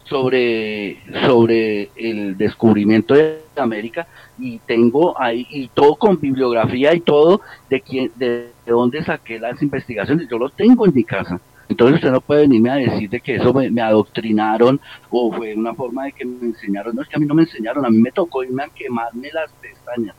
sobre 0.05 0.97
sobre 1.27 1.89
el 1.95 2.37
descubrimiento 2.37 3.13
de 3.13 3.41
América 3.57 4.07
y 4.39 4.59
tengo 4.59 5.19
ahí 5.21 5.45
y 5.49 5.67
todo 5.67 5.95
con 5.95 6.19
bibliografía 6.19 6.93
y 6.95 7.01
todo 7.01 7.41
de 7.69 7.81
quién 7.81 8.11
de, 8.15 8.49
de 8.65 8.71
dónde 8.71 9.03
saqué 9.03 9.39
las 9.39 9.61
investigaciones 9.61 10.27
yo 10.29 10.37
lo 10.39 10.49
tengo 10.49 10.85
en 10.85 10.93
mi 10.95 11.03
casa 11.03 11.39
entonces 11.69 11.95
usted 11.95 12.11
no 12.11 12.19
puede 12.19 12.41
venirme 12.41 12.71
a 12.71 12.75
decir 12.75 13.09
de 13.09 13.21
que 13.21 13.35
eso 13.35 13.53
me, 13.53 13.81
adoctrinaron 13.81 14.81
o 15.09 15.31
fue 15.31 15.55
una 15.55 15.73
forma 15.73 16.05
de 16.05 16.11
que 16.11 16.25
me 16.25 16.47
enseñaron 16.47 16.95
no 16.95 17.01
es 17.01 17.07
que 17.07 17.15
a 17.15 17.19
mí 17.19 17.25
no 17.25 17.35
me 17.35 17.43
enseñaron 17.43 17.85
a 17.85 17.89
mí 17.89 17.99
me 17.99 18.11
tocó 18.11 18.43
irme 18.43 18.63
a 18.63 18.69
quemarme 18.69 19.29
las 19.31 19.51
pestañas 19.53 20.15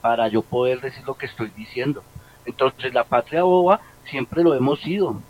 para 0.00 0.28
yo 0.28 0.42
poder 0.42 0.80
decir 0.80 1.04
lo 1.06 1.14
que 1.14 1.26
estoy 1.26 1.50
diciendo 1.56 2.02
entonces 2.46 2.94
la 2.94 3.04
patria 3.04 3.42
boba 3.42 3.80
siempre 4.04 4.42
lo 4.42 4.54
hemos 4.54 4.80
sido 4.80 5.20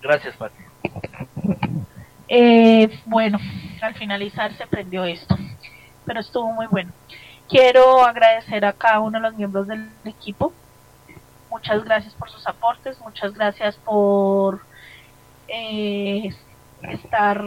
gracias 0.00 0.34
patria 0.36 0.66
Eh, 2.32 2.88
bueno, 3.06 3.38
al 3.82 3.94
finalizar 3.94 4.56
se 4.56 4.64
prendió 4.68 5.04
esto, 5.04 5.36
pero 6.06 6.20
estuvo 6.20 6.52
muy 6.52 6.68
bueno. 6.68 6.92
Quiero 7.48 8.04
agradecer 8.04 8.64
a 8.64 8.72
cada 8.72 9.00
uno 9.00 9.18
de 9.18 9.22
los 9.22 9.34
miembros 9.34 9.66
del 9.66 9.90
equipo. 10.04 10.52
Muchas 11.50 11.84
gracias 11.84 12.14
por 12.14 12.30
sus 12.30 12.46
aportes, 12.46 12.98
muchas 13.00 13.34
gracias 13.34 13.76
por 13.76 14.60
eh, 15.48 16.32
estar 16.82 17.42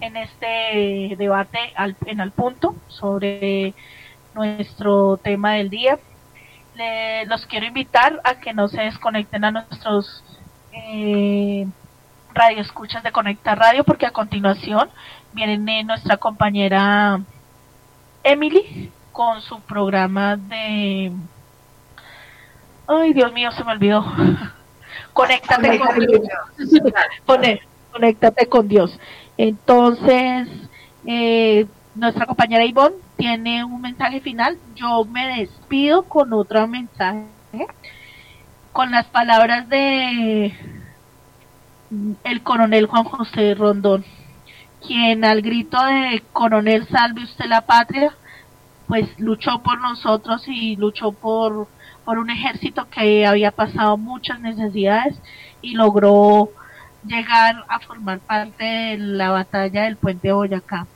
en 0.00 0.16
este 0.16 1.14
debate 1.16 1.58
al, 1.76 1.96
en 2.06 2.20
al 2.20 2.32
punto 2.32 2.74
sobre 2.88 3.74
nuestro 4.34 5.18
tema 5.18 5.54
del 5.54 5.68
día. 5.70 5.98
Le- 6.74 7.26
los 7.26 7.44
quiero 7.46 7.66
invitar 7.66 8.20
a 8.24 8.40
que 8.40 8.54
no 8.54 8.68
se 8.68 8.80
desconecten 8.82 9.44
a 9.44 9.50
nuestros 9.50 10.24
eh, 10.72 11.66
radio 12.32 12.62
escuchas 12.62 13.02
de 13.02 13.12
Conecta 13.12 13.54
Radio 13.54 13.84
porque 13.84 14.06
a 14.06 14.10
continuación 14.12 14.88
viene 15.34 15.84
nuestra 15.84 16.16
compañera 16.16 17.20
Emily 18.24 18.90
con 19.12 19.42
su 19.42 19.60
programa 19.60 20.36
de 20.38 21.12
ay 22.86 23.12
Dios 23.12 23.32
mío 23.32 23.50
se 23.52 23.64
me 23.64 23.72
olvidó. 23.72 24.04
Conéctate 25.12 25.78
con 25.78 25.98
Dios. 25.98 26.20
Conéctate 27.92 28.46
con 28.46 28.68
Dios. 28.68 28.98
Entonces 29.36 30.48
eh, 31.06 31.66
nuestra 31.94 32.26
compañera 32.26 32.64
Ivonne 32.64 32.96
tiene 33.16 33.64
un 33.64 33.80
mensaje 33.80 34.20
final. 34.20 34.58
Yo 34.74 35.04
me 35.04 35.38
despido 35.38 36.04
con 36.04 36.32
otro 36.32 36.66
mensaje 36.66 37.26
con 38.72 38.90
las 38.90 39.06
palabras 39.06 39.68
de 39.68 40.54
el 42.24 42.42
coronel 42.42 42.86
Juan 42.86 43.04
José 43.04 43.54
Rondón, 43.54 44.04
quien 44.86 45.24
al 45.24 45.42
grito 45.42 45.82
de 45.84 46.22
coronel 46.32 46.88
salve 46.88 47.24
usted 47.24 47.44
la 47.46 47.60
patria, 47.62 48.14
pues 48.88 49.08
luchó 49.18 49.62
por 49.62 49.78
nosotros 49.80 50.42
y 50.46 50.76
luchó 50.76 51.12
por, 51.12 51.68
por 52.04 52.18
un 52.18 52.30
ejército 52.30 52.88
que 52.88 53.26
había 53.26 53.50
pasado 53.50 53.96
muchas 53.96 54.40
necesidades 54.40 55.16
y 55.60 55.74
logró 55.74 56.50
llegar 57.06 57.64
a 57.68 57.80
formar 57.80 58.20
parte 58.20 58.64
de 58.64 58.98
la 58.98 59.30
batalla 59.30 59.84
del 59.84 59.96
puente 59.96 60.28
de 60.28 60.34
Boyacá. 60.34 60.86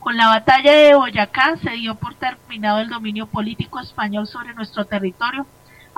Con 0.00 0.16
la 0.16 0.28
batalla 0.28 0.72
de 0.72 0.94
Boyacá 0.94 1.56
se 1.56 1.70
dio 1.70 1.94
por 1.94 2.14
terminado 2.14 2.80
el 2.80 2.88
dominio 2.88 3.26
político 3.26 3.80
español 3.80 4.26
sobre 4.26 4.54
nuestro 4.54 4.84
territorio 4.84 5.46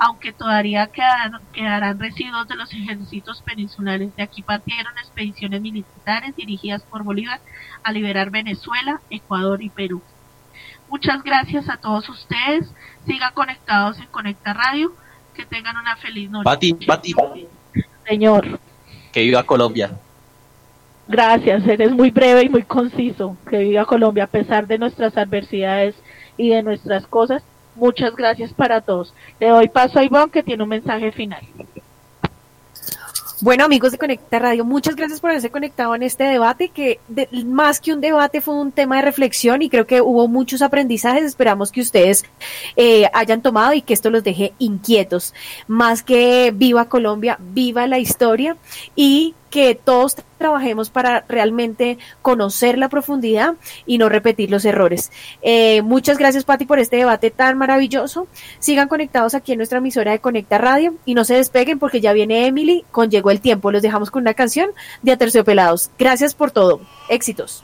aunque 0.01 0.31
todavía 0.31 0.87
quedarán, 0.87 1.41
quedarán 1.51 1.99
residuos 1.99 2.47
de 2.47 2.55
los 2.55 2.73
ejércitos 2.73 3.41
peninsulares. 3.41 4.15
De 4.15 4.23
aquí 4.23 4.41
partieron 4.41 4.97
expediciones 4.97 5.61
militares 5.61 6.33
dirigidas 6.37 6.81
por 6.83 7.03
Bolívar 7.03 7.41
a 7.83 7.91
liberar 7.91 8.29
Venezuela, 8.29 9.01
Ecuador 9.09 9.61
y 9.61 9.69
Perú. 9.69 10.01
Muchas 10.89 11.21
gracias 11.21 11.69
a 11.69 11.77
todos 11.77 12.07
ustedes. 12.07 12.73
Sigan 13.09 13.33
conectados 13.33 13.97
en 13.99 14.05
Conecta 14.07 14.53
Radio. 14.53 14.93
Que 15.33 15.45
tengan 15.45 15.75
una 15.77 15.95
feliz 15.97 16.29
noche. 16.29 16.43
Pati, 16.43 16.73
Pati, 16.73 17.15
Señor, 18.07 18.59
que 19.11 19.21
viva 19.21 19.43
Colombia. 19.43 19.91
gracias. 21.07 21.65
Eres 21.67 21.91
muy 21.91 22.11
breve 22.11 22.43
y 22.43 22.49
muy 22.49 22.63
conciso. 22.63 23.35
Que 23.49 23.59
viva 23.59 23.85
Colombia 23.85 24.25
a 24.25 24.27
pesar 24.27 24.67
de 24.67 24.77
nuestras 24.77 25.17
adversidades 25.17 25.95
y 26.37 26.49
de 26.49 26.61
nuestras 26.61 27.07
cosas. 27.07 27.41
Muchas 27.75 28.15
gracias 28.15 28.53
para 28.53 28.81
todos. 28.81 29.13
Le 29.39 29.47
doy 29.47 29.69
paso 29.69 29.97
a 29.99 30.03
Ivonne 30.03 30.31
que 30.31 30.43
tiene 30.43 30.63
un 30.63 30.69
mensaje 30.69 31.11
final. 31.11 31.41
Bueno, 33.41 33.63
amigos 33.63 33.93
de 33.93 33.97
Conecta 33.97 34.37
Radio, 34.37 34.65
muchas 34.65 34.97
gracias 34.97 35.21
por 35.21 35.29
haberse 35.29 35.49
conectado 35.49 35.95
en 35.95 36.03
este 36.03 36.25
debate, 36.25 36.67
que 36.67 36.99
más 37.45 37.79
que 37.79 37.93
un 37.93 38.01
debate 38.01 38.41
fue 38.41 38.53
un 38.55 38.73
tema 38.73 38.97
de 38.97 39.03
reflexión 39.03 39.61
y 39.61 39.69
creo 39.69 39.87
que 39.87 40.01
hubo 40.01 40.27
muchos 40.27 40.61
aprendizajes. 40.61 41.23
Esperamos 41.23 41.71
que 41.71 41.79
ustedes 41.79 42.25
eh, 42.75 43.09
hayan 43.13 43.41
tomado 43.41 43.71
y 43.73 43.81
que 43.81 43.93
esto 43.93 44.09
los 44.09 44.25
deje 44.25 44.51
inquietos. 44.59 45.33
Más 45.67 46.03
que 46.03 46.51
viva 46.53 46.89
Colombia, 46.89 47.37
viva 47.39 47.87
la 47.87 47.97
historia 47.97 48.57
y 48.93 49.35
que 49.49 49.75
todos 49.75 50.15
trabajemos 50.37 50.89
para 50.89 51.25
realmente 51.27 51.97
conocer 52.21 52.77
la 52.77 52.89
profundidad 52.89 53.55
y 53.85 53.97
no 53.97 54.09
repetir 54.09 54.49
los 54.49 54.65
errores. 54.65 55.11
Eh, 55.41 55.81
muchas 55.81 56.17
gracias, 56.17 56.45
Pati, 56.45 56.65
por 56.65 56.79
este 56.79 56.97
debate 56.97 57.31
tan 57.31 57.57
maravilloso. 57.57 58.27
Sigan 58.59 58.87
conectados 58.87 59.35
aquí 59.35 59.51
en 59.51 59.57
nuestra 59.57 59.79
emisora 59.79 60.11
de 60.11 60.19
Conecta 60.19 60.57
Radio 60.57 60.95
y 61.05 61.13
no 61.13 61.25
se 61.25 61.35
despeguen 61.35 61.79
porque 61.79 62.01
ya 62.01 62.13
viene 62.13 62.47
Emily 62.47 62.85
con 62.91 63.09
Llegó 63.09 63.31
el 63.31 63.41
Tiempo. 63.41 63.71
Los 63.71 63.81
dejamos 63.81 64.11
con 64.11 64.21
una 64.21 64.33
canción 64.33 64.71
de 65.01 65.11
Aterciopelados. 65.11 65.91
Gracias 65.97 66.33
por 66.33 66.51
todo. 66.51 66.81
Éxitos. 67.09 67.63